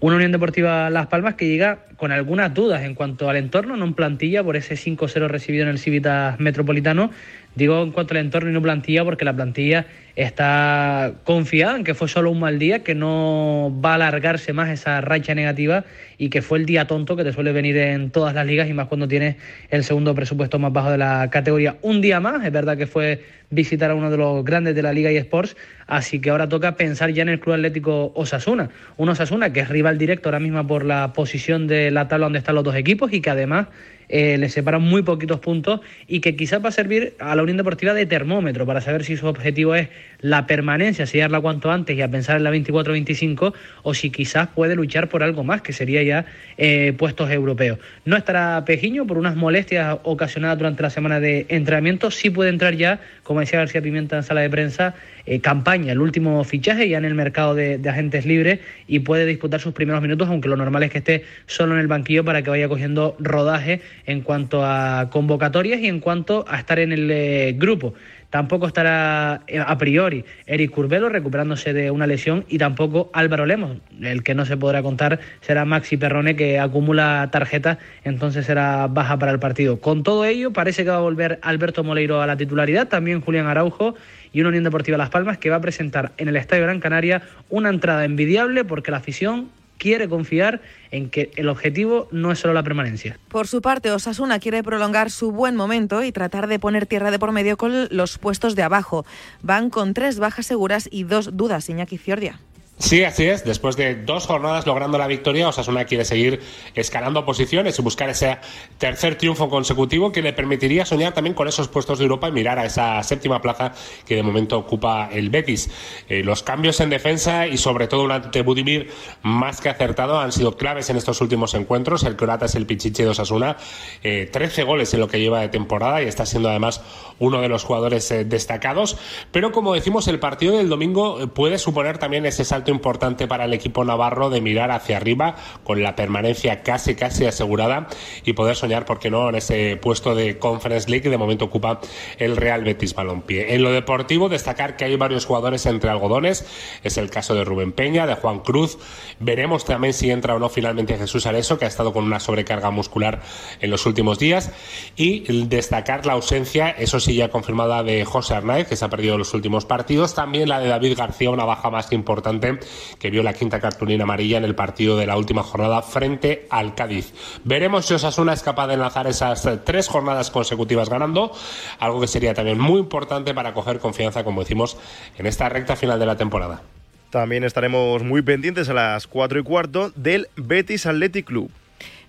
Una 0.01 0.17
Unión 0.17 0.33
Deportiva 0.33 0.91
Las 0.91 1.07
Palmas 1.07 1.37
que 1.37 1.47
llega 1.47 1.85
con 1.97 2.11
algunas 2.11 2.53
dudas 2.53 2.83
en 2.83 2.97
cuanto 2.97 3.31
al 3.31 3.37
entorno, 3.37 3.77
no 3.77 3.85
en 3.85 3.95
plantilla, 3.95 4.43
por 4.43 4.57
ese 4.57 4.75
5-0 4.75 5.29
recibido 5.29 5.63
en 5.63 5.69
el 5.69 5.79
Civitas 5.79 6.41
Metropolitano. 6.41 7.13
Digo 7.55 7.83
en 7.83 7.91
cuanto 7.91 8.15
al 8.15 8.21
entorno 8.21 8.51
y 8.51 8.53
no 8.53 8.63
plantilla, 8.63 9.05
porque 9.05 9.25
la 9.25 9.35
plantilla 9.35 9.87
está 10.15 11.15
confiada 11.25 11.77
en 11.77 11.85
que 11.85 11.95
fue 11.95 12.07
solo 12.07 12.31
un 12.31 12.39
mal 12.39 12.59
día, 12.59 12.85
que 12.85 12.95
no 12.95 13.77
va 13.85 13.93
a 13.93 13.95
alargarse 13.95 14.53
más 14.53 14.69
esa 14.69 15.01
racha 15.01 15.35
negativa 15.35 15.85
y 16.19 16.29
que 16.31 16.43
fue 16.43 16.59
el 16.59 16.67
día 16.67 16.87
tonto 16.87 17.17
que 17.17 17.25
te 17.25 17.33
suele 17.33 17.53
venir 17.53 17.77
en 17.77 18.11
todas 18.11 18.35
las 18.35 18.47
ligas 18.47 18.69
y 18.69 18.73
más 18.73 18.87
cuando 18.87 19.09
tienes 19.09 19.37
el 19.71 19.83
segundo 19.83 20.15
presupuesto 20.15 20.59
más 20.59 20.73
bajo 20.73 20.91
de 20.91 20.99
la 20.99 21.29
categoría. 21.31 21.77
Un 21.83 22.01
día 22.01 22.21
más, 22.21 22.45
es 22.45 22.53
verdad 22.53 22.77
que 22.77 22.87
fue 22.87 23.23
visitar 23.51 23.91
a 23.91 23.95
uno 23.95 24.11
de 24.11 24.17
los 24.17 24.45
grandes 24.45 24.75
de 24.75 24.83
la 24.83 24.93
Liga 24.93 25.11
y 25.11 25.17
Sports, 25.17 25.57
así 25.87 26.21
que 26.21 26.31
ahora 26.31 26.49
toca 26.49 26.77
pensar 26.77 27.11
ya 27.11 27.23
en 27.23 27.31
el 27.31 27.41
Club 27.41 27.55
Atlético 27.57 28.13
Osasuna. 28.15 28.71
Un 28.97 29.09
Osasuna 29.09 29.53
que 29.53 29.61
es 29.61 29.69
rival 29.69 29.99
directo 29.99 30.29
ahora 30.29 30.41
mismo 30.41 30.65
por 30.67 30.85
la 30.85 31.13
posición 31.13 31.67
de 31.67 31.91
la 31.91 32.07
tabla 32.07 32.27
donde 32.27 32.39
están 32.39 32.55
los 32.55 32.65
dos 32.65 32.77
equipos 32.77 33.13
y 33.13 33.21
que 33.21 33.31
además 33.31 33.67
eh, 34.13 34.37
le 34.39 34.49
separan 34.49 34.83
muy 34.83 35.03
poquitos 35.03 35.39
puntos 35.39 35.81
y 36.09 36.19
que 36.19 36.35
quizás 36.35 36.63
va 36.63 36.71
a 36.71 36.73
servir 36.73 37.15
a 37.21 37.37
la 37.37 37.43
Unión 37.45 37.57
Deportiva 37.57 37.95
de 37.95 38.07
termómetro 38.07 38.67
para 38.67 38.81
saber 38.81 39.05
si 39.05 39.17
su 39.17 39.29
objetivo 39.29 39.77
es 39.77 39.89
la 40.21 40.47
permanencia, 40.47 41.07
sellarla 41.07 41.41
cuanto 41.41 41.71
antes 41.71 41.97
y 41.97 42.03
a 42.03 42.11
pensar 42.11 42.37
en 42.37 42.43
la 42.43 42.51
24-25 42.51 43.53
o 43.85 43.95
si 43.95 44.11
quizás 44.11 44.49
puede 44.49 44.75
luchar 44.75 45.09
por 45.09 45.23
algo 45.23 45.45
más, 45.45 45.63
que 45.63 45.73
sería 45.73 46.03
ya 46.03 46.27
eh, 46.59 46.93
puestos 46.99 47.31
europeos. 47.31 47.79
No 48.05 48.17
estará 48.17 48.65
Pejiño 48.65 49.07
por 49.07 49.17
unas 49.17 49.37
molestias 49.37 49.99
ocasionadas 50.03 50.59
durante 50.59 50.83
la 50.83 50.91
semana 50.91 51.21
de 51.21 51.47
entrenamiento, 51.49 52.11
sí 52.11 52.31
puede 52.31 52.51
entrar 52.51 52.75
ya, 52.75 52.99
como 53.23 53.41
decía 53.41 53.61
García 53.61 53.81
Pimienta 53.81 54.17
en 54.17 54.25
sala 54.25 54.41
de 54.41 54.51
prensa, 54.51 54.95
eh, 55.27 55.41
campaña, 55.41 55.93
el 55.93 56.01
último 56.01 56.43
fichaje 56.45 56.89
ya 56.89 56.99
en 56.99 57.05
el 57.05 57.15
mercado 57.15 57.55
de, 57.55 57.81
agentes 57.89 58.27
libres 58.27 58.61
y 58.87 59.01
puede 59.01 59.27
disputar 59.27 59.61
sus 59.61 59.73
primeros 59.73 60.01
minutos, 60.03 60.29
aunque 60.29 60.49
lo 60.49 60.57
normal 60.57 60.83
es 60.85 60.91
que 60.91 60.99
esté 60.99 61.25
solo 61.47 61.75
en 61.75 61.81
el 61.81 61.87
banquillo 61.87 62.25
para 62.25 62.43
que 62.43 62.51
vaya 62.51 62.69
cogiendo 62.69 63.17
rodaje 63.19 63.81
en 64.07 64.21
cuanto 64.21 64.65
a 64.65 65.09
convocatorias 65.11 65.81
y 65.81 65.89
en 65.89 66.01
cuanto 66.01 66.45
a 66.49 66.59
estar 66.59 66.79
en 66.79 66.93
el 66.93 67.11
eh, 67.11 67.55
grupo. 67.57 67.95
Tampoco 68.31 68.69
estará 68.69 69.43
eh, 69.49 69.59
a 69.59 69.77
priori 69.77 70.25
Eric 70.47 70.71
Curbelo 70.71 71.09
recuperándose 71.09 71.73
de 71.73 71.91
una 71.91 72.07
lesión 72.07 72.45
y 72.49 72.59
tampoco 72.59 73.11
Álvaro 73.13 73.45
Lemos. 73.45 73.79
El 74.01 74.23
que 74.23 74.35
no 74.35 74.47
se 74.47 74.57
podrá 74.57 74.83
contar 74.83 75.19
será 75.41 75.65
Maxi 75.65 75.97
Perrone 75.97 76.37
que 76.37 76.61
acumula 76.61 77.29
tarjetas, 77.33 77.79
entonces 78.05 78.47
será 78.47 78.87
baja 78.87 79.19
para 79.19 79.33
el 79.33 79.41
partido. 79.41 79.81
Con 79.81 80.05
todo 80.05 80.25
ello, 80.25 80.53
parece 80.53 80.85
que 80.85 80.91
va 80.91 80.97
a 80.97 81.01
volver 81.01 81.41
Alberto 81.43 81.83
Moleiro 81.83 82.23
a 82.23 82.27
la 82.27 82.37
titularidad, 82.37 82.89
también 82.89 83.21
Julián 83.21 83.47
Araujo 83.47 83.97
y 84.33 84.41
una 84.41 84.51
Unión 84.51 84.65
Deportiva 84.65 84.97
Las 84.97 85.11
Palmas 85.11 85.39
que 85.39 85.51
va 85.51 85.57
a 85.57 85.61
presentar 85.61 86.13
en 86.17 86.29
el 86.29 86.37
Estadio 86.37 86.63
Gran 86.63 86.79
Canaria 86.81 87.23
una 87.49 87.69
entrada 87.69 88.05
envidiable 88.05 88.65
porque 88.65 88.93
la 88.93 88.99
afición 88.99 89.49
quiere 89.81 90.09
confiar 90.09 90.61
en 90.93 91.09
que 91.11 91.33
el 91.37 91.49
objetivo 91.49 92.07
no 92.13 92.31
es 92.31 92.39
solo 92.39 92.53
la 92.55 92.63
permanencia. 92.63 93.19
Por 93.29 93.49
su 93.49 93.63
parte, 93.63 93.91
Osasuna 93.91 94.39
quiere 94.39 94.63
prolongar 94.63 95.11
su 95.11 95.33
buen 95.33 95.57
momento 95.57 96.05
y 96.05 96.13
tratar 96.13 96.47
de 96.47 96.59
poner 96.59 96.87
tierra 96.87 97.11
de 97.11 97.19
por 97.19 97.33
medio 97.33 97.57
con 97.57 97.89
los 97.91 98.19
puestos 98.19 98.55
de 98.55 98.63
abajo. 98.63 99.07
Van 99.43 99.71
con 99.71 99.95
tres 99.95 100.19
bajas 100.19 100.47
seguras 100.47 100.89
y 100.93 101.05
dos 101.05 101.37
dudas, 101.37 101.69
Iñaki 101.71 101.97
Fiordia. 101.97 102.39
Sí, 102.81 103.05
así 103.05 103.27
es. 103.27 103.45
Después 103.45 103.77
de 103.77 103.95
dos 103.95 104.27
jornadas 104.27 104.67
logrando 104.67 104.97
la 104.97 105.07
victoria, 105.07 105.47
Osasuna 105.47 105.85
quiere 105.85 106.07
seguir 106.07 106.41
escalando 106.75 107.27
posiciones 107.27 107.79
y 107.79 107.83
buscar 107.83 108.09
ese 108.09 108.39
tercer 108.79 109.17
triunfo 109.17 109.51
consecutivo 109.51 110.11
que 110.11 110.23
le 110.23 110.33
permitiría 110.33 110.87
soñar 110.87 111.13
también 111.13 111.35
con 111.35 111.47
esos 111.47 111.69
puestos 111.69 111.99
de 111.99 112.05
Europa 112.05 112.29
y 112.29 112.33
mirar 112.33 112.59
a 112.59 112.65
esa 112.65 113.03
séptima 113.03 113.43
plaza 113.43 113.75
que 114.07 114.17
de 114.17 114.23
momento 114.23 114.57
ocupa 114.57 115.11
el 115.13 115.29
Betis. 115.29 115.71
Eh, 116.09 116.25
los 116.25 116.43
cambios 116.43 116.81
en 116.81 116.89
defensa 116.89 117.47
y 117.47 117.59
sobre 117.59 117.87
todo 117.87 118.03
un 118.03 118.13
ante 118.13 118.41
Budimir 118.41 118.91
más 119.23 119.61
que 119.61 119.69
acertado 119.69 120.19
han 120.19 120.33
sido 120.33 120.57
claves 120.57 120.89
en 120.89 120.97
estos 120.97 121.21
últimos 121.21 121.53
encuentros. 121.53 122.03
El 122.05 122.17
croata 122.17 122.47
es 122.47 122.55
el 122.55 122.65
pichiche 122.65 123.03
de 123.03 123.11
Osasuna. 123.11 123.59
Eh, 124.03 124.31
13 124.33 124.63
goles 124.63 124.95
en 124.95 125.01
lo 125.01 125.09
que 125.09 125.21
lleva 125.21 125.43
de 125.43 125.51
temporada 125.51 126.03
y 126.03 126.07
está 126.07 126.25
siendo 126.25 126.49
además 126.49 126.81
uno 127.19 127.43
de 127.43 127.51
los 127.51 127.63
jugadores 127.63 128.11
eh, 128.11 128.25
destacados. 128.25 128.97
Pero 129.33 129.53
como 129.53 129.75
decimos, 129.75 130.09
el 130.09 130.19
partido 130.19 130.57
del 130.57 130.71
domingo 130.71 131.29
puede 131.35 131.59
suponer 131.59 131.99
también 131.99 132.25
ese 132.25 132.47
salto 132.47 132.70
importante 132.71 133.27
para 133.27 133.45
el 133.45 133.53
equipo 133.53 133.85
navarro 133.85 134.31
de 134.31 134.41
mirar 134.41 134.71
hacia 134.71 134.97
arriba 134.97 135.37
con 135.65 135.83
la 135.83 135.97
permanencia 135.97 136.63
casi 136.63 136.95
casi 136.95 137.27
asegurada 137.27 137.89
y 138.25 138.33
poder 138.33 138.57
soñar, 138.57 138.85
¿por 138.85 138.99
qué 138.99 139.11
no?, 139.11 139.29
en 139.29 139.35
ese 139.35 139.77
puesto 139.77 140.15
de 140.15 140.39
Conference 140.39 140.89
League 140.89 141.03
que 141.03 141.11
de 141.11 141.19
momento 141.19 141.47
ocupa 141.47 141.81
el 142.19 142.37
Real 142.37 142.65
Betis 142.65 142.95
Balompié. 142.95 143.55
En 143.55 143.63
lo 143.63 143.73
deportivo, 143.73 144.29
destacar 144.29 144.77
que 144.77 144.85
hay 144.85 144.97
varios 144.97 145.27
jugadores 145.27 145.67
entre 145.67 145.91
algodones, 145.91 146.47
es 146.83 146.97
el 146.99 147.11
caso 147.11 147.35
de 147.35 147.45
Rubén 147.45 147.73
Peña, 147.73 148.07
de 148.07 148.15
Juan 148.15 148.41
Cruz, 148.41 148.79
veremos 149.19 149.65
también 149.65 149.95
si 149.95 150.11
entra 150.11 150.35
o 150.35 150.39
no 150.39 150.49
finalmente 150.49 150.97
Jesús 150.97 151.27
Areso, 151.27 151.59
que 151.59 151.65
ha 151.65 151.69
estado 151.69 151.93
con 151.93 152.05
una 152.05 152.21
sobrecarga 152.21 152.71
muscular 152.71 153.23
en 153.61 153.71
los 153.71 153.87
últimos 153.87 154.19
días, 154.19 154.53
y 154.97 155.21
destacar 155.47 156.07
la 156.07 156.13
ausencia, 156.13 156.71
eso 156.71 157.01
sí 157.01 157.15
ya 157.15 157.29
confirmada, 157.31 157.83
de 157.83 158.05
José 158.05 158.35
Arnaiz, 158.35 158.69
que 158.69 158.77
se 158.77 158.85
ha 158.85 158.89
perdido 158.89 159.19
los 159.19 159.35
últimos 159.35 159.65
partidos, 159.65 160.15
también 160.15 160.49
la 160.49 160.61
de 160.61 160.69
David 160.69 160.97
García, 160.97 161.31
una 161.31 161.45
baja 161.45 161.71
más 161.71 161.91
importante 161.93 162.60
que 162.99 163.11
vio 163.11 163.23
la 163.23 163.33
quinta 163.33 163.61
cartulina 163.61 164.05
amarilla 164.05 164.39
en 164.39 164.45
el 164.45 164.55
partido 164.55 164.97
de 164.97 165.07
la 165.07 165.17
última 165.17 165.43
jornada 165.43 165.83
frente 165.83 166.47
al 166.51 166.75
Cádiz. 166.75 167.13
Veremos 167.45 167.87
si 167.87 167.95
Osasuna 167.95 168.33
es 168.33 168.43
capaz 168.43 168.67
de 168.69 168.75
enlazar 168.75 169.07
esas 169.07 169.49
tres 169.65 169.89
jornadas 169.89 170.31
consecutivas 170.31 170.89
ganando, 170.89 171.33
algo 171.79 172.01
que 172.01 172.07
sería 172.07 172.35
también 172.35 172.59
muy 172.59 172.81
importante 172.81 173.35
para 173.35 173.55
coger 173.55 173.79
confianza, 173.79 174.25
como 174.25 174.43
decimos, 174.43 174.77
en 175.19 175.27
esta 175.27 175.49
recta 175.49 175.77
final 175.77 175.99
de 175.99 176.07
la 176.07 176.17
temporada. 176.17 176.63
También 177.11 177.43
estaremos 177.43 178.05
muy 178.05 178.23
pendientes 178.23 178.69
a 178.69 178.75
las 178.75 179.07
4 179.09 179.41
y 179.41 179.43
cuarto 179.43 179.91
del 179.97 180.29
Betis 180.37 180.87
Athletic 180.87 181.27
Club. 181.27 181.51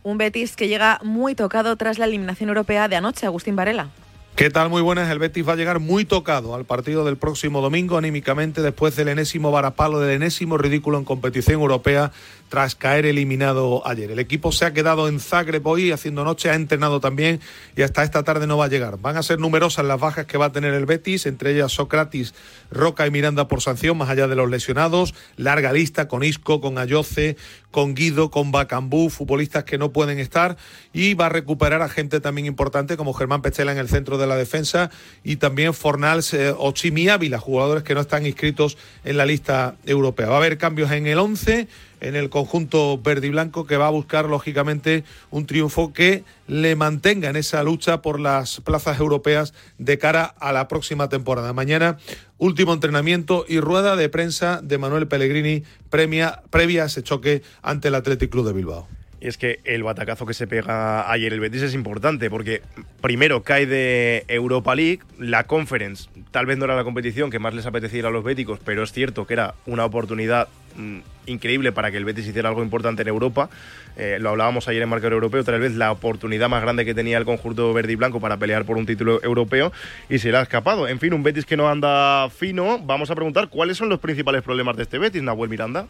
Un 0.04 0.18
Betis 0.18 0.56
que 0.56 0.68
llega 0.68 1.00
muy 1.04 1.36
tocado 1.36 1.76
tras 1.76 1.98
la 1.98 2.06
eliminación 2.06 2.50
europea 2.50 2.88
de 2.88 2.96
anoche, 2.96 3.26
Agustín 3.26 3.56
Varela. 3.56 3.90
¿Qué 4.36 4.50
tal? 4.50 4.70
Muy 4.70 4.82
buenas. 4.82 5.12
El 5.12 5.20
Betis 5.20 5.48
va 5.48 5.54
a 5.54 5.56
llegar 5.58 5.80
muy 5.80 6.06
tocado 6.06 6.56
al 6.56 6.65
partido 6.65 7.04
del 7.04 7.17
próximo 7.17 7.62
domingo 7.62 7.98
anímicamente 7.98 8.62
después 8.62 8.96
del 8.96 9.10
enésimo 9.10 9.52
varapalo, 9.52 10.00
del 10.00 10.15
enésimo 10.15 10.58
ridículo 10.58 10.98
en 10.98 11.04
competición 11.04 11.60
europea 11.60 12.12
tras 12.48 12.76
caer 12.76 13.06
eliminado 13.06 13.86
ayer. 13.86 14.10
El 14.10 14.20
equipo 14.20 14.52
se 14.52 14.65
ha 14.65 14.74
quedado 14.74 15.08
en 15.08 15.20
Zagreb 15.20 15.65
hoy 15.67 15.91
haciendo 15.91 16.24
noche, 16.24 16.50
ha 16.50 16.56
entrenado 16.56 17.00
también 17.00 17.39
y 17.78 17.82
hasta 17.82 18.04
esta 18.04 18.24
tarde 18.24 18.48
no 18.48 18.58
va 18.58 18.65
a 18.65 18.67
llegar. 18.70 18.98
Van 19.00 19.15
a 19.15 19.24
ser 19.24 19.39
numerosas 19.39 19.86
las 19.86 20.00
bajas 20.00 20.26
que 20.26 20.38
va 20.38 20.46
a 20.46 20.52
tener 20.52 20.74
el 20.74 20.86
Betis, 20.86 21.28
entre 21.28 21.52
ellas 21.52 21.72
Sócrates, 21.74 22.34
Roca 22.72 23.06
y 23.06 23.12
Miranda 23.12 23.48
por 23.48 23.62
sanción, 23.62 23.98
más 23.98 24.10
allá 24.10 24.28
de 24.28 24.36
los 24.36 24.50
lesionados. 24.50 25.13
Larga 25.36 25.72
lista 25.72 26.08
con 26.08 26.24
Isco, 26.24 26.62
con 26.62 26.78
Ayoce, 26.78 27.38
con 27.72 27.96
Guido, 27.96 28.30
con 28.30 28.52
Bacambú, 28.52 29.10
futbolistas 29.10 29.64
que 29.64 29.78
no 29.78 29.92
pueden 29.92 30.20
estar 30.20 30.58
y 30.94 31.14
va 31.14 31.28
a 31.28 31.30
recuperar 31.30 31.82
a 31.82 31.90
gente 31.90 32.20
también 32.20 32.46
importante 32.46 32.98
como 32.98 33.14
Germán 33.14 33.42
Pechela 33.42 33.72
en 33.72 33.78
el 33.78 33.90
centro 33.90 34.18
de 34.18 34.28
la 34.28 34.36
defensa 34.36 34.92
y 35.24 35.38
también 35.38 35.74
Fornals 35.74 36.34
eh, 36.34 36.54
o 36.56 36.72
Chimi 36.74 37.08
Ávila, 37.08 37.40
jugadores 37.40 37.84
que 37.84 37.96
no 37.96 38.02
están 38.02 38.26
inscritos 38.26 38.78
en 39.04 39.18
la 39.18 39.26
lista 39.26 39.76
europea. 39.86 40.28
Va 40.28 40.36
a 40.36 40.38
haber 40.38 40.58
cambios 40.58 40.92
en 40.92 41.08
el 41.08 41.18
11 41.18 41.68
en 42.02 42.16
el 42.16 42.30
conjunto 42.30 43.00
verde 43.02 43.28
y 43.28 43.30
blanco 43.30 43.66
que 43.66 43.78
va 43.78 43.88
a 43.88 43.92
buscar 43.92 44.26
lógicamente 44.26 45.04
un 45.30 45.46
triunfo 45.46 45.94
que 45.94 46.24
le 46.48 46.76
mantenga 46.76 47.30
en 47.30 47.36
esa 47.38 47.64
lucha 47.64 48.02
por 48.02 48.20
las 48.20 48.60
plazas 48.62 49.00
europeas 49.00 49.54
de 49.78 49.98
cara 49.98 50.24
a 50.24 50.52
la 50.52 50.68
próxima 50.68 51.08
temporada. 51.08 51.54
Mañana 51.54 51.98
último 52.38 52.74
entrenamiento 52.74 53.46
y 53.48 53.60
rueda 53.60 53.96
de 53.96 54.10
prensa 54.10 54.62
de 54.62 54.78
Manuel 54.78 55.08
Pellegrini 55.08 55.64
premia, 55.90 56.42
previa 56.50 56.84
a 56.84 56.86
ese 56.88 57.04
choque 57.04 57.44
ante 57.62 57.88
el 57.88 57.96
Athletic 57.96 58.32
Club 58.32 58.48
de 58.48 58.54
Bilbao. 58.54 59.00
Es 59.22 59.38
que 59.38 59.60
el 59.63 59.84
batacazo 59.84 60.26
que 60.26 60.34
se 60.34 60.48
pega 60.48 61.10
ayer 61.10 61.32
el 61.32 61.40
Betis 61.40 61.62
es 61.62 61.76
importante, 61.76 62.30
porque 62.30 62.62
primero 63.02 63.44
cae 63.44 63.67
de 63.67 64.26
Europa 64.28 64.74
League, 64.76 65.02
la 65.19 65.46
Conference, 65.46 66.10
tal 66.32 66.48
vez 66.48 66.58
no 66.58 66.65
era 66.65 66.76
la 66.76 66.84
competición 66.84 67.30
que 67.30 67.38
más 67.38 67.54
les 67.54 67.67
apetecía 67.67 68.08
a 68.08 68.10
los 68.10 68.24
béticos, 68.24 68.60
pero 68.65 68.84
es 68.84 68.92
cierto 68.92 69.28
que 69.28 69.36
era 69.36 69.54
una 69.67 69.86
oportunidad 69.86 70.48
mm, 70.76 71.00
increíble 71.28 71.72
para 71.72 71.92
que 71.92 71.98
el 71.98 72.06
Betis 72.06 72.28
hiciera 72.28 72.50
algo 72.50 72.63
importante 72.63 73.04
en 73.04 73.10
Europa. 73.10 73.50
Eh, 73.96 74.17
lo 74.19 74.30
hablábamos 74.30 74.67
ayer 74.67 74.82
en 74.82 74.90
Marcador 74.90 75.13
Europeo, 75.13 75.44
tal 75.44 75.60
vez 75.60 75.76
la 75.76 75.92
oportunidad 75.92 76.50
más 76.50 76.63
grande 76.63 76.84
que 76.84 76.96
tenía 76.96 77.19
el 77.19 77.26
conjunto 77.26 77.72
verde 77.74 77.94
y 77.94 77.96
blanco 77.96 78.19
para 78.19 78.38
pelear 78.38 78.65
por 78.65 78.78
un 78.78 78.88
título 78.88 79.24
europeo 79.24 79.72
y 80.10 80.17
se 80.17 80.32
le 80.32 80.38
ha 80.38 80.42
escapado. 80.42 80.88
En 80.88 81.00
fin, 81.00 81.13
un 81.13 81.22
Betis 81.22 81.46
que 81.46 81.58
no 81.58 81.69
anda 81.69 82.28
fino. 82.32 82.80
Vamos 82.80 83.12
a 83.12 83.15
preguntar 83.15 83.50
cuáles 83.50 83.78
son 83.78 83.88
los 83.90 84.00
principales 84.00 84.42
problemas 84.42 84.76
de 84.78 84.84
este 84.84 84.98
Betis, 84.98 85.22
Nahuel 85.22 85.50
Miranda. 85.50 85.86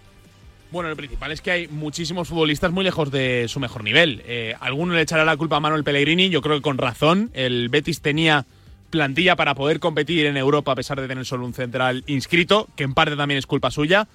Bueno, 0.71 0.87
lo 0.87 0.95
principal 0.95 1.33
es 1.33 1.41
que 1.41 1.51
hay 1.51 1.67
muchísimos 1.67 2.29
futbolistas 2.29 2.71
muy 2.71 2.85
lejos 2.85 3.11
de 3.11 3.47
su 3.49 3.59
mejor 3.59 3.83
nivel. 3.83 4.23
Eh, 4.25 4.55
alguno 4.61 4.93
le 4.93 5.01
echará 5.01 5.25
la 5.25 5.35
culpa 5.35 5.57
a 5.57 5.59
Manuel 5.59 5.83
Pellegrini, 5.83 6.29
yo 6.29 6.41
creo 6.41 6.55
que 6.55 6.61
con 6.61 6.77
razón. 6.77 7.29
El 7.33 7.67
Betis 7.67 7.99
tenía 7.99 8.45
plantilla 8.89 9.35
para 9.35 9.53
poder 9.53 9.81
competir 9.81 10.25
en 10.27 10.37
Europa 10.37 10.71
a 10.71 10.75
pesar 10.75 11.01
de 11.01 11.09
tener 11.09 11.25
solo 11.25 11.45
un 11.45 11.53
central 11.53 12.05
inscrito, 12.07 12.69
que 12.77 12.85
en 12.85 12.93
parte 12.93 13.17
también 13.17 13.37
es 13.37 13.47
culpa 13.47 13.69
suya, 13.69 14.07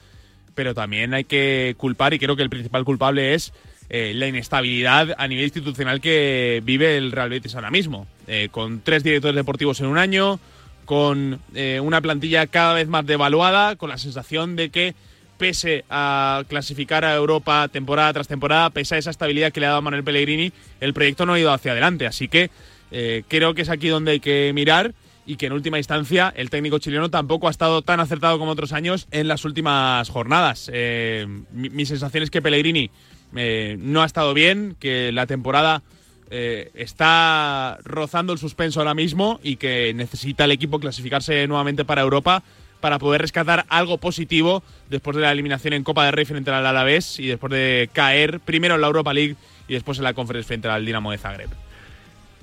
pero 0.55 0.73
también 0.73 1.13
hay 1.13 1.25
que 1.25 1.75
culpar, 1.77 2.15
y 2.15 2.19
creo 2.19 2.37
que 2.37 2.43
el 2.43 2.49
principal 2.49 2.87
culpable 2.87 3.35
es 3.35 3.53
eh, 3.91 4.13
la 4.15 4.27
inestabilidad 4.27 5.15
a 5.19 5.29
nivel 5.29 5.45
institucional 5.45 6.01
que 6.01 6.63
vive 6.65 6.97
el 6.97 7.13
Real 7.13 7.29
Betis 7.29 7.55
ahora 7.55 7.71
mismo, 7.71 8.07
eh, 8.29 8.49
con 8.51 8.81
tres 8.81 9.05
directores 9.05 9.37
deportivos 9.37 9.81
en 9.81 9.89
un 9.89 9.99
año, 9.99 10.41
con 10.87 11.41
una 11.83 12.01
plantilla 12.01 12.47
cada 12.47 12.73
vez 12.73 12.87
más 12.89 13.05
devaluada, 13.05 13.77
con 13.77 13.91
la 13.91 13.99
sensación 13.99 14.55
de 14.57 14.71
que 14.71 14.95
pese 15.37 15.85
a 15.91 16.45
clasificar 16.49 17.05
a 17.05 17.15
Europa 17.15 17.69
temporada 17.69 18.13
tras 18.13 18.29
temporada, 18.29 18.71
pese 18.71 18.95
a 18.95 18.99
esa 18.99 19.11
estabilidad 19.11 19.53
que 19.53 19.61
le 19.61 19.67
ha 19.67 19.71
dado 19.71 19.83
Manuel 19.83 20.05
Pellegrini, 20.05 20.53
el 20.81 20.95
proyecto 20.95 21.27
no 21.27 21.35
ha 21.35 21.41
ido 21.41 21.53
hacia 21.53 21.73
adelante. 21.73 22.07
Así 22.07 22.29
que 22.29 22.51
eh, 22.91 23.23
creo 23.29 23.55
que 23.55 23.63
es 23.63 23.69
aquí 23.69 23.89
donde 23.89 24.13
hay 24.13 24.21
que 24.21 24.53
mirar 24.55 24.95
y 25.27 25.37
que 25.37 25.47
en 25.47 25.53
última 25.53 25.79
instancia 25.79 26.33
el 26.37 26.51
técnico 26.51 26.79
chileno 26.79 27.11
tampoco 27.11 27.49
ha 27.49 27.51
estado 27.51 27.83
tan 27.83 27.99
acertado 27.99 28.39
como 28.39 28.53
otros 28.53 28.73
años 28.73 29.09
en 29.11 29.29
las 29.29 29.45
últimas 29.45 30.09
jornadas. 30.09 30.71
Eh, 30.73 31.27
mi, 31.53 31.85
sensación 31.85 32.23
es 32.23 32.31
que 32.31 32.43
Pellegrini 32.43 32.91
eh, 33.35 33.77
no 33.79 34.03
ha 34.03 34.07
estado 34.07 34.35
bien, 34.35 34.77
que 34.79 35.13
la 35.13 35.27
temporada 35.27 35.83
está 36.29 37.79
rozando 37.85 38.33
el 38.33 38.41
suspenso 38.41 38.81
ahora 38.81 38.95
mismo 38.95 39.39
y 39.45 39.59
que 39.59 39.95
necesita 39.95 40.45
el 40.45 40.51
equipo 40.51 40.81
clasificarse 40.81 41.47
nuevamente 41.47 41.85
para 41.85 42.03
Europa 42.03 42.43
para 42.81 42.99
poder 42.99 43.21
rescatar 43.21 43.65
algo 43.69 43.99
positivo 43.99 44.63
después 44.91 45.17
de 45.17 45.23
la 45.23 45.33
eliminación 45.33 45.73
en 45.75 45.85
Copa 45.85 46.05
de 46.05 46.11
Rey 46.11 46.25
frente 46.25 46.51
al 46.51 46.67
Alavés 46.67 47.19
y 47.19 47.27
después 47.27 47.53
de 47.53 47.89
caer 47.93 48.41
primero 48.41 48.75
en 48.75 48.81
la 48.81 48.87
Europa 48.87 49.13
League 49.13 49.37
y 49.69 49.75
después 49.75 49.99
en 49.99 50.05
la 50.05 50.15
Conference 50.15 50.47
frente 50.47 50.69
al 50.69 50.85
Dinamo 50.85 51.11
de 51.11 51.19
Zagreb. 51.19 51.51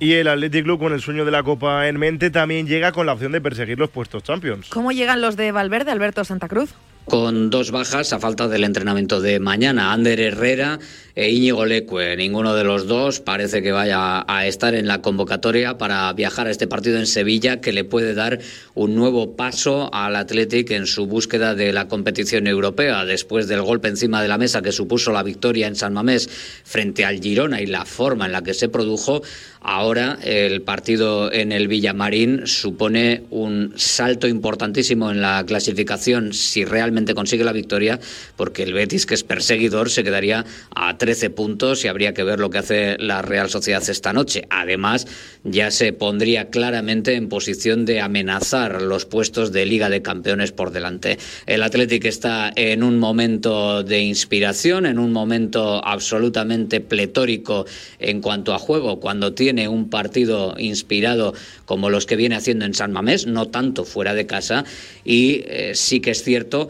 Y 0.00 0.14
el 0.14 0.26
Athletic 0.28 0.64
Club, 0.64 0.80
con 0.80 0.92
el 0.92 1.00
sueño 1.00 1.24
de 1.24 1.30
la 1.30 1.42
Copa 1.42 1.88
en 1.88 1.98
mente, 1.98 2.30
también 2.30 2.66
llega 2.66 2.92
con 2.92 3.06
la 3.06 3.12
opción 3.12 3.32
de 3.32 3.40
perseguir 3.40 3.78
los 3.78 3.90
puestos 3.90 4.24
Champions. 4.24 4.68
¿Cómo 4.70 4.90
llegan 4.92 5.20
los 5.20 5.36
de 5.36 5.52
Valverde, 5.52 5.92
Alberto 5.92 6.24
Santa 6.24 6.48
Cruz? 6.48 6.74
Con 7.04 7.50
dos 7.50 7.70
bajas 7.70 8.12
a 8.12 8.18
falta 8.18 8.48
del 8.48 8.64
entrenamiento 8.64 9.20
de 9.20 9.38
mañana. 9.38 9.92
Ander 9.92 10.20
Herrera 10.20 10.78
e 11.14 11.30
Íñigo 11.30 11.64
Leque. 11.66 12.16
Ninguno 12.16 12.54
de 12.54 12.64
los 12.64 12.86
dos 12.86 13.20
parece 13.20 13.62
que 13.62 13.72
vaya 13.72 14.24
a 14.26 14.46
estar 14.46 14.74
en 14.74 14.88
la 14.88 15.02
convocatoria 15.02 15.78
para 15.78 16.12
viajar 16.12 16.46
a 16.46 16.50
este 16.50 16.66
partido 16.66 16.98
en 16.98 17.06
Sevilla 17.06 17.60
que 17.60 17.72
le 17.72 17.84
puede 17.84 18.14
dar 18.14 18.40
un 18.74 18.94
nuevo 18.96 19.36
paso 19.36 19.90
al 19.92 20.16
Athletic 20.16 20.70
en 20.70 20.86
su 20.86 21.06
búsqueda 21.06 21.54
de 21.54 21.72
la 21.72 21.88
competición 21.88 22.46
europea 22.46 23.04
después 23.04 23.48
del 23.48 23.62
golpe 23.62 23.88
encima 23.88 24.22
de 24.22 24.28
la 24.28 24.38
mesa 24.38 24.62
que 24.62 24.72
supuso 24.72 25.12
la 25.12 25.22
victoria 25.22 25.66
en 25.66 25.76
San 25.76 25.92
Mamés 25.92 26.28
frente 26.64 27.04
al 27.04 27.20
Girona 27.20 27.60
y 27.60 27.66
la 27.66 27.84
forma 27.84 28.26
en 28.26 28.32
la 28.32 28.42
que 28.42 28.54
se 28.54 28.68
produjo. 28.68 29.22
Ahora 29.60 30.18
el 30.22 30.62
partido 30.62 31.32
en 31.32 31.52
el 31.52 31.68
Villamarín 31.68 32.46
supone 32.46 33.22
un 33.30 33.72
salto 33.76 34.26
importantísimo 34.26 35.10
en 35.10 35.22
la 35.22 35.44
clasificación 35.46 36.32
si 36.32 36.64
realmente 36.64 36.93
consigue 37.14 37.44
la 37.44 37.52
victoria, 37.52 37.98
porque 38.36 38.62
el 38.62 38.72
Betis, 38.72 39.06
que 39.06 39.14
es 39.14 39.24
perseguidor, 39.24 39.90
se 39.90 40.04
quedaría 40.04 40.44
a 40.74 40.96
13 40.96 41.30
puntos 41.30 41.84
y 41.84 41.88
habría 41.88 42.14
que 42.14 42.24
ver 42.24 42.40
lo 42.40 42.50
que 42.50 42.58
hace 42.58 42.96
la 42.98 43.22
Real 43.22 43.50
Sociedad 43.50 43.82
esta 43.88 44.12
noche. 44.12 44.46
Además, 44.50 45.06
ya 45.42 45.70
se 45.70 45.92
pondría 45.92 46.50
claramente 46.50 47.14
en 47.14 47.28
posición 47.28 47.84
de 47.84 48.00
amenazar 48.00 48.82
los 48.82 49.04
puestos 49.04 49.52
de 49.52 49.66
Liga 49.66 49.88
de 49.88 50.02
Campeones 50.02 50.52
por 50.52 50.70
delante. 50.70 51.18
El 51.46 51.62
Athletic 51.62 52.04
está 52.04 52.52
en 52.54 52.82
un 52.82 52.98
momento 52.98 53.82
de 53.82 54.00
inspiración, 54.00 54.86
en 54.86 54.98
un 54.98 55.12
momento 55.12 55.84
absolutamente 55.84 56.80
pletórico 56.80 57.66
en 57.98 58.20
cuanto 58.20 58.54
a 58.54 58.58
juego, 58.58 59.00
cuando 59.00 59.34
tiene 59.34 59.68
un 59.68 59.90
partido 59.90 60.54
inspirado 60.58 61.34
como 61.64 61.90
los 61.90 62.06
que 62.06 62.16
viene 62.16 62.36
haciendo 62.36 62.64
en 62.64 62.74
San 62.74 62.92
Mamés, 62.92 63.26
no 63.26 63.48
tanto 63.48 63.84
fuera 63.84 64.14
de 64.14 64.26
casa, 64.26 64.64
y 65.04 65.42
eh, 65.46 65.72
sí 65.74 66.00
que 66.00 66.10
es 66.10 66.22
cierto 66.22 66.68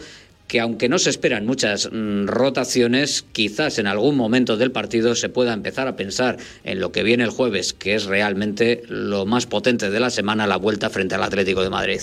que 0.55 0.61
aunque 0.61 0.89
no 0.89 1.01
se 1.01 1.11
esperan 1.11 1.47
muchas 1.47 1.91
mm, 1.91 2.27
rotaciones, 2.27 3.27
quizás 3.33 3.81
en 3.81 3.89
algún 3.89 4.17
momento 4.17 4.57
del 4.57 4.71
partido 4.71 5.17
se 5.17 5.29
pueda 5.29 5.53
empezar 5.53 5.89
a 5.89 5.97
pensar 5.97 6.37
en 6.63 6.79
lo 6.79 6.93
que 6.93 7.03
viene 7.03 7.25
el 7.25 7.31
jueves, 7.31 7.73
que 7.73 7.97
es 7.97 8.05
realmente 8.05 8.85
lo 8.87 9.27
más 9.27 9.47
potente 9.47 9.91
de 9.91 9.99
la 9.99 10.11
semana, 10.11 10.47
la 10.47 10.57
vuelta 10.57 10.91
frente 10.91 11.17
al 11.17 11.25
Atlético 11.25 11.65
de 11.65 11.71
Madrid. 11.71 12.01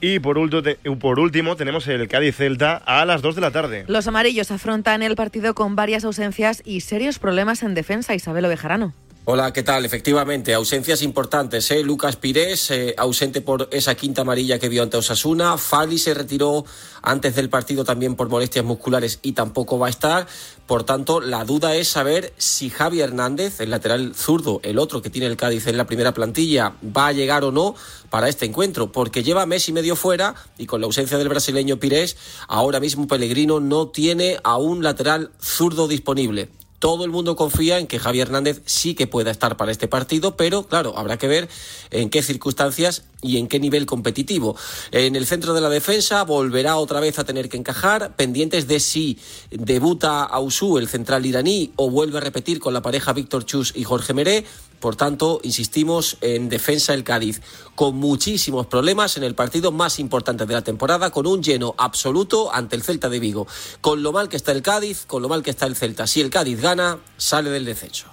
Y 0.00 0.18
por, 0.20 0.38
por 0.98 1.20
último 1.20 1.54
tenemos 1.54 1.86
el 1.88 2.08
Cádiz-Celta 2.08 2.78
a 2.86 3.04
las 3.04 3.20
2 3.20 3.34
de 3.34 3.40
la 3.42 3.50
tarde. 3.50 3.84
Los 3.86 4.08
amarillos 4.08 4.50
afrontan 4.50 5.02
el 5.02 5.14
partido 5.14 5.52
con 5.52 5.76
varias 5.76 6.06
ausencias 6.06 6.62
y 6.64 6.80
serios 6.80 7.18
problemas 7.18 7.62
en 7.62 7.74
defensa. 7.74 8.14
Isabel 8.14 8.46
Ovejarano. 8.46 8.94
Hola, 9.24 9.52
¿qué 9.52 9.62
tal? 9.62 9.84
Efectivamente, 9.84 10.52
ausencias 10.52 11.00
importantes. 11.00 11.70
¿eh? 11.70 11.84
Lucas 11.84 12.16
Pires, 12.16 12.72
eh, 12.72 12.96
ausente 12.98 13.40
por 13.40 13.68
esa 13.70 13.94
quinta 13.94 14.22
amarilla 14.22 14.58
que 14.58 14.68
vio 14.68 14.82
ante 14.82 14.96
Osasuna. 14.96 15.58
Fali 15.58 15.98
se 15.98 16.12
retiró 16.12 16.64
antes 17.02 17.36
del 17.36 17.48
partido 17.48 17.84
también 17.84 18.16
por 18.16 18.28
molestias 18.28 18.64
musculares 18.64 19.20
y 19.22 19.30
tampoco 19.30 19.78
va 19.78 19.86
a 19.86 19.90
estar. 19.90 20.26
Por 20.66 20.82
tanto, 20.82 21.20
la 21.20 21.44
duda 21.44 21.76
es 21.76 21.86
saber 21.86 22.32
si 22.36 22.68
Javi 22.68 23.00
Hernández, 23.00 23.60
el 23.60 23.70
lateral 23.70 24.12
zurdo, 24.16 24.58
el 24.64 24.80
otro 24.80 25.02
que 25.02 25.10
tiene 25.10 25.28
el 25.28 25.36
Cádiz 25.36 25.68
en 25.68 25.76
la 25.76 25.86
primera 25.86 26.12
plantilla, 26.12 26.74
va 26.84 27.06
a 27.06 27.12
llegar 27.12 27.44
o 27.44 27.52
no 27.52 27.76
para 28.10 28.28
este 28.28 28.46
encuentro, 28.46 28.90
porque 28.90 29.22
lleva 29.22 29.46
mes 29.46 29.68
y 29.68 29.72
medio 29.72 29.94
fuera 29.94 30.34
y 30.58 30.66
con 30.66 30.80
la 30.80 30.88
ausencia 30.88 31.16
del 31.16 31.28
brasileño 31.28 31.78
Pires, 31.78 32.16
ahora 32.48 32.80
mismo 32.80 33.06
Pellegrino 33.06 33.60
no 33.60 33.86
tiene 33.86 34.38
a 34.42 34.56
un 34.56 34.82
lateral 34.82 35.30
zurdo 35.40 35.86
disponible 35.86 36.48
todo 36.82 37.04
el 37.04 37.12
mundo 37.12 37.36
confía 37.36 37.78
en 37.78 37.86
que 37.86 38.00
Javier 38.00 38.26
Hernández 38.26 38.60
sí 38.64 38.96
que 38.96 39.06
pueda 39.06 39.30
estar 39.30 39.56
para 39.56 39.70
este 39.70 39.86
partido, 39.86 40.36
pero 40.36 40.66
claro, 40.66 40.98
habrá 40.98 41.16
que 41.16 41.28
ver 41.28 41.48
en 41.92 42.10
qué 42.10 42.24
circunstancias 42.24 43.04
y 43.22 43.38
en 43.38 43.46
qué 43.46 43.60
nivel 43.60 43.86
competitivo. 43.86 44.56
En 44.90 45.14
el 45.14 45.24
centro 45.24 45.54
de 45.54 45.60
la 45.60 45.68
defensa 45.68 46.24
volverá 46.24 46.76
otra 46.78 46.98
vez 46.98 47.20
a 47.20 47.24
tener 47.24 47.48
que 47.48 47.56
encajar, 47.56 48.16
pendientes 48.16 48.66
de 48.66 48.80
si 48.80 49.16
debuta 49.52 50.24
Ausu, 50.24 50.76
el 50.76 50.88
central 50.88 51.24
iraní, 51.24 51.70
o 51.76 51.88
vuelve 51.88 52.18
a 52.18 52.20
repetir 52.20 52.58
con 52.58 52.74
la 52.74 52.82
pareja 52.82 53.12
Víctor 53.12 53.44
Chus 53.44 53.72
y 53.76 53.84
Jorge 53.84 54.12
Meré. 54.12 54.44
Por 54.82 54.96
tanto, 54.96 55.38
insistimos 55.44 56.18
en 56.22 56.48
defensa 56.48 56.92
el 56.92 57.04
Cádiz, 57.04 57.40
con 57.76 57.94
muchísimos 57.94 58.66
problemas 58.66 59.16
en 59.16 59.22
el 59.22 59.36
partido 59.36 59.70
más 59.70 60.00
importante 60.00 60.44
de 60.44 60.52
la 60.52 60.62
temporada, 60.62 61.10
con 61.10 61.24
un 61.28 61.40
lleno 61.40 61.76
absoluto 61.78 62.52
ante 62.52 62.74
el 62.74 62.82
Celta 62.82 63.08
de 63.08 63.20
Vigo. 63.20 63.46
Con 63.80 64.02
lo 64.02 64.10
mal 64.10 64.28
que 64.28 64.36
está 64.36 64.50
el 64.50 64.60
Cádiz, 64.60 65.06
con 65.06 65.22
lo 65.22 65.28
mal 65.28 65.44
que 65.44 65.50
está 65.50 65.66
el 65.66 65.76
Celta. 65.76 66.08
Si 66.08 66.20
el 66.20 66.30
Cádiz 66.30 66.60
gana, 66.60 66.98
sale 67.16 67.50
del 67.50 67.64
descenso. 67.64 68.08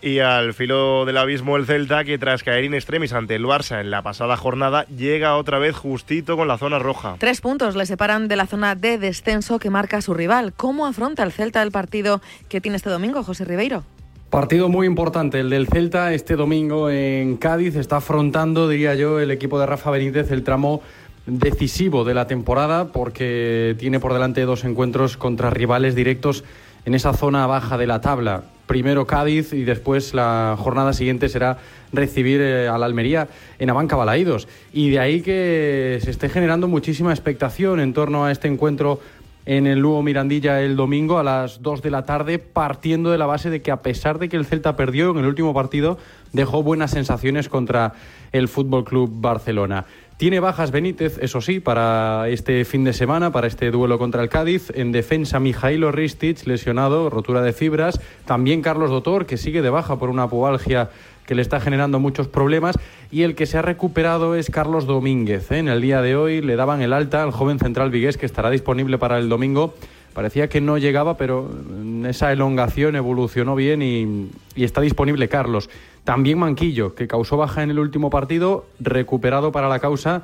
Y 0.00 0.18
al 0.18 0.54
filo 0.54 1.04
del 1.04 1.18
abismo 1.18 1.56
el 1.56 1.66
Celta, 1.66 2.02
que 2.02 2.18
tras 2.18 2.42
caer 2.42 2.64
in 2.64 2.74
extremis 2.74 3.12
ante 3.12 3.36
el 3.36 3.44
Barça 3.44 3.80
en 3.80 3.92
la 3.92 4.02
pasada 4.02 4.36
jornada, 4.36 4.84
llega 4.86 5.36
otra 5.36 5.60
vez 5.60 5.76
justito 5.76 6.36
con 6.36 6.48
la 6.48 6.58
zona 6.58 6.80
roja. 6.80 7.14
Tres 7.20 7.40
puntos 7.40 7.76
le 7.76 7.86
separan 7.86 8.26
de 8.26 8.34
la 8.34 8.48
zona 8.48 8.74
de 8.74 8.98
descenso 8.98 9.60
que 9.60 9.70
marca 9.70 10.02
su 10.02 10.14
rival. 10.14 10.52
¿Cómo 10.52 10.86
afronta 10.86 11.22
el 11.22 11.30
Celta 11.30 11.62
el 11.62 11.70
partido 11.70 12.20
que 12.48 12.60
tiene 12.60 12.76
este 12.76 12.90
domingo, 12.90 13.22
José 13.22 13.44
Ribeiro? 13.44 13.84
Partido 14.32 14.70
muy 14.70 14.86
importante, 14.86 15.40
el 15.40 15.50
del 15.50 15.66
Celta 15.66 16.14
este 16.14 16.36
domingo 16.36 16.88
en 16.88 17.36
Cádiz. 17.36 17.76
Está 17.76 17.98
afrontando, 17.98 18.66
diría 18.66 18.94
yo, 18.94 19.20
el 19.20 19.30
equipo 19.30 19.60
de 19.60 19.66
Rafa 19.66 19.90
Benítez 19.90 20.30
el 20.30 20.42
tramo 20.42 20.80
decisivo 21.26 22.02
de 22.04 22.14
la 22.14 22.26
temporada 22.26 22.92
porque 22.92 23.76
tiene 23.78 24.00
por 24.00 24.14
delante 24.14 24.40
dos 24.46 24.64
encuentros 24.64 25.18
contra 25.18 25.50
rivales 25.50 25.94
directos 25.94 26.44
en 26.86 26.94
esa 26.94 27.12
zona 27.12 27.46
baja 27.46 27.76
de 27.76 27.86
la 27.86 28.00
tabla. 28.00 28.44
Primero 28.66 29.06
Cádiz 29.06 29.52
y 29.52 29.64
después 29.64 30.14
la 30.14 30.56
jornada 30.58 30.94
siguiente 30.94 31.28
será 31.28 31.58
recibir 31.92 32.40
eh, 32.40 32.68
a 32.68 32.78
la 32.78 32.86
Almería 32.86 33.28
en 33.58 33.68
Abanca 33.68 33.96
Balaídos. 33.96 34.48
Y 34.72 34.88
de 34.88 34.98
ahí 34.98 35.20
que 35.20 35.98
se 36.02 36.10
esté 36.10 36.30
generando 36.30 36.68
muchísima 36.68 37.12
expectación 37.12 37.80
en 37.80 37.92
torno 37.92 38.24
a 38.24 38.32
este 38.32 38.48
encuentro 38.48 38.98
en 39.46 39.66
el 39.66 39.80
Lugo 39.80 40.02
Mirandilla 40.02 40.60
el 40.60 40.76
domingo 40.76 41.18
a 41.18 41.22
las 41.22 41.62
2 41.62 41.82
de 41.82 41.90
la 41.90 42.04
tarde, 42.04 42.38
partiendo 42.38 43.10
de 43.10 43.18
la 43.18 43.26
base 43.26 43.50
de 43.50 43.62
que 43.62 43.70
a 43.70 43.82
pesar 43.82 44.18
de 44.18 44.28
que 44.28 44.36
el 44.36 44.46
Celta 44.46 44.76
perdió 44.76 45.10
en 45.10 45.18
el 45.18 45.26
último 45.26 45.52
partido, 45.54 45.98
dejó 46.32 46.62
buenas 46.62 46.92
sensaciones 46.92 47.48
contra 47.48 47.94
el 48.32 48.48
Fútbol 48.48 48.84
Club 48.84 49.10
Barcelona. 49.12 49.86
Tiene 50.16 50.38
bajas 50.38 50.70
Benítez, 50.70 51.18
eso 51.20 51.40
sí, 51.40 51.58
para 51.58 52.28
este 52.28 52.64
fin 52.64 52.84
de 52.84 52.92
semana, 52.92 53.32
para 53.32 53.48
este 53.48 53.72
duelo 53.72 53.98
contra 53.98 54.22
el 54.22 54.28
Cádiz. 54.28 54.70
En 54.76 54.92
defensa, 54.92 55.40
Mijailo 55.40 55.90
Ristich, 55.90 56.46
lesionado, 56.46 57.10
rotura 57.10 57.42
de 57.42 57.52
fibras. 57.52 58.00
También 58.24 58.62
Carlos 58.62 58.90
Dotor, 58.90 59.26
que 59.26 59.36
sigue 59.36 59.62
de 59.62 59.70
baja 59.70 59.98
por 59.98 60.10
una 60.10 60.28
pubalgia 60.28 60.90
que 61.26 61.34
le 61.34 61.42
está 61.42 61.60
generando 61.60 62.00
muchos 62.00 62.28
problemas. 62.28 62.78
Y 63.10 63.22
el 63.22 63.34
que 63.34 63.46
se 63.46 63.58
ha 63.58 63.62
recuperado 63.62 64.34
es 64.34 64.50
Carlos 64.50 64.86
Domínguez. 64.86 65.50
¿eh? 65.50 65.58
En 65.58 65.68
el 65.68 65.80
día 65.80 66.02
de 66.02 66.16
hoy 66.16 66.40
le 66.40 66.56
daban 66.56 66.82
el 66.82 66.92
alta 66.92 67.22
al 67.22 67.30
joven 67.30 67.58
central 67.58 67.90
vigués, 67.90 68.16
que 68.16 68.26
estará 68.26 68.50
disponible 68.50 68.98
para 68.98 69.18
el 69.18 69.28
domingo. 69.28 69.74
Parecía 70.14 70.48
que 70.48 70.60
no 70.60 70.76
llegaba, 70.76 71.16
pero 71.16 71.50
esa 72.06 72.32
elongación 72.32 72.96
evolucionó 72.96 73.54
bien 73.54 73.80
y, 73.80 74.30
y 74.54 74.64
está 74.64 74.80
disponible 74.80 75.28
Carlos. 75.28 75.70
También 76.04 76.38
Manquillo, 76.38 76.94
que 76.94 77.06
causó 77.06 77.36
baja 77.36 77.62
en 77.62 77.70
el 77.70 77.78
último 77.78 78.10
partido, 78.10 78.66
recuperado 78.80 79.52
para 79.52 79.68
la 79.68 79.78
causa 79.78 80.22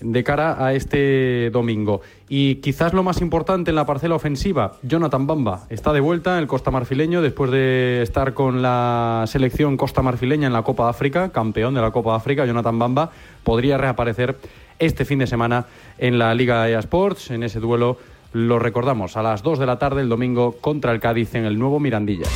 de 0.00 0.24
cara 0.24 0.64
a 0.64 0.72
este 0.74 1.50
domingo. 1.50 2.00
Y 2.28 2.56
quizás 2.56 2.92
lo 2.92 3.02
más 3.02 3.20
importante 3.20 3.70
en 3.70 3.76
la 3.76 3.86
parcela 3.86 4.14
ofensiva, 4.14 4.72
Jonathan 4.82 5.26
Bamba 5.26 5.66
está 5.68 5.92
de 5.92 6.00
vuelta 6.00 6.38
el 6.38 6.46
Costa 6.46 6.70
Marfileño 6.70 7.22
después 7.22 7.50
de 7.50 8.02
estar 8.02 8.34
con 8.34 8.62
la 8.62 9.24
selección 9.26 9.76
Costa 9.76 10.02
Marfileña 10.02 10.46
en 10.46 10.52
la 10.52 10.62
Copa 10.62 10.88
África, 10.88 11.30
campeón 11.30 11.74
de 11.74 11.80
la 11.80 11.90
Copa 11.90 12.14
África, 12.14 12.46
Jonathan 12.46 12.78
Bamba 12.78 13.10
podría 13.42 13.78
reaparecer 13.78 14.36
este 14.78 15.04
fin 15.04 15.18
de 15.18 15.26
semana 15.26 15.66
en 15.98 16.18
la 16.18 16.34
Liga 16.34 16.68
EA 16.68 16.78
Sports, 16.78 17.30
en 17.30 17.42
ese 17.42 17.60
duelo 17.60 17.98
lo 18.32 18.58
recordamos 18.58 19.16
a 19.16 19.22
las 19.22 19.42
2 19.42 19.58
de 19.58 19.66
la 19.66 19.78
tarde 19.78 20.02
el 20.02 20.08
domingo 20.08 20.56
contra 20.60 20.92
el 20.92 21.00
Cádiz 21.00 21.34
en 21.34 21.44
el 21.44 21.58
nuevo 21.58 21.80
Mirandilla. 21.80 22.28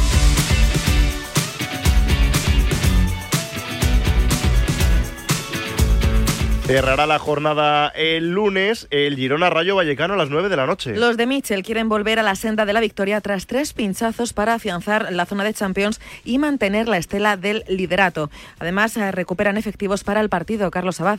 Cerrará 6.66 7.06
la 7.06 7.18
jornada 7.18 7.88
el 7.88 8.30
lunes 8.30 8.86
el 8.90 9.16
Girona 9.16 9.50
Rayo 9.50 9.76
Vallecano 9.76 10.14
a 10.14 10.16
las 10.16 10.30
9 10.30 10.48
de 10.48 10.56
la 10.56 10.66
noche. 10.66 10.96
Los 10.96 11.18
de 11.18 11.26
Mitchell 11.26 11.62
quieren 11.62 11.90
volver 11.90 12.18
a 12.18 12.22
la 12.22 12.36
senda 12.36 12.64
de 12.64 12.72
la 12.72 12.80
victoria 12.80 13.20
tras 13.20 13.46
tres 13.46 13.74
pinchazos 13.74 14.32
para 14.32 14.54
afianzar 14.54 15.12
la 15.12 15.26
zona 15.26 15.44
de 15.44 15.52
Champions 15.52 16.00
y 16.24 16.38
mantener 16.38 16.88
la 16.88 16.96
estela 16.96 17.36
del 17.36 17.64
liderato. 17.68 18.30
Además, 18.58 18.96
recuperan 19.12 19.58
efectivos 19.58 20.04
para 20.04 20.22
el 20.22 20.30
partido. 20.30 20.70
Carlos 20.70 21.02
Abad. 21.02 21.18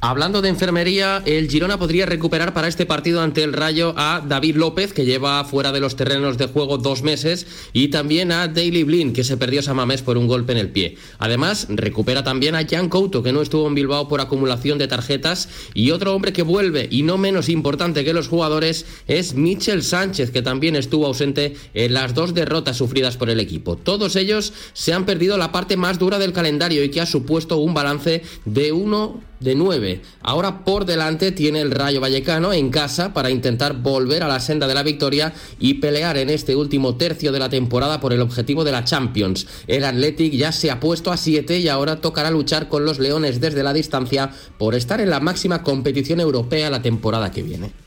Hablando 0.00 0.42
de 0.42 0.50
enfermería, 0.50 1.22
el 1.24 1.48
Girona 1.48 1.78
podría 1.78 2.04
recuperar 2.04 2.52
para 2.52 2.68
este 2.68 2.84
partido 2.84 3.22
ante 3.22 3.42
el 3.42 3.54
Rayo 3.54 3.94
a 3.96 4.22
David 4.26 4.56
López, 4.56 4.92
que 4.92 5.06
lleva 5.06 5.42
fuera 5.44 5.72
de 5.72 5.80
los 5.80 5.96
terrenos 5.96 6.36
de 6.36 6.46
juego 6.46 6.76
dos 6.76 7.02
meses, 7.02 7.46
y 7.72 7.88
también 7.88 8.30
a 8.30 8.48
Daily 8.48 8.82
Blin, 8.82 9.14
que 9.14 9.24
se 9.24 9.38
perdió 9.38 9.62
Samamés 9.62 10.02
por 10.02 10.18
un 10.18 10.26
golpe 10.26 10.52
en 10.52 10.58
el 10.58 10.68
pie. 10.68 10.98
Además, 11.18 11.68
recupera 11.70 12.22
también 12.22 12.54
a 12.54 12.66
Jan 12.68 12.90
Couto, 12.90 13.22
que 13.22 13.32
no 13.32 13.40
estuvo 13.40 13.66
en 13.66 13.74
Bilbao 13.74 14.06
por 14.06 14.20
acumulación 14.20 14.76
de 14.76 14.88
tarjetas, 14.88 15.48
y 15.72 15.90
otro 15.90 16.14
hombre 16.14 16.34
que 16.34 16.42
vuelve, 16.42 16.86
y 16.90 17.02
no 17.02 17.16
menos 17.16 17.48
importante 17.48 18.04
que 18.04 18.12
los 18.12 18.28
jugadores, 18.28 18.84
es 19.08 19.34
Michel 19.34 19.82
Sánchez, 19.82 20.30
que 20.32 20.42
también 20.42 20.76
estuvo 20.76 21.06
ausente 21.06 21.56
en 21.72 21.94
las 21.94 22.12
dos 22.12 22.34
derrotas 22.34 22.76
sufridas 22.76 23.16
por 23.16 23.30
el 23.30 23.40
equipo. 23.40 23.76
Todos 23.76 24.16
ellos 24.16 24.52
se 24.74 24.92
han 24.92 25.06
perdido 25.06 25.38
la 25.38 25.50
parte 25.50 25.78
más 25.78 25.98
dura 25.98 26.18
del 26.18 26.34
calendario 26.34 26.84
y 26.84 26.90
que 26.90 27.00
ha 27.00 27.06
supuesto 27.06 27.56
un 27.56 27.72
balance 27.72 28.22
de 28.44 28.72
uno 28.72 29.22
de 29.44 29.54
9. 29.54 30.00
Ahora 30.22 30.64
por 30.64 30.86
delante 30.86 31.30
tiene 31.30 31.60
el 31.60 31.70
Rayo 31.70 32.00
Vallecano 32.00 32.52
en 32.52 32.70
casa 32.70 33.12
para 33.12 33.30
intentar 33.30 33.74
volver 33.74 34.22
a 34.22 34.28
la 34.28 34.40
senda 34.40 34.66
de 34.66 34.74
la 34.74 34.82
victoria 34.82 35.32
y 35.60 35.74
pelear 35.74 36.16
en 36.16 36.30
este 36.30 36.56
último 36.56 36.96
tercio 36.96 37.30
de 37.30 37.38
la 37.38 37.48
temporada 37.48 38.00
por 38.00 38.12
el 38.12 38.20
objetivo 38.20 38.64
de 38.64 38.72
la 38.72 38.84
Champions. 38.84 39.46
El 39.66 39.84
Athletic 39.84 40.32
ya 40.32 40.50
se 40.50 40.70
ha 40.70 40.80
puesto 40.80 41.12
a 41.12 41.16
7 41.16 41.58
y 41.58 41.68
ahora 41.68 42.00
tocará 42.00 42.30
luchar 42.30 42.68
con 42.68 42.84
los 42.84 42.98
Leones 42.98 43.40
desde 43.40 43.62
la 43.62 43.72
distancia 43.72 44.30
por 44.58 44.74
estar 44.74 45.00
en 45.00 45.10
la 45.10 45.20
máxima 45.20 45.62
competición 45.62 46.20
europea 46.20 46.70
la 46.70 46.82
temporada 46.82 47.30
que 47.30 47.42
viene. 47.42 47.84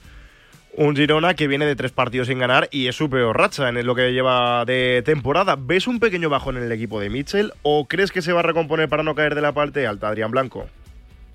Un 0.78 0.96
Girona 0.96 1.34
que 1.34 1.48
viene 1.48 1.66
de 1.66 1.76
tres 1.76 1.92
partidos 1.92 2.28
sin 2.28 2.38
ganar 2.38 2.70
y 2.72 2.86
es 2.86 2.96
su 2.96 3.10
peor 3.10 3.36
racha 3.36 3.68
en 3.68 3.84
lo 3.84 3.96
que 3.96 4.12
lleva 4.12 4.64
de 4.64 5.02
temporada. 5.04 5.58
¿Ves 5.60 5.88
un 5.88 6.00
pequeño 6.00 6.30
bajón 6.30 6.56
en 6.56 6.62
el 6.62 6.72
equipo 6.72 7.00
de 7.00 7.10
Mitchell 7.10 7.52
o 7.64 7.88
crees 7.88 8.12
que 8.12 8.22
se 8.22 8.32
va 8.32 8.42
a 8.42 8.44
recomponer 8.44 8.88
para 8.88 9.02
no 9.02 9.16
caer 9.16 9.34
de 9.34 9.42
la 9.42 9.54
parte 9.54 9.88
alta, 9.88 10.10
Adrián 10.10 10.30
Blanco? 10.30 10.68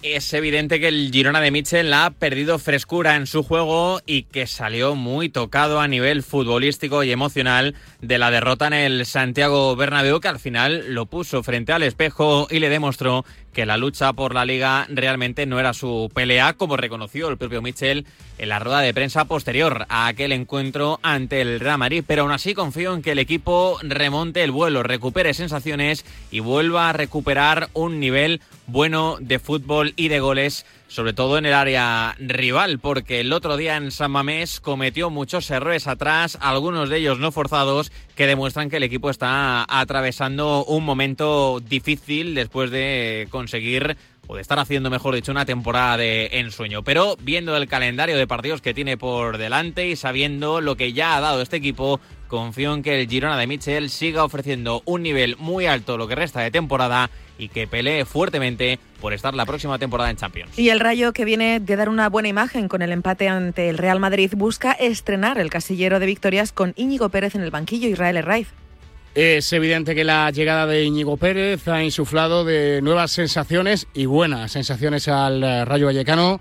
Es 0.03 0.33
evidente 0.35 0.81
que 0.81 0.89
el 0.89 1.11
Girona 1.13 1.41
de 1.41 1.53
Mitchell 1.53 1.93
ha 1.93 2.11
perdido 2.11 2.59
frescura 2.59 3.15
en 3.15 3.29
su 3.29 3.45
juego 3.45 4.01
y 4.05 4.25
que 4.25 4.49
salió 4.49 4.97
muy 4.97 5.29
tocado 5.29 5.81
a 5.81 5.87
nivel 5.87 6.25
futbolístico 6.25 7.05
y 7.05 7.13
emocional 7.13 7.77
de 8.01 8.19
la 8.19 8.33
derrota 8.33 8.67
en 8.67 8.73
el 8.73 9.07
Santiago 9.07 9.77
Bernabéu 9.77 10.19
que 10.19 10.29
al 10.29 10.41
final 10.41 10.93
lo 10.93 11.07
puso 11.07 11.45
frente 11.45 11.73
al 11.73 11.85
espejo 11.85 12.49
y 12.51 12.59
le 12.59 12.69
demostró 12.69 13.25
que 13.53 13.67
la 13.67 13.77
lucha 13.77 14.13
por 14.13 14.35
la 14.35 14.45
liga 14.45 14.87
realmente 14.89 15.47
no 15.47 15.61
era 15.61 15.75
su 15.75 16.11
pelea, 16.15 16.55
como 16.55 16.77
reconoció 16.77 17.29
el 17.29 17.37
propio 17.37 17.63
Mitchell 17.63 18.07
en 18.39 18.49
la 18.49 18.59
rueda 18.59 18.81
de 18.81 18.95
prensa 18.95 19.27
posterior 19.27 19.87
a 19.89 20.07
aquel 20.07 20.33
encuentro 20.33 20.99
ante 21.03 21.41
el 21.41 21.61
Real 21.61 21.79
Madrid. 21.79 22.05
Pero 22.07 22.23
aún 22.23 22.33
así 22.33 22.55
confío 22.55 22.95
en 22.95 23.03
que 23.03 23.13
el 23.13 23.19
equipo 23.19 23.79
remonte 23.83 24.43
el 24.43 24.51
vuelo, 24.51 24.83
recupere 24.83 25.35
sensaciones 25.35 26.05
y 26.31 26.41
vuelva 26.41 26.89
a 26.89 26.93
recuperar 26.93 27.69
un 27.75 28.01
nivel 28.01 28.41
bueno 28.67 29.17
de 29.21 29.39
fútbol 29.39 29.93
y 29.97 30.09
de 30.09 30.21
goles 30.21 30.65
sobre 30.93 31.15
todo 31.15 31.39
en 31.39 31.47
el 31.47 31.55
área 31.55 32.15
rival, 32.19 32.79
porque 32.79 33.21
el 33.21 33.33
otro 33.33 33.57
día 33.57 33.79
en 33.79 33.91
San 33.91 34.11
Mamés 34.11 34.61
cometió 34.61 35.09
muchos 35.09 35.51
errores 35.51 35.87
atrás, 35.87 36.37
algunos 36.39 36.91
de 36.91 36.99
ellos 36.99 37.19
no 37.19 37.33
forzados, 37.33 37.91
que 38.15 38.27
demuestran 38.27 38.69
que 38.69 38.77
el 38.77 38.83
equipo 38.83 39.09
está 39.09 39.65
atravesando 39.67 40.67
un 40.67 40.85
momento 40.85 41.61
difícil 41.61 42.35
después 42.35 42.71
de 42.71 43.27
conseguir 43.31 43.97
o 44.27 44.37
de 44.37 44.43
estar 44.43 44.59
haciendo, 44.59 44.91
mejor 44.91 45.15
dicho, 45.15 45.33
una 45.33 45.47
temporada 45.47 45.97
de 45.97 46.29
ensueño. 46.33 46.83
Pero 46.83 47.17
viendo 47.21 47.57
el 47.57 47.69
calendario 47.69 48.19
de 48.19 48.27
partidos 48.27 48.61
que 48.61 48.75
tiene 48.75 48.99
por 48.99 49.39
delante 49.39 49.89
y 49.89 49.97
sabiendo 49.97 50.61
lo 50.61 50.77
que 50.77 50.93
ya 50.93 51.17
ha 51.17 51.21
dado 51.23 51.41
este 51.41 51.57
equipo, 51.57 52.01
confío 52.29 52.75
en 52.75 52.83
que 52.83 53.01
el 53.01 53.09
Girona 53.09 53.39
de 53.39 53.47
Michel 53.47 53.89
siga 53.89 54.25
ofreciendo 54.25 54.83
un 54.85 55.03
nivel 55.03 55.37
muy 55.39 55.65
alto 55.65 55.97
lo 55.97 56.07
que 56.07 56.15
resta 56.15 56.41
de 56.41 56.51
temporada 56.51 57.11
y 57.39 57.49
que 57.49 57.67
pelee 57.67 58.05
fuertemente 58.05 58.79
por 59.01 59.13
estar 59.13 59.35
la 59.35 59.47
próxima 59.47 59.79
temporada 59.79 60.11
en 60.11 60.17
Champions. 60.17 60.59
Y 60.59 60.69
el 60.69 60.81
Rayo, 60.81 61.13
que 61.13 61.25
viene 61.25 61.61
de 61.61 61.77
dar 61.77 61.89
una 61.89 62.09
buena 62.09 62.29
imagen 62.29 62.69
con 62.69 62.83
el 62.83 62.93
empate 62.93 63.29
ante 63.29 63.69
el 63.69 63.79
Real 63.79 64.01
Madrid, 64.01 64.33
busca 64.37 64.73
estrenar 64.73 65.39
el 65.39 65.51
casillero 65.51 65.99
de 65.99 66.07
victorias 66.07 66.53
con 66.53 66.73
Íñigo 66.77 67.09
Pérez 67.09 67.35
en 67.35 67.43
el 67.43 67.51
banquillo 67.51 67.89
Israel 67.89 68.17
Herraiz. 68.17 68.49
Es 69.15 69.53
evidente 69.53 69.95
que 69.95 70.05
la 70.05 70.31
llegada 70.31 70.67
de 70.67 70.85
Íñigo 70.85 71.19
Pérez 71.19 71.69
ha 71.69 71.85
insuflado 71.85 72.45
de 72.45 72.81
nuevas 72.81 73.11
sensaciones 73.11 73.87
y 73.93 74.07
buenas 74.07 74.53
sensaciones 74.53 75.07
al 75.07 75.45
eh, 75.45 75.65
Rayo 75.67 75.87
Vallecano, 75.87 76.41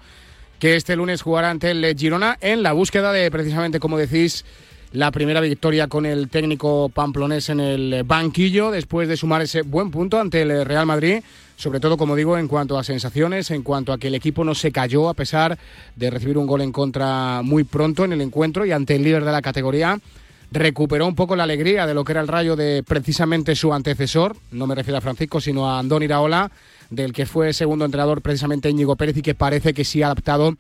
que 0.58 0.78
este 0.78 0.96
lunes 0.96 1.22
jugará 1.22 1.50
ante 1.50 1.72
el 1.72 1.96
Girona 1.98 2.38
en 2.40 2.64
la 2.64 2.72
búsqueda 2.72 3.12
de 3.12 3.30
precisamente, 3.30 3.82
como 3.82 3.98
decís, 3.98 4.46
la 4.94 5.12
primera 5.12 5.40
victoria 5.40 5.88
con 5.88 6.06
el 6.06 6.30
técnico 6.30 6.90
pamplonés 6.90 7.50
en 7.50 7.60
el 7.62 8.04
banquillo 8.04 8.72
después 8.72 9.08
de 9.08 9.16
sumar 9.16 9.42
ese 9.42 9.62
buen 9.62 9.90
punto 9.90 10.20
ante 10.20 10.42
el 10.42 10.66
Real 10.66 10.86
Madrid, 10.86 11.24
sobre 11.56 11.80
todo 11.80 11.98
como 11.98 12.16
digo 12.16 12.38
en 12.38 12.48
cuanto 12.48 12.78
a 12.78 12.84
sensaciones, 12.84 13.52
en 13.52 13.64
cuanto 13.64 13.94
a 13.94 13.98
que 13.98 14.08
el 14.08 14.16
equipo 14.16 14.44
no 14.44 14.54
se 14.54 14.72
cayó 14.72 15.08
a 15.08 15.14
pesar 15.14 15.58
de 15.96 16.10
recibir 16.10 16.38
un 16.38 16.46
gol 16.46 16.62
en 16.62 16.74
contra 16.74 17.42
muy 17.42 17.64
pronto 17.64 18.04
en 18.04 18.14
el 18.14 18.22
encuentro 18.22 18.66
y 18.66 18.72
ante 18.74 18.96
el 18.96 19.04
líder 19.04 19.24
de 19.24 19.32
la 19.32 19.42
categoría 19.42 19.98
recuperó 20.52 21.08
un 21.08 21.16
poco 21.16 21.38
la 21.38 21.44
alegría 21.44 21.88
de 21.88 21.94
lo 21.94 22.04
que 22.04 22.12
era 22.12 22.20
el 22.22 22.28
rayo 22.28 22.58
de 22.58 22.84
precisamente 22.84 23.56
su 23.56 23.74
antecesor, 23.74 24.36
no 24.52 24.68
me 24.68 24.76
refiero 24.76 24.98
a 24.98 25.02
Francisco, 25.02 25.40
sino 25.40 25.70
a 25.70 25.80
Andón 25.80 26.04
Iraola, 26.04 26.52
del 26.90 27.14
que 27.14 27.26
fue 27.26 27.54
segundo 27.54 27.86
entrenador 27.86 28.22
precisamente 28.22 28.70
Íñigo 28.70 28.98
Pérez 28.98 29.16
y 29.16 29.22
que 29.22 29.36
parece 29.36 29.74
que 29.74 29.86
sí 29.86 30.04
ha 30.04 30.08
adaptado 30.08 30.58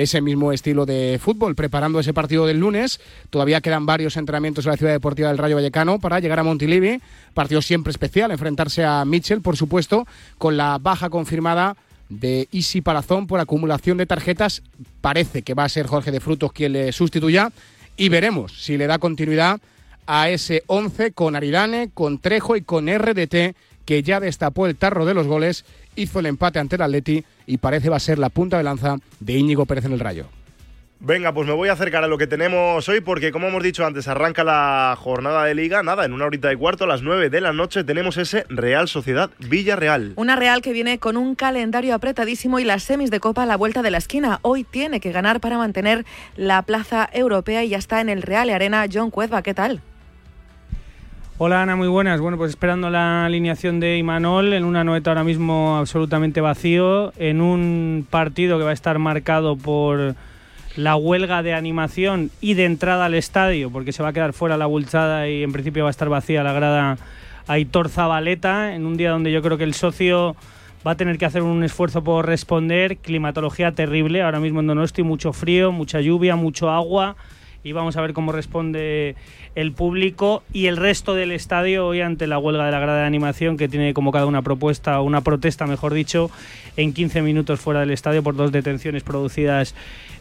ese 0.00 0.20
mismo 0.20 0.52
estilo 0.52 0.86
de 0.86 1.18
fútbol, 1.20 1.54
preparando 1.54 2.00
ese 2.00 2.14
partido 2.14 2.46
del 2.46 2.58
lunes. 2.58 3.00
Todavía 3.30 3.60
quedan 3.60 3.86
varios 3.86 4.16
entrenamientos 4.16 4.64
en 4.64 4.72
la 4.72 4.76
Ciudad 4.76 4.92
Deportiva 4.92 5.28
del 5.28 5.38
Rayo 5.38 5.56
Vallecano 5.56 5.98
para 5.98 6.20
llegar 6.20 6.38
a 6.38 6.44
Montilivi. 6.44 7.00
Partido 7.34 7.62
siempre 7.62 7.90
especial, 7.90 8.30
enfrentarse 8.30 8.84
a 8.84 9.04
Mitchell, 9.04 9.40
por 9.40 9.56
supuesto, 9.56 10.06
con 10.38 10.56
la 10.56 10.78
baja 10.78 11.10
confirmada 11.10 11.76
de 12.08 12.48
Isi 12.50 12.80
Palazón 12.80 13.26
por 13.26 13.40
acumulación 13.40 13.98
de 13.98 14.06
tarjetas. 14.06 14.62
Parece 15.00 15.42
que 15.42 15.54
va 15.54 15.64
a 15.64 15.68
ser 15.68 15.86
Jorge 15.86 16.10
de 16.10 16.20
Frutos 16.20 16.52
quien 16.52 16.72
le 16.72 16.92
sustituya 16.92 17.52
y 17.96 18.08
veremos 18.08 18.64
si 18.64 18.76
le 18.76 18.86
da 18.86 18.98
continuidad 18.98 19.60
a 20.06 20.30
ese 20.30 20.62
11 20.68 21.12
con 21.12 21.36
Aridane, 21.36 21.90
con 21.92 22.18
Trejo 22.18 22.56
y 22.56 22.62
con 22.62 22.88
RDT 22.88 23.54
que 23.84 24.02
ya 24.02 24.20
destapó 24.20 24.66
el 24.66 24.76
tarro 24.76 25.06
de 25.06 25.14
los 25.14 25.26
goles, 25.26 25.64
hizo 25.98 26.20
el 26.20 26.26
empate 26.26 26.58
ante 26.58 26.76
el 26.76 26.82
Atleti 26.82 27.24
y 27.46 27.58
parece 27.58 27.90
va 27.90 27.96
a 27.96 28.00
ser 28.00 28.18
la 28.18 28.30
punta 28.30 28.56
de 28.56 28.62
lanza 28.62 28.96
de 29.20 29.32
Íñigo 29.34 29.66
Pérez 29.66 29.84
en 29.84 29.92
el 29.92 30.00
Rayo. 30.00 30.26
Venga, 31.00 31.32
pues 31.32 31.46
me 31.46 31.52
voy 31.52 31.68
a 31.68 31.74
acercar 31.74 32.02
a 32.02 32.08
lo 32.08 32.18
que 32.18 32.26
tenemos 32.26 32.88
hoy 32.88 33.00
porque 33.00 33.30
como 33.30 33.46
hemos 33.46 33.62
dicho 33.62 33.86
antes, 33.86 34.08
arranca 34.08 34.42
la 34.42 34.96
jornada 34.98 35.44
de 35.44 35.54
liga. 35.54 35.84
Nada, 35.84 36.04
en 36.04 36.12
una 36.12 36.24
horita 36.26 36.52
y 36.52 36.56
cuarto, 36.56 36.84
a 36.84 36.86
las 36.88 37.02
9 37.02 37.30
de 37.30 37.40
la 37.40 37.52
noche, 37.52 37.84
tenemos 37.84 38.16
ese 38.16 38.44
Real 38.48 38.88
Sociedad 38.88 39.30
Villarreal. 39.38 40.14
Una 40.16 40.34
Real 40.34 40.60
que 40.60 40.72
viene 40.72 40.98
con 40.98 41.16
un 41.16 41.36
calendario 41.36 41.94
apretadísimo 41.94 42.58
y 42.58 42.64
las 42.64 42.82
semis 42.82 43.12
de 43.12 43.20
Copa 43.20 43.44
a 43.44 43.46
la 43.46 43.56
vuelta 43.56 43.82
de 43.82 43.92
la 43.92 43.98
esquina. 43.98 44.40
Hoy 44.42 44.64
tiene 44.64 44.98
que 44.98 45.12
ganar 45.12 45.38
para 45.38 45.56
mantener 45.56 46.04
la 46.34 46.62
plaza 46.62 47.08
europea 47.12 47.62
y 47.62 47.68
ya 47.68 47.78
está 47.78 48.00
en 48.00 48.08
el 48.08 48.22
Real 48.22 48.50
Arena 48.50 48.84
John 48.92 49.12
Cuezba. 49.12 49.42
¿Qué 49.42 49.54
tal? 49.54 49.82
Hola 51.40 51.62
Ana, 51.62 51.76
muy 51.76 51.86
buenas. 51.86 52.20
Bueno, 52.20 52.36
pues 52.36 52.50
esperando 52.50 52.90
la 52.90 53.24
alineación 53.24 53.78
de 53.78 53.96
Imanol 53.96 54.54
en 54.54 54.64
una 54.64 54.82
noeta 54.82 55.12
ahora 55.12 55.22
mismo 55.22 55.76
absolutamente 55.76 56.40
vacío, 56.40 57.12
en 57.16 57.40
un 57.40 58.04
partido 58.10 58.58
que 58.58 58.64
va 58.64 58.70
a 58.70 58.74
estar 58.74 58.98
marcado 58.98 59.54
por 59.54 60.16
la 60.74 60.96
huelga 60.96 61.44
de 61.44 61.54
animación 61.54 62.32
y 62.40 62.54
de 62.54 62.64
entrada 62.64 63.04
al 63.04 63.14
estadio, 63.14 63.70
porque 63.70 63.92
se 63.92 64.02
va 64.02 64.08
a 64.08 64.12
quedar 64.12 64.32
fuera 64.32 64.56
la 64.56 64.66
bulchada 64.66 65.28
y 65.28 65.44
en 65.44 65.52
principio 65.52 65.84
va 65.84 65.90
a 65.90 65.92
estar 65.92 66.08
vacía 66.08 66.42
la 66.42 66.52
grada 66.52 66.98
Aitor 67.46 67.88
Zabaleta, 67.88 68.74
en 68.74 68.84
un 68.84 68.96
día 68.96 69.12
donde 69.12 69.30
yo 69.30 69.40
creo 69.40 69.56
que 69.56 69.62
el 69.62 69.74
socio 69.74 70.34
va 70.84 70.90
a 70.90 70.96
tener 70.96 71.18
que 71.18 71.26
hacer 71.26 71.42
un 71.42 71.62
esfuerzo 71.62 72.02
por 72.02 72.26
responder, 72.26 72.96
climatología 72.96 73.70
terrible, 73.70 74.22
ahora 74.22 74.40
mismo 74.40 74.58
en 74.58 74.66
Donosti 74.66 75.04
mucho 75.04 75.32
frío, 75.32 75.70
mucha 75.70 76.00
lluvia, 76.00 76.34
mucho 76.34 76.68
agua 76.68 77.14
y 77.68 77.72
vamos 77.72 77.98
a 77.98 78.00
ver 78.00 78.14
cómo 78.14 78.32
responde 78.32 79.14
el 79.54 79.72
público 79.72 80.42
y 80.54 80.68
el 80.68 80.78
resto 80.78 81.14
del 81.14 81.32
estadio 81.32 81.86
hoy 81.86 82.00
ante 82.00 82.26
la 82.26 82.38
huelga 82.38 82.64
de 82.64 82.72
la 82.72 82.80
grada 82.80 83.00
de 83.00 83.06
animación 83.06 83.58
que 83.58 83.68
tiene 83.68 83.92
convocada 83.92 84.24
una 84.24 84.40
propuesta, 84.40 85.02
una 85.02 85.20
protesta, 85.20 85.66
mejor 85.66 85.92
dicho, 85.92 86.30
en 86.78 86.94
15 86.94 87.20
minutos 87.20 87.60
fuera 87.60 87.80
del 87.80 87.90
estadio 87.90 88.22
por 88.22 88.36
dos 88.36 88.52
detenciones 88.52 89.02
producidas 89.02 89.74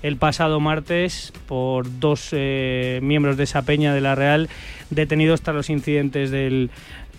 el 0.04 0.18
pasado 0.18 0.60
martes 0.60 1.32
por 1.48 2.00
dos 2.00 2.30
eh, 2.34 3.00
miembros 3.02 3.38
de 3.38 3.46
esa 3.46 3.62
peña 3.62 3.94
de 3.94 4.02
la 4.02 4.14
Real 4.14 4.50
detenidos 4.90 5.42
tras 5.42 5.56
los 5.56 5.70
incidentes 5.70 6.30
del 6.30 6.70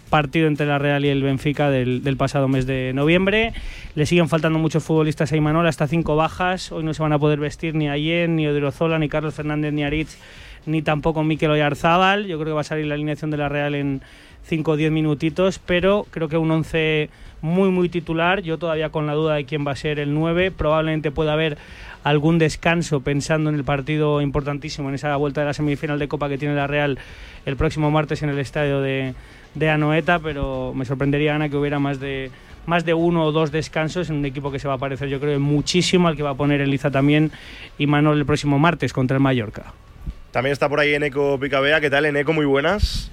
partido 0.09 0.49
entre 0.49 0.67
la 0.67 0.79
Real 0.79 1.05
y 1.05 1.09
el 1.09 1.23
Benfica 1.23 1.71
del, 1.71 2.17
pasado 2.17 2.49
mes 2.49 2.67
de 2.67 2.93
noviembre. 2.95 3.53
Le 3.95 4.07
siguen 4.07 4.29
faltando 4.29 4.59
muchos 4.59 4.83
futbolistas 4.83 5.33
a 5.33 5.37
Imanol, 5.37 5.67
hasta 5.67 5.87
cinco 5.87 6.17
bajas. 6.17 6.73
Hoy 6.73 6.85
no 6.85 6.95
se 6.95 7.03
van 7.03 7.13
a 7.13 7.19
poder 7.19 7.39
vestir 7.39 7.75
ni 7.75 7.89
Ayen, 7.89 8.37
ni 8.37 8.47
Odrozola, 8.47 8.99
ni 8.99 9.09
Carlos 9.09 9.35
Fernández, 9.35 9.73
ni 9.73 9.85
Aritz, 9.85 10.19
ni 10.67 10.83
tampoco 10.83 11.23
Mikel 11.23 11.51
Oyarzábal. 11.51 12.27
Yo 12.27 12.39
creo 12.39 12.53
que 12.53 12.55
va 12.55 12.63
a 12.63 12.65
salir 12.65 12.87
la 12.87 12.95
alineación 12.95 13.31
de 13.31 13.37
la 13.37 13.49
Real 13.49 13.75
en 13.75 14.03
5 14.45 14.71
o 14.71 14.77
10 14.77 14.91
minutitos, 14.91 15.59
pero 15.59 16.07
creo 16.11 16.29
que 16.29 16.39
un 16.39 16.51
11 16.51 17.11
muy, 17.43 17.71
muy 17.71 17.89
titular. 17.89 18.43
Yo 18.43 18.59
todavía 18.59 18.91
con 18.91 19.07
la 19.07 19.15
duda 19.15 19.35
de 19.35 19.45
quién 19.45 19.67
va 19.67 19.73
a 19.73 19.77
ser 19.77 19.99
el 19.99 20.15
9. 20.15 20.51
Probablemente 20.51 21.11
pueda 21.11 21.35
haber 21.35 21.59
algún 22.05 22.39
descanso 22.39 23.01
pensando 23.01 23.51
en 23.51 23.57
el 23.57 23.65
partido 23.65 24.21
importantísimo, 24.21 24.89
en 24.89 24.95
esa 24.95 25.15
vuelta 25.17 25.41
de 25.43 25.49
la 25.49 25.55
semifinal 25.55 25.99
de 25.99 26.09
Copa 26.09 26.29
que 26.29 26.39
tiene 26.39 26.55
la 26.55 26.67
Real 26.67 26.99
el 27.45 27.57
próximo 27.57 27.91
martes 27.91 28.23
en 28.23 28.31
el 28.31 28.39
estadio 28.39 28.81
de, 28.81 29.15
de 29.55 29.71
Anoeta, 29.71 30.19
pero 30.19 30.73
me 30.75 30.85
sorprendería, 30.85 31.35
Ana, 31.35 31.49
que 31.49 31.57
hubiera 31.57 31.79
más 31.79 32.01
de, 32.01 32.31
más 32.67 32.85
de 32.85 32.95
uno 32.95 33.25
o 33.25 33.33
dos 33.33 33.51
descansos 33.51 34.11
en 34.11 34.17
un 34.17 34.25
equipo 34.25 34.53
que 34.53 34.59
se 34.59 34.69
va 34.69 34.75
a 34.75 34.79
parecer, 34.79 35.09
yo 35.09 35.21
creo, 35.21 35.41
muchísimo 35.41 36.09
al 36.09 36.17
que 36.17 36.23
va 36.23 36.31
a 36.31 36.35
poner 36.35 36.61
Eliza 36.61 36.91
también 36.91 37.33
y 37.79 37.87
Manuel 37.87 38.19
el 38.19 38.27
próximo 38.27 38.59
martes 38.59 38.93
contra 38.93 39.17
el 39.17 39.23
Mallorca. 39.23 39.73
También 40.31 40.53
está 40.53 40.69
por 40.69 40.81
ahí 40.81 40.95
Eneco 40.95 41.39
Picabea. 41.41 41.81
¿Qué 41.81 41.91
tal, 41.91 42.05
Eneco? 42.05 42.33
Muy 42.33 42.45
buenas. 42.45 43.11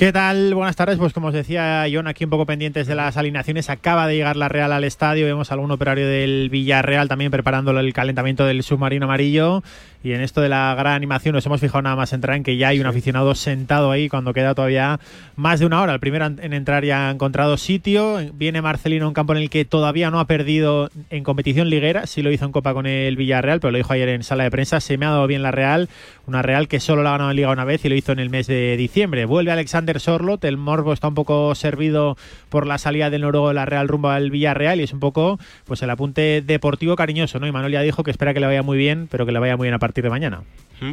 ¿Qué 0.00 0.14
tal? 0.14 0.54
Buenas 0.54 0.76
tardes. 0.76 0.96
Pues 0.96 1.12
como 1.12 1.28
os 1.28 1.34
decía 1.34 1.84
John, 1.92 2.06
aquí 2.06 2.24
un 2.24 2.30
poco 2.30 2.46
pendientes 2.46 2.86
de 2.86 2.94
las 2.94 3.18
alineaciones. 3.18 3.68
Acaba 3.68 4.06
de 4.06 4.16
llegar 4.16 4.34
la 4.34 4.48
Real 4.48 4.72
al 4.72 4.84
estadio. 4.84 5.26
Vemos 5.26 5.50
a 5.50 5.54
algún 5.54 5.70
operario 5.72 6.08
del 6.08 6.48
Villarreal 6.48 7.06
también 7.06 7.30
preparando 7.30 7.78
el 7.78 7.92
calentamiento 7.92 8.46
del 8.46 8.62
submarino 8.62 9.04
amarillo. 9.04 9.62
Y 10.02 10.12
en 10.12 10.22
esto 10.22 10.40
de 10.40 10.48
la 10.48 10.74
gran 10.74 10.94
animación 10.94 11.34
nos 11.34 11.44
hemos 11.44 11.60
fijado 11.60 11.82
nada 11.82 11.96
más 11.96 12.14
entrar 12.14 12.34
en 12.34 12.42
que 12.42 12.56
ya 12.56 12.68
hay 12.68 12.80
un 12.80 12.86
aficionado 12.86 13.34
sentado 13.34 13.90
ahí 13.90 14.08
cuando 14.08 14.32
queda 14.32 14.54
todavía 14.54 14.98
más 15.36 15.60
de 15.60 15.66
una 15.66 15.82
hora. 15.82 15.92
El 15.92 16.00
primero 16.00 16.24
en 16.24 16.54
entrar 16.54 16.82
ya 16.86 17.08
ha 17.08 17.10
encontrado 17.10 17.58
sitio. 17.58 18.20
Viene 18.32 18.62
Marcelino, 18.62 19.06
un 19.06 19.12
campo 19.12 19.34
en 19.34 19.42
el 19.42 19.50
que 19.50 19.66
todavía 19.66 20.10
no 20.10 20.18
ha 20.18 20.24
perdido 20.24 20.88
en 21.10 21.24
competición 21.24 21.68
liguera. 21.68 22.06
Sí 22.06 22.22
lo 22.22 22.32
hizo 22.32 22.46
en 22.46 22.52
Copa 22.52 22.72
con 22.72 22.86
el 22.86 23.16
Villarreal, 23.16 23.60
pero 23.60 23.72
lo 23.72 23.76
dijo 23.76 23.92
ayer 23.92 24.08
en 24.08 24.22
sala 24.22 24.44
de 24.44 24.50
prensa. 24.50 24.80
Se 24.80 24.96
me 24.96 25.04
ha 25.04 25.10
dado 25.10 25.26
bien 25.26 25.42
la 25.42 25.50
Real. 25.50 25.90
Una 26.26 26.40
Real 26.40 26.68
que 26.68 26.80
solo 26.80 27.02
la 27.02 27.10
ha 27.10 27.12
ganado 27.12 27.32
en 27.32 27.36
Liga 27.36 27.50
una 27.50 27.66
vez 27.66 27.84
y 27.84 27.90
lo 27.90 27.94
hizo 27.94 28.12
en 28.12 28.20
el 28.20 28.30
mes 28.30 28.46
de 28.46 28.78
diciembre. 28.78 29.26
Vuelve 29.26 29.52
Alexander 29.52 29.89
Sorlot. 29.98 30.44
El 30.44 30.56
morbo 30.56 30.92
está 30.92 31.08
un 31.08 31.14
poco 31.14 31.54
servido 31.56 32.16
por 32.48 32.66
la 32.66 32.78
salida 32.78 33.10
del 33.10 33.22
noruego 33.22 33.48
de 33.48 33.54
la 33.54 33.64
Real 33.64 33.88
rumbo 33.88 34.10
al 34.10 34.30
Villarreal 34.30 34.80
y 34.80 34.84
es 34.84 34.92
un 34.92 35.00
poco 35.00 35.40
pues 35.64 35.82
el 35.82 35.90
apunte 35.90 36.42
deportivo 36.46 36.94
cariñoso. 36.94 37.40
¿no? 37.40 37.46
Y 37.46 37.52
Manuel 37.52 37.72
ya 37.72 37.80
dijo 37.80 38.04
que 38.04 38.10
espera 38.10 38.34
que 38.34 38.40
le 38.40 38.46
vaya 38.46 38.62
muy 38.62 38.78
bien, 38.78 39.08
pero 39.10 39.26
que 39.26 39.32
le 39.32 39.38
vaya 39.40 39.56
muy 39.56 39.66
bien 39.66 39.74
a 39.74 39.78
partir 39.78 40.04
de 40.04 40.10
mañana. 40.10 40.42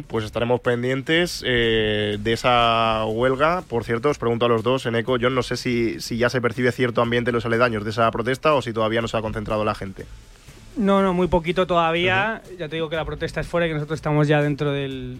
Pues 0.06 0.24
estaremos 0.24 0.60
pendientes 0.60 1.42
eh, 1.46 2.18
de 2.20 2.32
esa 2.32 3.04
huelga. 3.06 3.62
Por 3.62 3.84
cierto, 3.84 4.10
os 4.10 4.18
pregunto 4.18 4.44
a 4.44 4.48
los 4.48 4.62
dos, 4.62 4.84
en 4.84 4.96
eco, 4.96 5.16
yo 5.16 5.30
no 5.30 5.42
sé 5.42 5.56
si, 5.56 6.00
si 6.00 6.18
ya 6.18 6.28
se 6.28 6.42
percibe 6.42 6.72
cierto 6.72 7.00
ambiente 7.00 7.30
en 7.30 7.34
los 7.36 7.46
aledaños 7.46 7.84
de 7.84 7.90
esa 7.90 8.10
protesta 8.10 8.54
o 8.54 8.60
si 8.60 8.72
todavía 8.72 9.00
no 9.00 9.08
se 9.08 9.16
ha 9.16 9.22
concentrado 9.22 9.64
la 9.64 9.74
gente. 9.74 10.04
No, 10.78 11.02
no, 11.02 11.12
muy 11.12 11.26
poquito 11.26 11.66
todavía. 11.66 12.40
Ya 12.56 12.68
te 12.68 12.76
digo 12.76 12.88
que 12.88 12.94
la 12.94 13.04
protesta 13.04 13.40
es 13.40 13.48
fuera 13.48 13.66
y 13.66 13.70
que 13.70 13.74
nosotros 13.74 13.96
estamos 13.96 14.28
ya 14.28 14.40
dentro 14.40 14.70
del, 14.70 15.18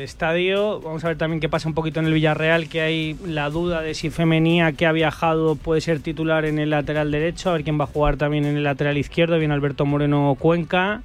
estadio. 0.00 0.80
Vamos 0.80 1.04
a 1.04 1.08
ver 1.08 1.18
también 1.18 1.38
qué 1.38 1.50
pasa 1.50 1.68
un 1.68 1.74
poquito 1.74 2.00
en 2.00 2.06
el 2.06 2.14
Villarreal, 2.14 2.70
que 2.70 2.80
hay 2.80 3.14
la 3.26 3.50
duda 3.50 3.82
de 3.82 3.92
si 3.92 4.08
Femenía, 4.08 4.72
que 4.72 4.86
ha 4.86 4.92
viajado, 4.92 5.54
puede 5.54 5.82
ser 5.82 6.00
titular 6.00 6.46
en 6.46 6.58
el 6.58 6.70
lateral 6.70 7.10
derecho. 7.10 7.50
A 7.50 7.52
ver 7.52 7.62
quién 7.62 7.78
va 7.78 7.84
a 7.84 7.88
jugar 7.88 8.16
también 8.16 8.46
en 8.46 8.56
el 8.56 8.64
lateral 8.64 8.96
izquierdo. 8.96 9.38
Viene 9.38 9.52
Alberto 9.52 9.84
Moreno 9.84 10.34
Cuenca 10.38 11.02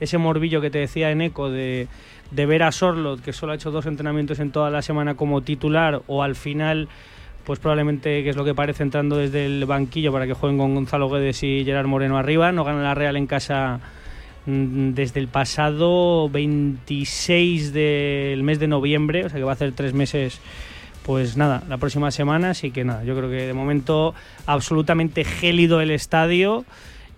ese 0.00 0.18
morbillo 0.18 0.60
que 0.60 0.70
te 0.70 0.78
decía 0.78 1.12
en 1.12 1.20
eco 1.20 1.48
de, 1.48 1.86
de 2.32 2.46
ver 2.46 2.64
a 2.64 2.72
Sorlot, 2.72 3.22
que 3.22 3.32
solo 3.32 3.52
ha 3.52 3.54
hecho 3.54 3.70
dos 3.70 3.86
entrenamientos 3.86 4.40
en 4.40 4.50
toda 4.50 4.70
la 4.70 4.82
semana 4.82 5.14
como 5.14 5.42
titular, 5.42 6.02
o 6.08 6.24
al 6.24 6.34
final, 6.34 6.88
pues 7.48 7.60
probablemente, 7.60 8.22
que 8.22 8.28
es 8.28 8.36
lo 8.36 8.44
que 8.44 8.54
parece, 8.54 8.82
entrando 8.82 9.16
desde 9.16 9.46
el 9.46 9.64
banquillo 9.64 10.12
para 10.12 10.26
que 10.26 10.34
jueguen 10.34 10.58
con 10.58 10.74
Gonzalo 10.74 11.08
Guedes 11.08 11.42
y 11.42 11.64
Gerard 11.64 11.86
Moreno 11.86 12.18
arriba. 12.18 12.52
No 12.52 12.62
gana 12.62 12.82
la 12.82 12.94
Real 12.94 13.16
en 13.16 13.26
casa 13.26 13.80
mm, 14.44 14.90
desde 14.90 15.18
el 15.18 15.28
pasado 15.28 16.28
26 16.28 17.72
del 17.72 18.42
mes 18.42 18.58
de 18.58 18.68
noviembre, 18.68 19.24
o 19.24 19.30
sea 19.30 19.38
que 19.38 19.44
va 19.44 19.52
a 19.52 19.54
hacer 19.54 19.72
tres 19.72 19.94
meses. 19.94 20.42
Pues 21.04 21.38
nada, 21.38 21.62
la 21.70 21.78
próxima 21.78 22.10
semana, 22.10 22.50
así 22.50 22.70
que 22.70 22.84
nada, 22.84 23.02
yo 23.04 23.16
creo 23.16 23.30
que 23.30 23.46
de 23.46 23.54
momento 23.54 24.14
absolutamente 24.44 25.24
gélido 25.24 25.80
el 25.80 25.90
estadio 25.90 26.66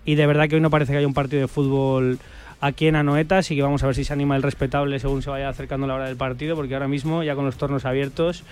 y 0.05 0.15
de 0.15 0.27
verdad 0.27 0.47
que 0.47 0.55
hoy 0.55 0.61
no 0.61 0.69
parece 0.69 0.93
que 0.93 0.99
haya 0.99 1.07
un 1.07 1.13
partido 1.13 1.41
de 1.41 1.49
fútbol 1.49 2.19
aquí 2.61 2.87
en 2.87 2.95
Anoeta, 2.95 3.39
así 3.39 3.53
que 3.53 3.63
vamos 3.63 3.83
a 3.83 3.87
ver 3.87 3.95
si 3.95 4.05
se 4.05 4.13
anima 4.13 4.37
el 4.37 4.43
respetable 4.43 4.97
según 4.99 5.23
se 5.23 5.29
vaya 5.29 5.49
acercando 5.49 5.87
la 5.87 5.95
hora 5.95 6.05
del 6.05 6.15
partido, 6.15 6.55
porque 6.55 6.73
ahora 6.73 6.87
mismo, 6.87 7.21
ya 7.21 7.35
con 7.35 7.43
los 7.43 7.57
tornos 7.57 7.83
abiertos, 7.83 8.45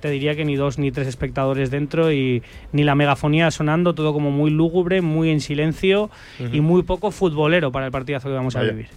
te 0.00 0.10
diría 0.10 0.34
que 0.34 0.44
ni 0.44 0.56
dos 0.56 0.78
ni 0.78 0.90
tres 0.90 1.08
espectadores 1.08 1.70
dentro 1.70 2.12
y 2.12 2.42
ni 2.72 2.84
la 2.84 2.94
megafonía 2.94 3.50
sonando, 3.50 3.94
todo 3.94 4.12
como 4.12 4.30
muy 4.30 4.50
lúgubre, 4.50 5.00
muy 5.02 5.30
en 5.30 5.40
silencio 5.40 6.10
y 6.52 6.60
muy 6.60 6.82
poco 6.82 7.10
futbolero 7.10 7.72
para 7.72 7.86
el 7.86 7.92
partidazo 7.92 8.28
que 8.28 8.34
vamos 8.34 8.56
a 8.56 8.62
vivir. 8.62 8.88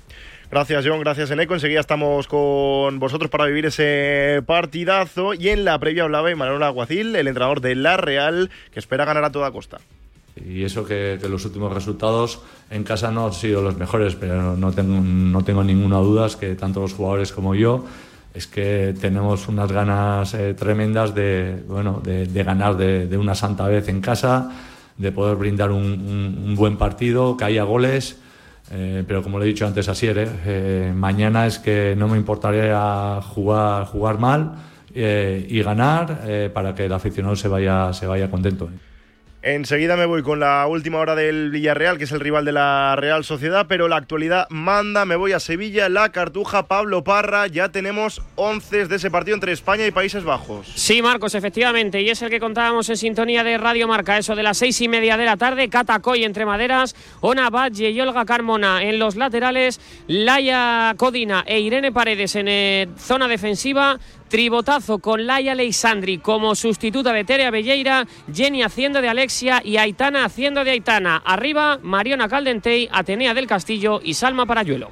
Gracias, 0.52 0.84
John. 0.88 1.00
Gracias, 1.00 1.30
Eneco. 1.30 1.54
Enseguida 1.54 1.80
estamos 1.80 2.28
con 2.28 2.98
vosotros 2.98 3.30
para 3.30 3.46
vivir 3.46 3.68
ese 3.68 4.42
partidazo. 4.48 5.36
Y 5.36 5.50
en 5.50 5.64
la 5.64 5.78
previa 5.78 6.04
hablaba 6.04 6.36
Manuel 6.36 6.64
Aguacil, 6.64 7.16
el 7.16 7.28
entrenador 7.28 7.62
de 7.62 7.76
La 7.76 7.98
Real, 7.98 8.50
que 8.72 8.80
espera 8.80 9.06
ganar 9.06 9.24
a 9.24 9.32
toda 9.32 9.52
costa. 9.52 9.78
Y 10.36 10.64
eso 10.64 10.86
que, 10.86 11.20
los 11.30 11.46
últimos 11.46 11.72
resultados 11.72 12.42
en 12.72 12.84
casa 12.84 13.12
no 13.12 13.28
han 13.28 13.34
sido 13.34 13.62
los 13.62 13.78
mejores, 13.78 14.16
pero 14.16 14.56
no 14.56 14.72
tengo, 14.72 15.00
no 15.02 15.44
tengo 15.44 15.64
ninguna 15.64 15.98
duda 15.98 16.26
es 16.26 16.36
que 16.36 16.56
tanto 16.56 16.80
los 16.80 16.94
jugadores 16.94 17.32
como 17.32 17.56
yo 17.56 17.86
es 18.34 18.48
que 18.48 18.94
tenemos 19.00 19.48
unas 19.48 19.72
ganas 19.72 20.34
eh, 20.34 20.54
tremendas 20.54 21.16
de, 21.16 21.64
bueno, 21.68 22.02
de, 22.04 22.44
ganar 22.44 22.78
de, 22.78 23.18
una 23.18 23.36
santa 23.36 23.68
vez 23.68 23.88
en 23.90 24.02
casa, 24.02 24.52
de 24.98 25.12
poder 25.12 25.36
brindar 25.36 25.72
un, 25.72 26.54
buen 26.56 26.78
partido, 26.78 27.38
que 27.38 27.46
haya 27.46 27.64
goles. 27.64 28.20
Eh, 28.72 29.04
pero 29.08 29.24
como 29.24 29.40
le 29.40 29.46
he 29.46 29.48
dicho 29.48 29.66
antes 29.66 29.90
a 29.90 29.96
Sier, 29.96 30.30
eh, 30.46 30.94
mañana 30.96 31.48
es 31.48 31.58
que 31.58 31.96
no 31.98 32.08
me 32.08 32.18
importaría 32.18 33.20
jugar, 33.22 33.86
jugar 33.86 34.20
mal 34.20 34.56
y 34.94 35.62
ganar 35.62 36.52
para 36.52 36.74
que 36.74 36.86
el 36.86 36.94
aficionado 36.94 37.36
se 37.36 37.48
vaya, 37.48 37.94
se 37.94 38.08
vaya 38.08 38.30
contento. 38.30 38.70
Enseguida 39.42 39.96
me 39.96 40.06
voy 40.06 40.22
con 40.22 40.42
la 40.42 40.68
última 40.68 41.00
hora 41.00 41.16
del 41.16 41.50
Villarreal, 41.50 41.98
que 41.98 42.04
es 42.04 42.12
el 42.12 42.20
rival 42.20 42.44
de 42.44 42.52
la 42.52 42.98
Real 42.98 43.24
Sociedad, 43.24 43.68
pero 43.70 43.88
la 43.88 43.96
actualidad 43.96 44.48
manda, 44.50 45.06
me 45.06 45.16
voy 45.16 45.32
a 45.32 45.40
Sevilla, 45.40 45.88
la 45.88 46.10
Cartuja, 46.12 46.68
Pablo 46.68 47.06
Parra, 47.06 47.48
ya 47.48 47.70
tenemos 47.70 48.22
11 48.36 48.88
de 48.88 48.98
ese 48.98 49.10
partido 49.10 49.36
entre 49.36 49.54
España 49.54 49.88
y 49.88 49.92
Países 49.92 50.26
Bajos. 50.26 50.68
Sí, 50.76 51.02
Marcos, 51.02 51.36
efectivamente, 51.36 52.02
y 52.02 52.10
es 52.10 52.22
el 52.22 52.30
que 52.30 52.42
contábamos 52.42 52.90
en 52.90 52.98
sintonía 52.98 53.46
de 53.46 53.58
Radio 53.58 53.88
Marca, 53.88 54.18
eso 54.18 54.36
de 54.36 54.44
las 54.44 54.58
seis 54.58 54.82
y 54.82 54.90
media 54.90 55.16
de 55.16 55.24
la 55.24 55.38
tarde, 55.38 55.70
Catacoy 55.70 56.26
entre 56.26 56.46
maderas, 56.46 56.94
Ona 57.22 57.50
Valle 57.50 57.92
y 57.92 58.02
Olga 58.02 58.26
Carmona 58.26 58.84
en 58.84 59.00
los 59.00 59.16
laterales, 59.16 59.80
Laia 60.08 60.94
Codina 60.98 61.46
e 61.48 61.62
Irene 61.62 61.94
Paredes 61.94 62.36
en 62.36 62.50
eh, 62.50 62.90
zona 62.98 63.30
defensiva, 63.30 64.00
Tribotazo 64.30 65.00
con 65.00 65.26
Laia 65.26 65.56
Leisandri 65.56 66.20
como 66.20 66.54
sustituta 66.54 67.12
de 67.12 67.24
Tere 67.24 67.50
Belleira, 67.50 68.06
Jenny 68.32 68.62
haciendo 68.62 69.02
de 69.02 69.10
Alexia 69.10 69.62
y 69.64 69.78
Aitana 69.78 70.24
haciendo 70.24 70.64
de 70.64 70.72
Aitana. 70.72 71.22
Arriba, 71.26 71.80
Mariona 71.82 72.30
Caldentey, 72.30 72.88
Atenea 72.92 73.34
del 73.34 73.48
Castillo 73.48 74.00
y 74.04 74.14
Salma 74.14 74.46
Parayuelo. 74.46 74.90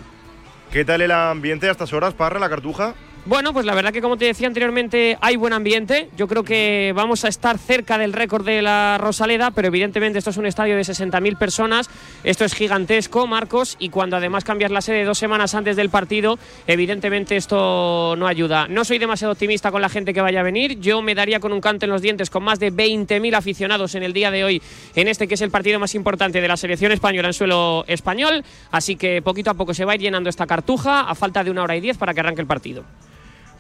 ¿Qué 0.72 0.84
tal 0.84 1.02
el 1.02 1.12
ambiente 1.12 1.68
a 1.68 1.72
estas 1.72 1.94
horas, 1.94 2.16
Parra, 2.16 2.40
la 2.40 2.50
Cartuja? 2.50 2.96
Bueno, 3.28 3.52
pues 3.52 3.66
la 3.66 3.76
verdad 3.76 3.92
que 3.92 4.02
como 4.02 4.16
te 4.16 4.24
decía 4.24 4.48
anteriormente 4.48 5.18
hay 5.20 5.36
buen 5.36 5.52
ambiente. 5.52 6.08
Yo 6.16 6.30
creo 6.30 6.46
que 6.46 6.94
vamos 6.96 7.26
a 7.26 7.28
estar 7.28 7.58
cerca 7.58 7.98
del 7.98 8.14
récord 8.14 8.46
de 8.46 8.62
la 8.62 8.98
Rosaleda, 9.02 9.52
pero 9.52 9.68
evidentemente 9.68 10.18
esto 10.18 10.30
es 10.30 10.38
un 10.38 10.46
estadio 10.46 10.78
de 10.78 10.84
60.000 10.84 11.38
personas. 11.38 11.90
Esto 12.24 12.46
es 12.46 12.54
gigantesco, 12.54 13.28
Marcos, 13.28 13.76
y 13.80 13.90
cuando 13.90 14.16
además 14.16 14.46
cambias 14.46 14.72
la 14.72 14.80
sede 14.80 15.04
dos 15.04 15.18
semanas 15.18 15.56
antes 15.56 15.76
del 15.76 15.90
partido, 15.90 16.40
evidentemente 16.68 17.36
esto 17.36 18.16
no 18.18 18.28
ayuda. 18.28 18.70
No 18.70 18.86
soy 18.86 18.98
demasiado 18.98 19.34
optimista 19.34 19.72
con 19.72 19.82
la 19.82 19.90
gente 19.90 20.14
que 20.14 20.22
vaya 20.22 20.40
a 20.40 20.44
venir. 20.44 20.80
Yo 20.80 21.02
me 21.02 21.14
daría 21.14 21.42
con 21.42 21.52
un 21.52 21.60
canto 21.60 21.86
en 21.86 21.92
los 21.92 22.02
dientes 22.02 22.30
con 22.30 22.44
más 22.44 22.60
de 22.60 22.72
20.000 22.72 23.36
aficionados 23.36 23.94
en 23.96 24.04
el 24.04 24.14
día 24.14 24.32
de 24.32 24.46
hoy 24.46 24.62
en 24.96 25.10
este 25.10 25.28
que 25.28 25.34
es 25.34 25.42
el 25.42 25.52
partido 25.52 25.82
más 25.82 25.96
importante 25.96 26.40
de 26.40 26.48
la 26.48 26.56
selección 26.56 26.94
española 26.94 27.28
en 27.28 27.34
suelo 27.34 27.84
español. 27.90 28.46
Así 28.72 28.96
que 28.96 29.22
poquito 29.22 29.50
a 29.50 29.56
poco 29.56 29.74
se 29.74 29.84
va 29.84 29.92
a 29.92 29.96
ir 29.96 30.02
llenando 30.02 30.30
esta 30.30 30.48
cartuja 30.48 31.02
a 31.02 31.14
falta 31.14 31.44
de 31.44 31.52
una 31.52 31.64
hora 31.64 31.76
y 31.76 31.82
diez 31.82 31.98
para 31.98 32.14
que 32.14 32.22
arranque 32.22 32.40
el 32.40 32.48
partido. 32.48 32.86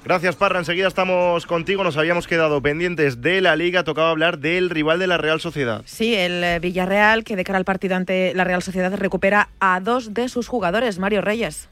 Gracias, 0.07 0.37
Parra. 0.37 0.59
Enseguida 0.59 0.87
estamos 0.87 1.45
contigo. 1.45 1.83
Nos 1.83 1.97
habíamos 1.97 2.27
quedado 2.27 2.61
pendientes 2.61 3.21
de 3.21 3.41
la 3.41 3.57
liga. 3.57 3.83
Tocaba 3.83 4.09
hablar 4.09 4.39
del 4.39 4.69
rival 4.69 4.99
de 4.99 5.07
la 5.07 5.17
Real 5.17 5.41
Sociedad. 5.41 5.81
Sí, 5.85 6.15
el 6.15 6.41
eh, 6.45 6.59
Villarreal, 6.59 7.25
que 7.25 7.35
de 7.35 7.43
cara 7.43 7.57
al 7.57 7.65
partido 7.65 7.97
ante 7.97 8.33
la 8.33 8.45
Real 8.45 8.63
Sociedad 8.63 8.95
recupera 8.95 9.49
a 9.59 9.81
dos 9.81 10.13
de 10.13 10.29
sus 10.29 10.47
jugadores, 10.47 10.97
Mario 10.97 11.19
Reyes. 11.19 11.67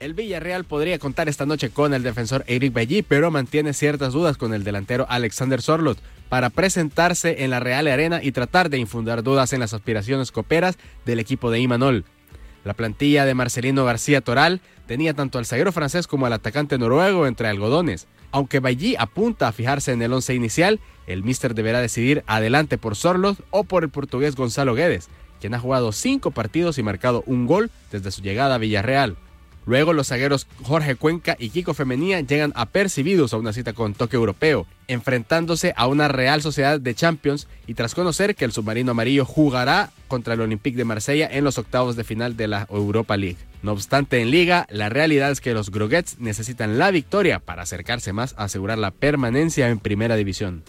El 0.00 0.14
Villarreal 0.14 0.64
podría 0.64 0.98
contar 0.98 1.28
esta 1.28 1.46
noche 1.46 1.70
con 1.70 1.94
el 1.94 2.02
defensor 2.02 2.42
Eric 2.48 2.72
Belli, 2.72 3.02
pero 3.02 3.30
mantiene 3.30 3.72
ciertas 3.72 4.12
dudas 4.12 4.36
con 4.36 4.54
el 4.54 4.64
delantero 4.64 5.06
Alexander 5.08 5.62
Sorlot 5.62 5.98
para 6.28 6.50
presentarse 6.50 7.44
en 7.44 7.50
la 7.50 7.60
Real 7.60 7.86
Arena 7.86 8.20
y 8.24 8.32
tratar 8.32 8.70
de 8.70 8.78
infundar 8.78 9.22
dudas 9.22 9.52
en 9.52 9.60
las 9.60 9.72
aspiraciones 9.72 10.32
coperas 10.32 10.78
del 11.06 11.20
equipo 11.20 11.52
de 11.52 11.60
Imanol. 11.60 12.04
La 12.68 12.74
plantilla 12.74 13.24
de 13.24 13.32
Marcelino 13.32 13.86
García 13.86 14.20
Toral 14.20 14.60
tenía 14.86 15.14
tanto 15.14 15.38
al 15.38 15.46
zaguero 15.46 15.72
francés 15.72 16.06
como 16.06 16.26
al 16.26 16.34
atacante 16.34 16.76
noruego 16.76 17.26
entre 17.26 17.48
algodones. 17.48 18.08
Aunque 18.30 18.60
Bailly 18.60 18.94
apunta 18.98 19.48
a 19.48 19.52
fijarse 19.52 19.92
en 19.92 20.02
el 20.02 20.12
once 20.12 20.34
inicial, 20.34 20.78
el 21.06 21.22
míster 21.22 21.54
deberá 21.54 21.80
decidir 21.80 22.24
adelante 22.26 22.76
por 22.76 22.94
Sorlos 22.94 23.38
o 23.52 23.64
por 23.64 23.84
el 23.84 23.88
portugués 23.88 24.36
Gonzalo 24.36 24.74
Guedes, 24.74 25.08
quien 25.40 25.54
ha 25.54 25.58
jugado 25.58 25.92
cinco 25.92 26.30
partidos 26.30 26.76
y 26.76 26.82
marcado 26.82 27.22
un 27.24 27.46
gol 27.46 27.70
desde 27.90 28.10
su 28.10 28.20
llegada 28.20 28.56
a 28.56 28.58
Villarreal. 28.58 29.16
Luego 29.68 29.92
los 29.92 30.08
zagueros 30.08 30.46
Jorge 30.62 30.96
Cuenca 30.96 31.36
y 31.38 31.50
Kiko 31.50 31.74
Femenía 31.74 32.22
llegan 32.22 32.54
apercibidos 32.56 33.34
a 33.34 33.36
una 33.36 33.52
cita 33.52 33.74
con 33.74 33.92
toque 33.92 34.16
europeo, 34.16 34.66
enfrentándose 34.86 35.74
a 35.76 35.86
una 35.88 36.08
Real 36.08 36.40
Sociedad 36.40 36.80
de 36.80 36.94
Champions 36.94 37.48
y 37.66 37.74
tras 37.74 37.94
conocer 37.94 38.34
que 38.34 38.46
el 38.46 38.52
submarino 38.52 38.92
amarillo 38.92 39.26
jugará 39.26 39.90
contra 40.08 40.32
el 40.32 40.40
Olympique 40.40 40.78
de 40.78 40.86
Marsella 40.86 41.28
en 41.30 41.44
los 41.44 41.58
octavos 41.58 41.96
de 41.96 42.04
final 42.04 42.34
de 42.34 42.48
la 42.48 42.66
Europa 42.70 43.18
League. 43.18 43.36
No 43.62 43.72
obstante, 43.72 44.22
en 44.22 44.30
liga, 44.30 44.66
la 44.70 44.88
realidad 44.88 45.30
es 45.30 45.42
que 45.42 45.52
los 45.52 45.70
Groguets 45.70 46.18
necesitan 46.18 46.78
la 46.78 46.90
victoria 46.90 47.38
para 47.38 47.64
acercarse 47.64 48.14
más 48.14 48.34
a 48.38 48.44
asegurar 48.44 48.78
la 48.78 48.90
permanencia 48.90 49.68
en 49.68 49.80
primera 49.80 50.16
división. 50.16 50.62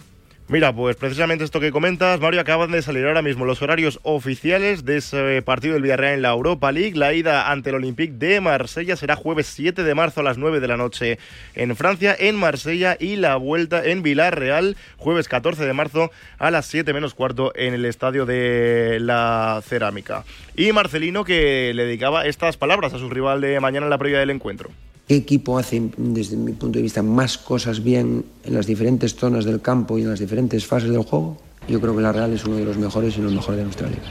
Mira, 0.50 0.74
pues 0.74 0.96
precisamente 0.96 1.44
esto 1.44 1.60
que 1.60 1.70
comentas, 1.70 2.18
Mario, 2.18 2.40
acaban 2.40 2.72
de 2.72 2.82
salir 2.82 3.06
ahora 3.06 3.22
mismo 3.22 3.44
los 3.44 3.62
horarios 3.62 4.00
oficiales 4.02 4.84
de 4.84 4.96
ese 4.96 5.42
partido 5.42 5.74
del 5.74 5.84
Villarreal 5.84 6.14
en 6.14 6.22
la 6.22 6.30
Europa 6.30 6.72
League. 6.72 6.96
La 6.96 7.14
ida 7.14 7.52
ante 7.52 7.70
el 7.70 7.76
Olympique 7.76 8.14
de 8.14 8.40
Marsella 8.40 8.96
será 8.96 9.14
jueves 9.14 9.46
7 9.46 9.84
de 9.84 9.94
marzo 9.94 10.18
a 10.18 10.24
las 10.24 10.38
9 10.38 10.58
de 10.58 10.66
la 10.66 10.76
noche 10.76 11.20
en 11.54 11.76
Francia, 11.76 12.16
en 12.18 12.34
Marsella, 12.34 12.96
y 12.98 13.14
la 13.14 13.36
vuelta 13.36 13.84
en 13.84 14.02
Villarreal, 14.02 14.76
jueves 14.96 15.28
14 15.28 15.64
de 15.64 15.72
marzo 15.72 16.10
a 16.38 16.50
las 16.50 16.66
7 16.66 16.92
menos 16.92 17.14
cuarto 17.14 17.52
en 17.54 17.72
el 17.72 17.84
estadio 17.84 18.26
de 18.26 18.98
la 19.00 19.62
Cerámica. 19.64 20.24
Y 20.56 20.72
Marcelino 20.72 21.22
que 21.22 21.70
le 21.76 21.84
dedicaba 21.84 22.26
estas 22.26 22.56
palabras 22.56 22.92
a 22.92 22.98
su 22.98 23.08
rival 23.08 23.40
de 23.40 23.60
mañana 23.60 23.86
en 23.86 23.90
la 23.90 23.98
previa 23.98 24.18
del 24.18 24.30
encuentro. 24.30 24.70
¿Qué 25.10 25.16
equipo 25.16 25.58
hace, 25.58 25.90
desde 25.96 26.36
mi 26.36 26.52
punto 26.52 26.78
de 26.78 26.84
vista, 26.84 27.02
más 27.02 27.36
cosas 27.36 27.82
bien 27.82 28.24
en 28.44 28.54
las 28.54 28.68
diferentes 28.68 29.16
zonas 29.16 29.44
del 29.44 29.60
campo 29.60 29.98
y 29.98 30.02
en 30.02 30.10
las 30.10 30.20
diferentes 30.20 30.64
fases 30.64 30.88
del 30.88 31.02
juego? 31.02 31.36
Yo 31.66 31.80
creo 31.80 31.96
que 31.96 32.00
la 32.00 32.12
Real 32.12 32.32
es 32.32 32.44
uno 32.44 32.54
de 32.54 32.64
los 32.64 32.78
mejores 32.78 33.18
y 33.18 33.20
los 33.20 33.32
mejores 33.32 33.56
de 33.56 33.64
nuestra 33.64 33.88
liga. 33.88 34.04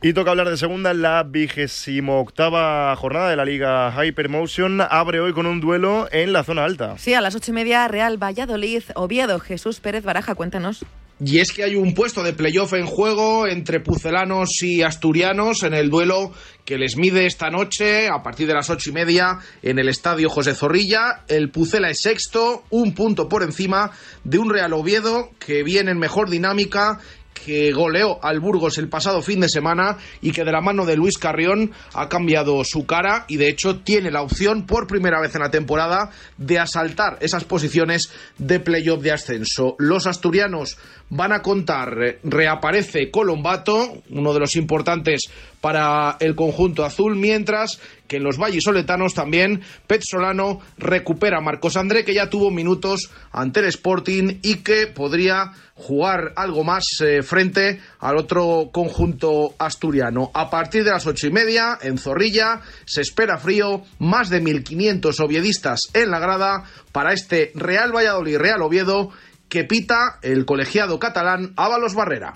Y 0.00 0.14
toca 0.14 0.30
hablar 0.30 0.48
de 0.48 0.56
segunda 0.56 0.94
la 0.94 1.24
vigésimo 1.24 2.20
octava 2.20 2.96
jornada 2.96 3.28
de 3.28 3.36
la 3.36 3.44
Liga 3.44 3.92
Hypermotion. 4.02 4.80
Abre 4.80 5.20
hoy 5.20 5.34
con 5.34 5.44
un 5.44 5.60
duelo 5.60 6.08
en 6.10 6.32
la 6.32 6.42
zona 6.42 6.64
alta. 6.64 6.96
Sí, 6.96 7.12
a 7.12 7.20
las 7.20 7.34
ocho 7.34 7.50
y 7.50 7.54
media, 7.54 7.86
Real 7.88 8.16
Valladolid, 8.16 8.82
Oviedo, 8.94 9.38
Jesús 9.40 9.80
Pérez 9.80 10.04
Baraja, 10.04 10.34
cuéntanos. 10.34 10.86
Y 11.20 11.38
es 11.38 11.52
que 11.52 11.62
hay 11.62 11.76
un 11.76 11.94
puesto 11.94 12.24
de 12.24 12.32
playoff 12.32 12.72
en 12.72 12.86
juego 12.86 13.46
entre 13.46 13.78
pucelanos 13.78 14.62
y 14.62 14.82
asturianos 14.82 15.62
en 15.62 15.72
el 15.72 15.88
duelo 15.88 16.32
que 16.64 16.76
les 16.76 16.96
mide 16.96 17.26
esta 17.26 17.50
noche 17.50 18.08
a 18.08 18.22
partir 18.22 18.48
de 18.48 18.54
las 18.54 18.68
ocho 18.68 18.90
y 18.90 18.94
media 18.94 19.38
en 19.62 19.78
el 19.78 19.88
estadio 19.88 20.28
José 20.28 20.54
Zorrilla. 20.54 21.22
El 21.28 21.50
Pucela 21.50 21.88
es 21.88 22.00
sexto, 22.00 22.64
un 22.70 22.94
punto 22.94 23.28
por 23.28 23.44
encima 23.44 23.92
de 24.24 24.38
un 24.38 24.50
Real 24.50 24.72
Oviedo 24.72 25.30
que 25.38 25.62
viene 25.62 25.92
en 25.92 25.98
mejor 25.98 26.28
dinámica 26.28 26.98
que 27.34 27.72
goleó 27.72 28.24
al 28.24 28.40
Burgos 28.40 28.78
el 28.78 28.88
pasado 28.88 29.20
fin 29.20 29.40
de 29.40 29.48
semana 29.48 29.98
y 30.22 30.32
que 30.32 30.44
de 30.44 30.52
la 30.52 30.60
mano 30.60 30.86
de 30.86 30.96
Luis 30.96 31.18
Carrión 31.18 31.72
ha 31.92 32.08
cambiado 32.08 32.64
su 32.64 32.86
cara 32.86 33.26
y 33.28 33.36
de 33.36 33.48
hecho 33.48 33.80
tiene 33.80 34.10
la 34.10 34.22
opción 34.22 34.66
por 34.66 34.86
primera 34.86 35.20
vez 35.20 35.34
en 35.34 35.42
la 35.42 35.50
temporada 35.50 36.10
de 36.38 36.58
asaltar 36.58 37.18
esas 37.20 37.44
posiciones 37.44 38.10
de 38.38 38.60
playoff 38.60 39.02
de 39.02 39.12
ascenso. 39.12 39.76
Los 39.78 40.06
asturianos 40.06 40.78
van 41.10 41.32
a 41.32 41.42
contar, 41.42 42.18
reaparece 42.24 43.10
Colombato, 43.10 44.02
uno 44.10 44.32
de 44.32 44.40
los 44.40 44.56
importantes 44.56 45.30
para 45.60 46.16
el 46.20 46.34
conjunto 46.34 46.84
azul, 46.84 47.16
mientras 47.16 47.80
que 48.06 48.16
en 48.16 48.24
los 48.24 48.36
vallisoletanos 48.36 49.14
también 49.14 49.62
Pet 49.86 50.02
Solano 50.02 50.60
recupera 50.76 51.38
a 51.38 51.40
Marcos 51.40 51.76
André, 51.76 52.04
que 52.04 52.14
ya 52.14 52.28
tuvo 52.28 52.50
minutos 52.50 53.10
ante 53.32 53.60
el 53.60 53.66
Sporting 53.66 54.40
y 54.42 54.56
que 54.56 54.88
podría 54.88 55.52
jugar 55.74 56.32
algo 56.36 56.64
más 56.64 56.84
eh, 57.00 57.22
frente 57.22 57.80
al 57.98 58.16
otro 58.16 58.70
conjunto 58.72 59.54
asturiano. 59.58 60.30
A 60.34 60.50
partir 60.50 60.84
de 60.84 60.90
las 60.90 61.06
ocho 61.06 61.26
y 61.26 61.30
media, 61.30 61.78
en 61.80 61.98
Zorrilla, 61.98 62.60
se 62.84 63.00
espera 63.00 63.38
frío, 63.38 63.82
más 63.98 64.30
de 64.30 64.42
1.500 64.42 65.18
oviedistas 65.20 65.80
en 65.94 66.10
la 66.10 66.18
grada 66.18 66.64
para 66.92 67.12
este 67.12 67.52
Real 67.54 67.92
Valladolid-Real 67.92 68.62
Oviedo 68.62 69.10
que 69.54 69.62
pita 69.62 70.18
el 70.22 70.46
colegiado 70.46 70.98
catalán 70.98 71.52
Ábalos 71.54 71.94
Barrera. 71.94 72.34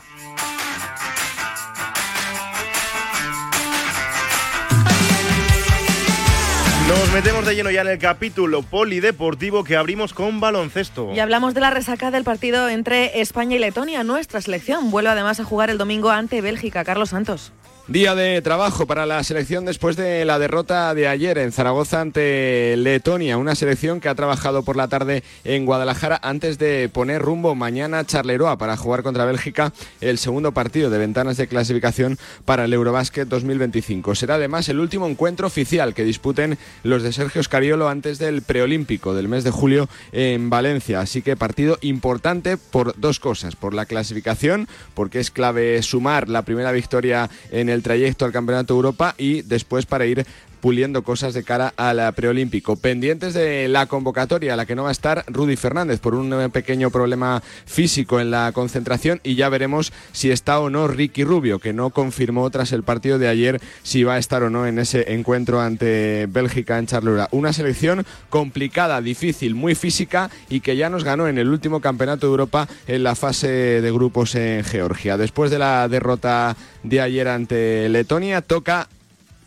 Nos 6.87 7.13
metemos 7.13 7.45
de 7.45 7.57
lleno 7.57 7.73
ya 7.73 7.81
en 7.81 7.89
el 7.89 7.99
capítulo 7.99 8.63
polideportivo 8.63 9.65
que 9.65 9.77
abrimos 9.77 10.15
con 10.15 10.39
baloncesto. 10.39 11.13
Y 11.13 11.19
hablamos 11.19 11.55
de 11.55 11.61
la 11.61 11.71
resaca 11.71 12.13
del 12.13 12.23
partido 12.23 12.69
entre 12.69 13.21
España 13.21 13.57
y 13.57 13.59
Letonia. 13.59 14.05
Nuestra 14.05 14.41
selección 14.41 14.93
vuelve 14.93 15.11
además 15.11 15.41
a 15.41 15.45
jugar 15.45 15.71
el 15.71 15.79
domingo 15.79 16.11
ante 16.11 16.41
Bélgica. 16.41 16.85
Carlos 16.85 17.11
Santos. 17.11 17.53
Día 17.89 18.15
de 18.15 18.43
trabajo 18.43 18.85
para 18.85 19.07
la 19.07 19.25
selección 19.25 19.65
después 19.65 19.97
de 19.97 20.27
la 20.27 20.39
derrota 20.39 20.93
de 20.93 21.09
ayer 21.09 21.39
en 21.39 21.53
Zaragoza 21.53 22.03
ante 22.03 22.75
Letonia, 22.77 23.39
una 23.39 23.55
selección 23.55 23.99
que 24.01 24.11
ha 24.11 24.15
trabajado 24.15 24.63
por 24.63 24.77
la 24.77 24.89
tarde 24.89 25.23
en 25.43 25.65
Guadalajara 25.65 26.21
antes 26.23 26.59
de 26.59 26.91
poner 26.93 27.23
rumbo 27.23 27.55
mañana 27.55 28.01
a 28.01 28.05
Charleroi 28.05 28.59
para 28.59 28.77
jugar 28.77 29.03
contra 29.03 29.25
Bélgica 29.25 29.73
el 30.03 30.19
segundo 30.19 30.53
partido 30.53 30.91
de 30.91 30.99
ventanas 30.99 31.39
de 31.39 31.47
clasificación 31.47 32.19
para 32.45 32.67
el 32.67 32.75
Eurobásquet 32.75 33.27
2025. 33.27 34.15
Será 34.15 34.35
además 34.35 34.69
el 34.69 34.81
último 34.81 35.07
encuentro 35.07 35.47
oficial 35.47 35.95
que 35.95 36.05
disputen 36.05 36.59
los 36.83 37.03
de 37.03 37.15
Sergio 37.15 37.43
Scariolo 37.43 37.89
antes 37.89 38.19
del 38.19 38.43
preolímpico 38.43 39.15
del 39.15 39.29
mes 39.29 39.45
de 39.45 39.51
julio 39.51 39.89
en 40.13 40.51
Valencia, 40.51 41.01
así 41.01 41.23
que 41.23 41.37
partido 41.37 41.79
importante 41.81 42.59
por 42.59 43.01
dos 43.01 43.19
cosas, 43.19 43.57
por 43.57 43.73
la 43.73 43.87
clasificación, 43.87 44.69
porque 44.93 45.21
es 45.21 45.31
clave 45.31 45.83
sumar 45.83 46.29
la 46.29 46.43
primera 46.43 46.71
victoria 46.71 47.31
en 47.51 47.71
el 47.71 47.78
el 47.79 47.83
trayecto 47.83 48.25
al 48.25 48.33
Campeonato 48.33 48.75
de 48.75 48.79
Europa 48.79 49.15
y 49.17 49.43
después 49.43 49.87
para 49.87 50.05
ir 50.05 50.27
puliendo 50.61 51.03
cosas 51.03 51.35
de 51.35 51.45
cara 51.45 51.73
al 51.77 52.13
preolímpico. 52.15 52.77
Pendientes 52.77 53.35
de 53.35 53.69
la 53.69 53.87
convocatoria, 53.87 54.55
a 54.55 54.57
la 54.57 54.67
que 54.67 54.75
no 54.75 54.85
va 54.85 54.91
a 54.91 54.93
estar 54.93 55.25
Rudy 55.29 55.57
Fernández 55.57 56.01
por 56.01 56.15
un 56.15 56.51
pequeño 56.51 56.91
problema 56.91 57.43
físico 57.67 58.21
en 58.21 58.31
la 58.31 58.53
concentración 58.53 59.21
y 59.23 59.35
ya 59.35 59.49
veremos 59.49 59.93
si 60.13 60.31
está 60.31 60.61
o 60.61 60.71
no 60.71 60.89
Ricky 60.89 61.25
Rubio, 61.25 61.59
que 61.59 61.73
no 61.73 61.91
confirmó 61.91 62.49
tras 62.51 62.73
el 62.73 62.83
partido 62.83 63.19
de 63.19 63.29
ayer 63.29 63.61
si 63.83 64.05
va 64.05 64.15
a 64.15 64.19
estar 64.19 64.43
o 64.43 64.51
no 64.51 64.67
en 64.67 64.79
ese 64.79 65.13
encuentro 65.15 65.61
ante 65.61 66.27
Bélgica 66.29 66.79
en 66.79 66.87
Charleroi. 66.87 67.27
Una 67.31 67.53
selección 67.53 68.05
complicada, 68.31 69.01
difícil, 69.01 69.55
muy 69.55 69.75
física 69.75 70.31
y 70.49 70.61
que 70.61 70.77
ya 70.77 70.91
nos 70.91 71.05
ganó 71.05 71.29
en 71.29 71.39
el 71.39 71.49
último 71.49 71.81
campeonato 71.81 72.27
de 72.27 72.31
Europa 72.31 72.69
en 72.87 73.03
la 73.03 73.15
fase 73.15 73.49
de 73.49 73.93
grupos 73.93 74.35
en 74.35 74.65
Georgia. 74.65 75.17
Después 75.17 75.51
de 75.51 75.59
la 75.59 75.89
derrota 75.89 76.57
de 76.83 77.01
ayer 77.01 77.29
ante 77.29 77.89
Letonia, 77.89 78.43
toca 78.43 78.89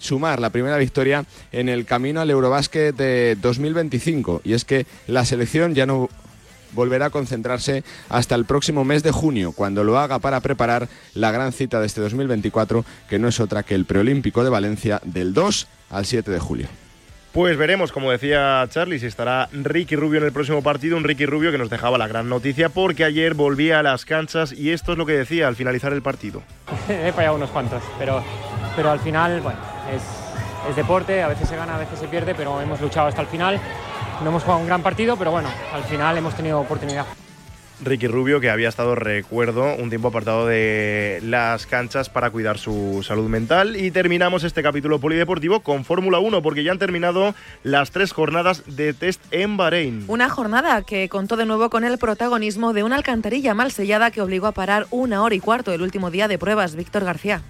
sumar 0.02 0.40
la 0.40 0.50
primera 0.50 0.78
victoria 0.78 1.26
en 1.52 1.70
el 1.70 1.86
camino 1.86 2.20
al 2.20 2.30
Eurobásquet 2.30 2.96
de 2.96 3.38
2025. 3.42 4.42
Y 4.44 4.54
es 4.54 4.66
que 4.66 4.86
la 5.08 5.24
selección 5.24 5.76
ya 5.76 5.86
no 5.86 6.10
volverá 6.74 7.08
a 7.08 7.10
concentrarse 7.10 7.84
hasta 8.10 8.36
el 8.36 8.46
próximo 8.46 8.84
mes 8.84 9.04
de 9.04 9.12
junio, 9.12 9.52
cuando 9.52 9.84
lo 9.84 10.00
haga 10.00 10.20
para 10.20 10.40
preparar 10.40 10.88
la 11.14 11.32
gran 11.32 11.52
cita 11.52 11.80
de 11.80 11.88
este 11.88 12.02
2024, 12.02 12.86
que 13.10 13.20
no 13.20 13.28
es 13.28 13.40
otra 13.40 13.64
que 13.64 13.76
el 13.76 13.86
preolímpico 13.86 14.44
de 14.44 14.50
Valencia 14.50 15.02
del 15.04 15.34
2 15.34 15.68
al 15.90 16.06
7 16.06 16.32
de 16.32 16.40
julio. 16.40 16.68
Pues 17.32 17.56
veremos, 17.56 17.94
como 17.94 18.12
decía 18.12 18.68
Charlie, 18.70 19.00
si 19.00 19.06
estará 19.06 19.48
Ricky 19.54 19.96
Rubio 19.96 20.20
en 20.20 20.26
el 20.26 20.34
próximo 20.34 20.62
partido. 20.62 20.98
Un 20.98 21.06
Ricky 21.06 21.26
Rubio 21.26 21.50
que 21.50 21.58
nos 21.58 21.70
dejaba 21.70 21.98
la 21.98 22.10
gran 22.10 22.28
noticia 22.28 22.68
porque 22.68 23.06
ayer 23.06 23.36
volvía 23.36 23.80
a 23.80 23.84
las 23.84 24.04
canchas 24.04 24.52
y 24.52 24.72
esto 24.72 24.92
es 24.92 24.98
lo 24.98 25.06
que 25.06 25.14
decía 25.14 25.48
al 25.48 25.56
finalizar 25.56 25.94
el 25.94 26.02
partido. 26.02 26.44
He 26.90 27.14
fallado 27.14 27.38
unos 27.38 27.50
cuantos, 27.50 27.82
pero, 27.98 28.22
pero 28.76 28.92
al 28.92 29.00
final, 29.00 29.42
bueno, 29.42 29.60
es, 29.94 30.02
es 30.70 30.76
deporte, 30.76 31.24
a 31.24 31.28
veces 31.28 31.50
se 31.50 31.56
gana, 31.56 31.76
a 31.76 31.80
veces 31.80 32.00
se 32.00 32.08
pierde, 32.08 32.36
pero 32.36 32.62
hemos 32.62 32.80
luchado 32.82 33.08
hasta 33.08 33.22
el 33.22 33.28
final. 33.28 33.60
No 34.22 34.30
hemos 34.30 34.44
jugado 34.44 34.62
un 34.62 34.68
gran 34.68 34.84
partido, 34.84 35.18
pero 35.18 35.32
bueno, 35.32 35.50
al 35.74 35.84
final 35.84 36.18
hemos 36.18 36.36
tenido 36.36 36.60
oportunidad. 36.60 37.06
Ricky 37.84 38.08
Rubio, 38.08 38.40
que 38.40 38.50
había 38.50 38.70
estado, 38.70 38.94
recuerdo, 38.96 39.76
un 39.76 39.90
tiempo 39.90 40.10
apartado 40.10 40.46
de 40.46 41.20
las 41.24 41.66
canchas 41.66 42.10
para 42.10 42.30
cuidar 42.30 42.60
su 42.60 43.04
salud 43.04 43.28
mental. 43.28 43.76
Y 43.76 43.90
terminamos 43.90 44.44
este 44.44 44.62
capítulo 44.62 45.00
polideportivo 45.00 45.62
con 45.62 45.84
Fórmula 45.84 46.20
1, 46.20 46.42
porque 46.44 46.64
ya 46.64 46.72
han 46.72 46.80
terminado 46.80 47.34
las 47.64 47.92
tres 47.92 48.14
jornadas 48.14 48.64
de 48.68 48.94
test 48.94 49.22
en 49.32 49.58
Bahrein. 49.58 50.06
Una 50.08 50.30
jornada 50.30 50.84
que 50.84 51.10
contó 51.10 51.38
de 51.38 51.46
nuevo 51.46 51.70
con 51.70 51.84
el 51.84 51.98
protagonismo 51.98 52.74
de 52.74 52.84
una 52.84 52.98
alcantarilla 52.98 53.56
mal 53.56 53.72
sellada 53.72 54.12
que 54.12 54.22
obligó 54.22 54.48
a 54.48 54.52
parar 54.52 54.86
una 54.92 55.24
hora 55.24 55.34
y 55.34 55.40
cuarto 55.40 55.74
el 55.74 55.82
último 55.82 56.12
día 56.12 56.28
de 56.28 56.38
pruebas. 56.38 56.76
Víctor 56.76 57.04
García. 57.04 57.42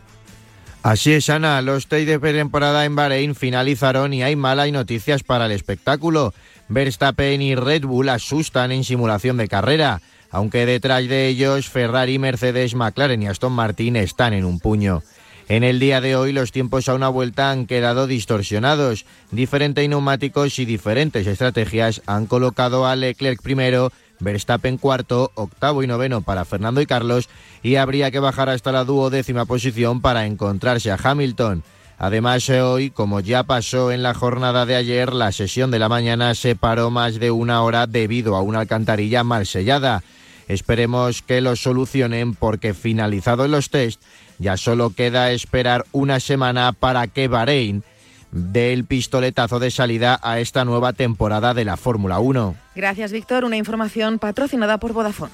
Así 0.83 1.13
es, 1.13 1.29
Ana. 1.29 1.61
Los 1.61 1.87
test 1.87 2.07
de 2.07 2.19
temporada 2.19 2.85
en 2.85 2.95
Bahrein 2.95 3.35
finalizaron 3.35 4.13
y 4.13 4.23
hay 4.23 4.35
malas 4.35 4.71
noticias 4.71 5.23
para 5.23 5.45
el 5.45 5.51
espectáculo. 5.51 6.33
Verstappen 6.69 7.41
y 7.41 7.55
Red 7.55 7.85
Bull 7.85 8.09
asustan 8.09 8.71
en 8.71 8.83
simulación 8.83 9.37
de 9.37 9.47
carrera 9.47 10.01
aunque 10.31 10.65
detrás 10.65 11.07
de 11.07 11.27
ellos 11.27 11.67
Ferrari, 11.67 12.17
Mercedes, 12.17 12.73
McLaren 12.73 13.21
y 13.21 13.27
Aston 13.27 13.51
Martin 13.51 13.97
están 13.97 14.33
en 14.33 14.45
un 14.45 14.59
puño. 14.59 15.03
En 15.49 15.65
el 15.65 15.79
día 15.79 15.99
de 15.99 16.15
hoy 16.15 16.31
los 16.31 16.53
tiempos 16.53 16.87
a 16.87 16.95
una 16.95 17.09
vuelta 17.09 17.51
han 17.51 17.67
quedado 17.67 18.07
distorsionados. 18.07 19.05
Diferentes 19.31 19.87
neumáticos 19.89 20.57
y 20.59 20.65
diferentes 20.65 21.27
estrategias 21.27 22.01
han 22.05 22.25
colocado 22.25 22.87
a 22.87 22.95
Leclerc 22.95 23.41
primero, 23.41 23.91
Verstappen 24.21 24.77
cuarto, 24.77 25.31
octavo 25.35 25.83
y 25.83 25.87
noveno 25.87 26.21
para 26.21 26.45
Fernando 26.45 26.79
y 26.79 26.85
Carlos 26.85 27.27
y 27.61 27.75
habría 27.75 28.11
que 28.11 28.19
bajar 28.19 28.49
hasta 28.49 28.71
la 28.71 28.85
duodécima 28.85 29.45
posición 29.45 30.01
para 30.01 30.25
encontrarse 30.25 30.91
a 30.91 30.99
Hamilton. 31.01 31.63
Además, 31.97 32.49
hoy, 32.49 32.89
como 32.89 33.19
ya 33.19 33.43
pasó 33.43 33.91
en 33.91 34.01
la 34.01 34.13
jornada 34.13 34.65
de 34.65 34.75
ayer, 34.75 35.13
la 35.13 35.31
sesión 35.31 35.69
de 35.69 35.77
la 35.77 35.89
mañana 35.89 36.33
se 36.33 36.55
paró 36.55 36.89
más 36.89 37.19
de 37.19 37.29
una 37.29 37.61
hora 37.61 37.85
debido 37.85 38.35
a 38.35 38.41
una 38.41 38.61
alcantarilla 38.61 39.23
mal 39.23 39.45
sellada. 39.45 40.01
Esperemos 40.47 41.21
que 41.21 41.41
lo 41.41 41.55
solucionen 41.55 42.33
porque 42.33 42.73
finalizados 42.73 43.49
los 43.49 43.69
test 43.69 44.01
ya 44.41 44.57
solo 44.57 44.89
queda 44.89 45.31
esperar 45.31 45.85
una 45.91 46.19
semana 46.19 46.73
para 46.73 47.05
que 47.05 47.27
Bahrein 47.27 47.83
dé 48.31 48.73
el 48.73 48.85
pistoletazo 48.85 49.59
de 49.59 49.71
salida 49.71 50.19
a 50.21 50.39
esta 50.39 50.65
nueva 50.65 50.93
temporada 50.93 51.53
de 51.53 51.65
la 51.65 51.77
Fórmula 51.77 52.19
1. 52.19 52.55
Gracias 52.75 53.11
Víctor, 53.11 53.45
una 53.45 53.57
información 53.57 54.19
patrocinada 54.19 54.77
por 54.77 54.93
Vodafone. 54.93 55.31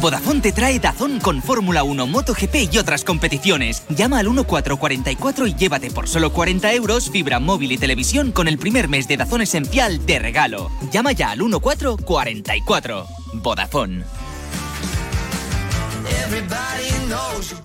Vodafone 0.00 0.40
te 0.40 0.52
trae 0.52 0.78
Dazón 0.78 1.20
con 1.20 1.42
Fórmula 1.42 1.82
1, 1.82 2.06
MotoGP 2.06 2.72
y 2.72 2.78
otras 2.78 3.02
competiciones. 3.02 3.84
Llama 3.88 4.18
al 4.18 4.26
1444 4.26 5.46
y 5.46 5.54
llévate 5.54 5.90
por 5.90 6.06
solo 6.06 6.32
40 6.32 6.72
euros 6.74 7.10
fibra 7.10 7.40
móvil 7.40 7.72
y 7.72 7.78
televisión 7.78 8.30
con 8.30 8.46
el 8.46 8.58
primer 8.58 8.88
mes 8.88 9.08
de 9.08 9.16
Dazón 9.16 9.42
esencial 9.42 10.04
de 10.06 10.18
regalo. 10.18 10.70
Llama 10.92 11.12
ya 11.12 11.30
al 11.30 11.38
1444. 11.38 13.06
Vodafone. 13.34 14.04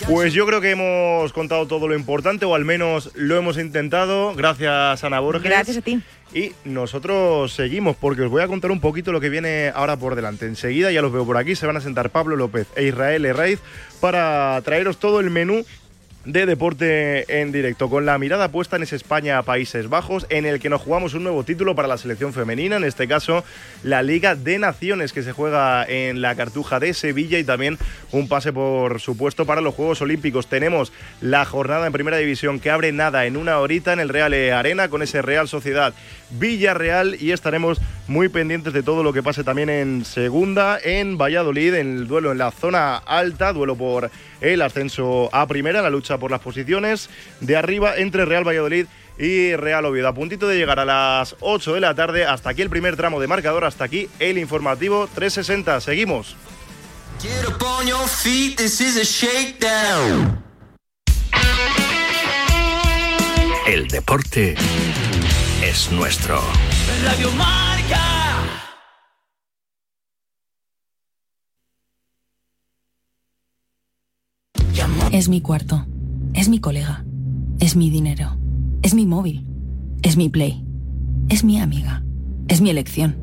Pues 0.08 0.34
yo 0.34 0.46
creo 0.46 0.62
que 0.62 0.72
hemos 0.72 1.34
contado 1.34 1.66
todo 1.68 1.88
lo 1.88 1.96
importante, 1.96 2.46
o 2.46 2.56
al 2.56 2.64
menos 2.64 3.12
lo 3.16 3.38
hemos 3.38 3.58
intentado. 3.58 4.34
Gracias, 4.36 5.04
Ana 5.04 5.20
Borges. 5.20 5.44
Gracias 5.44 5.78
a 5.78 5.82
ti. 5.82 6.02
Y 6.34 6.52
nosotros 6.64 7.54
seguimos 7.54 7.96
porque 7.96 8.24
os 8.24 8.30
voy 8.30 8.42
a 8.42 8.48
contar 8.48 8.72
un 8.72 8.80
poquito 8.80 9.12
lo 9.12 9.20
que 9.20 9.30
viene 9.30 9.72
ahora 9.74 9.98
por 9.98 10.16
delante. 10.16 10.46
Enseguida, 10.46 10.92
ya 10.92 11.02
los 11.02 11.12
veo 11.12 11.26
por 11.26 11.38
aquí, 11.38 11.56
se 11.56 11.66
van 11.66 11.78
a 11.78 11.82
sentar 11.82 12.10
Pablo 12.12 12.36
López 12.36 12.68
e 12.76 12.84
Israel 12.84 13.26
Herraiz 13.26 13.60
para 14.00 14.62
traeros 14.64 14.98
todo 14.98 15.20
el 15.20 15.30
menú 15.30 15.66
de 16.26 16.46
deporte 16.46 17.42
en 17.42 17.52
directo, 17.52 17.90
con 17.90 18.06
la 18.06 18.18
mirada 18.18 18.50
puesta 18.50 18.76
en 18.76 18.84
ese 18.84 18.96
España-Países 18.96 19.90
Bajos, 19.90 20.26
en 20.30 20.46
el 20.46 20.60
que 20.60 20.70
nos 20.70 20.82
jugamos 20.82 21.14
un 21.14 21.24
nuevo 21.24 21.44
título 21.44 21.76
para 21.76 21.88
la 21.88 21.98
selección 21.98 22.34
femenina, 22.34 22.78
en 22.78 22.84
este 22.84 23.08
caso 23.08 23.44
la 23.84 24.02
Liga 24.02 24.36
de 24.36 24.58
Naciones 24.58 25.14
que 25.14 25.22
se 25.22 25.32
juega 25.32 25.86
en 25.86 26.22
la 26.22 26.36
Cartuja 26.36 26.80
de 26.80 26.94
Sevilla 26.94 27.38
y 27.38 27.44
también 27.44 27.78
un 28.12 28.28
pase, 28.28 28.52
por 28.52 29.00
supuesto, 29.00 29.46
para 29.46 29.62
los 29.62 29.76
Juegos 29.76 30.02
Olímpicos. 30.02 30.48
Tenemos 30.48 30.92
la 31.22 31.46
jornada 31.46 31.86
en 31.86 31.94
Primera 31.94 32.18
División 32.18 32.60
que 32.60 32.72
abre 32.72 32.92
nada 32.92 33.26
en 33.26 33.38
una 33.38 33.60
horita 33.60 33.94
en 33.94 34.00
el 34.00 34.10
Real 34.10 34.34
Arena 34.34 34.90
con 34.90 35.04
ese 35.04 35.22
Real 35.22 35.48
Sociedad 35.48 35.94
Villarreal 36.32 37.18
y 37.20 37.32
estaremos 37.32 37.80
muy 38.08 38.30
pendientes 38.30 38.74
de 38.74 38.84
todo 38.84 39.04
lo 39.04 39.14
que 39.14 39.24
pase 39.24 39.44
también 39.44 39.70
en 39.70 40.06
Segunda, 40.06 40.80
en 40.84 41.18
Valladolid, 41.18 41.74
en 41.74 41.98
el 41.98 42.08
duelo 42.08 42.32
en 42.32 42.38
la 42.38 42.52
zona 42.52 42.98
alta, 42.98 43.54
duelo 43.54 43.76
por 43.76 44.12
el 44.42 44.62
ascenso 44.62 45.30
a 45.32 45.48
Primera, 45.48 45.82
la 45.82 45.90
lucha 45.90 46.18
por 46.18 46.32
las 46.32 46.42
posiciones 46.42 47.10
de 47.40 47.56
arriba 47.56 47.98
entre 47.98 48.26
Real 48.26 48.48
Valladolid 48.48 48.86
y 49.18 49.56
Real 49.56 49.86
Oviedo. 49.86 50.08
A 50.08 50.14
puntito 50.14 50.48
de 50.48 50.58
llegar 50.58 50.80
a 50.80 50.86
las 50.86 51.36
8 51.40 51.74
de 51.74 51.80
la 51.80 51.96
tarde, 51.96 52.26
hasta 52.26 52.50
aquí 52.50 52.62
el 52.62 52.70
primer 52.70 52.96
tramo 52.96 53.20
de 53.20 53.28
marcador, 53.28 53.64
hasta 53.64 53.86
aquí 53.86 54.10
el 54.20 54.38
informativo 54.38 55.10
360. 55.14 55.82
Seguimos. 55.82 56.36
El 63.68 63.88
deporte 63.88 64.56
es 65.66 65.92
nuestro. 65.92 66.40
Radio 67.04 67.32
Marca. 67.32 68.02
Es 75.12 75.28
mi 75.28 75.42
cuarto. 75.42 75.86
Es 76.34 76.50
mi 76.50 76.60
colega. 76.60 77.04
Es 77.60 77.76
mi 77.76 77.90
dinero. 77.90 78.38
Es 78.84 78.94
mi 78.94 79.06
móvil. 79.06 79.46
Es 80.04 80.18
mi 80.18 80.30
play. 80.30 80.64
Es 81.30 81.44
mi 81.44 81.60
amiga. 81.60 82.04
Es 82.48 82.62
mi 82.62 82.70
elección. 82.70 83.18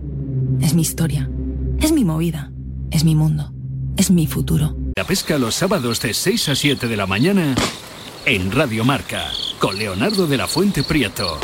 Es 0.60 0.74
mi 0.74 0.82
historia. 0.82 1.30
Es 1.80 1.92
mi 1.92 2.04
movida. 2.04 2.50
Es 2.90 3.04
mi 3.04 3.14
mundo. 3.14 3.52
Es 3.96 4.10
mi 4.10 4.26
futuro. 4.26 4.76
La 4.96 5.04
pesca 5.04 5.38
los 5.38 5.54
sábados 5.54 6.00
de 6.00 6.12
6 6.12 6.48
a 6.48 6.54
7 6.56 6.88
de 6.88 6.96
la 6.96 7.06
mañana 7.06 7.54
en 8.26 8.50
Radio 8.50 8.84
Marca 8.84 9.30
con 9.58 9.78
Leonardo 9.78 10.26
de 10.26 10.36
la 10.36 10.48
Fuente 10.48 10.82
Prieto. 10.82 11.38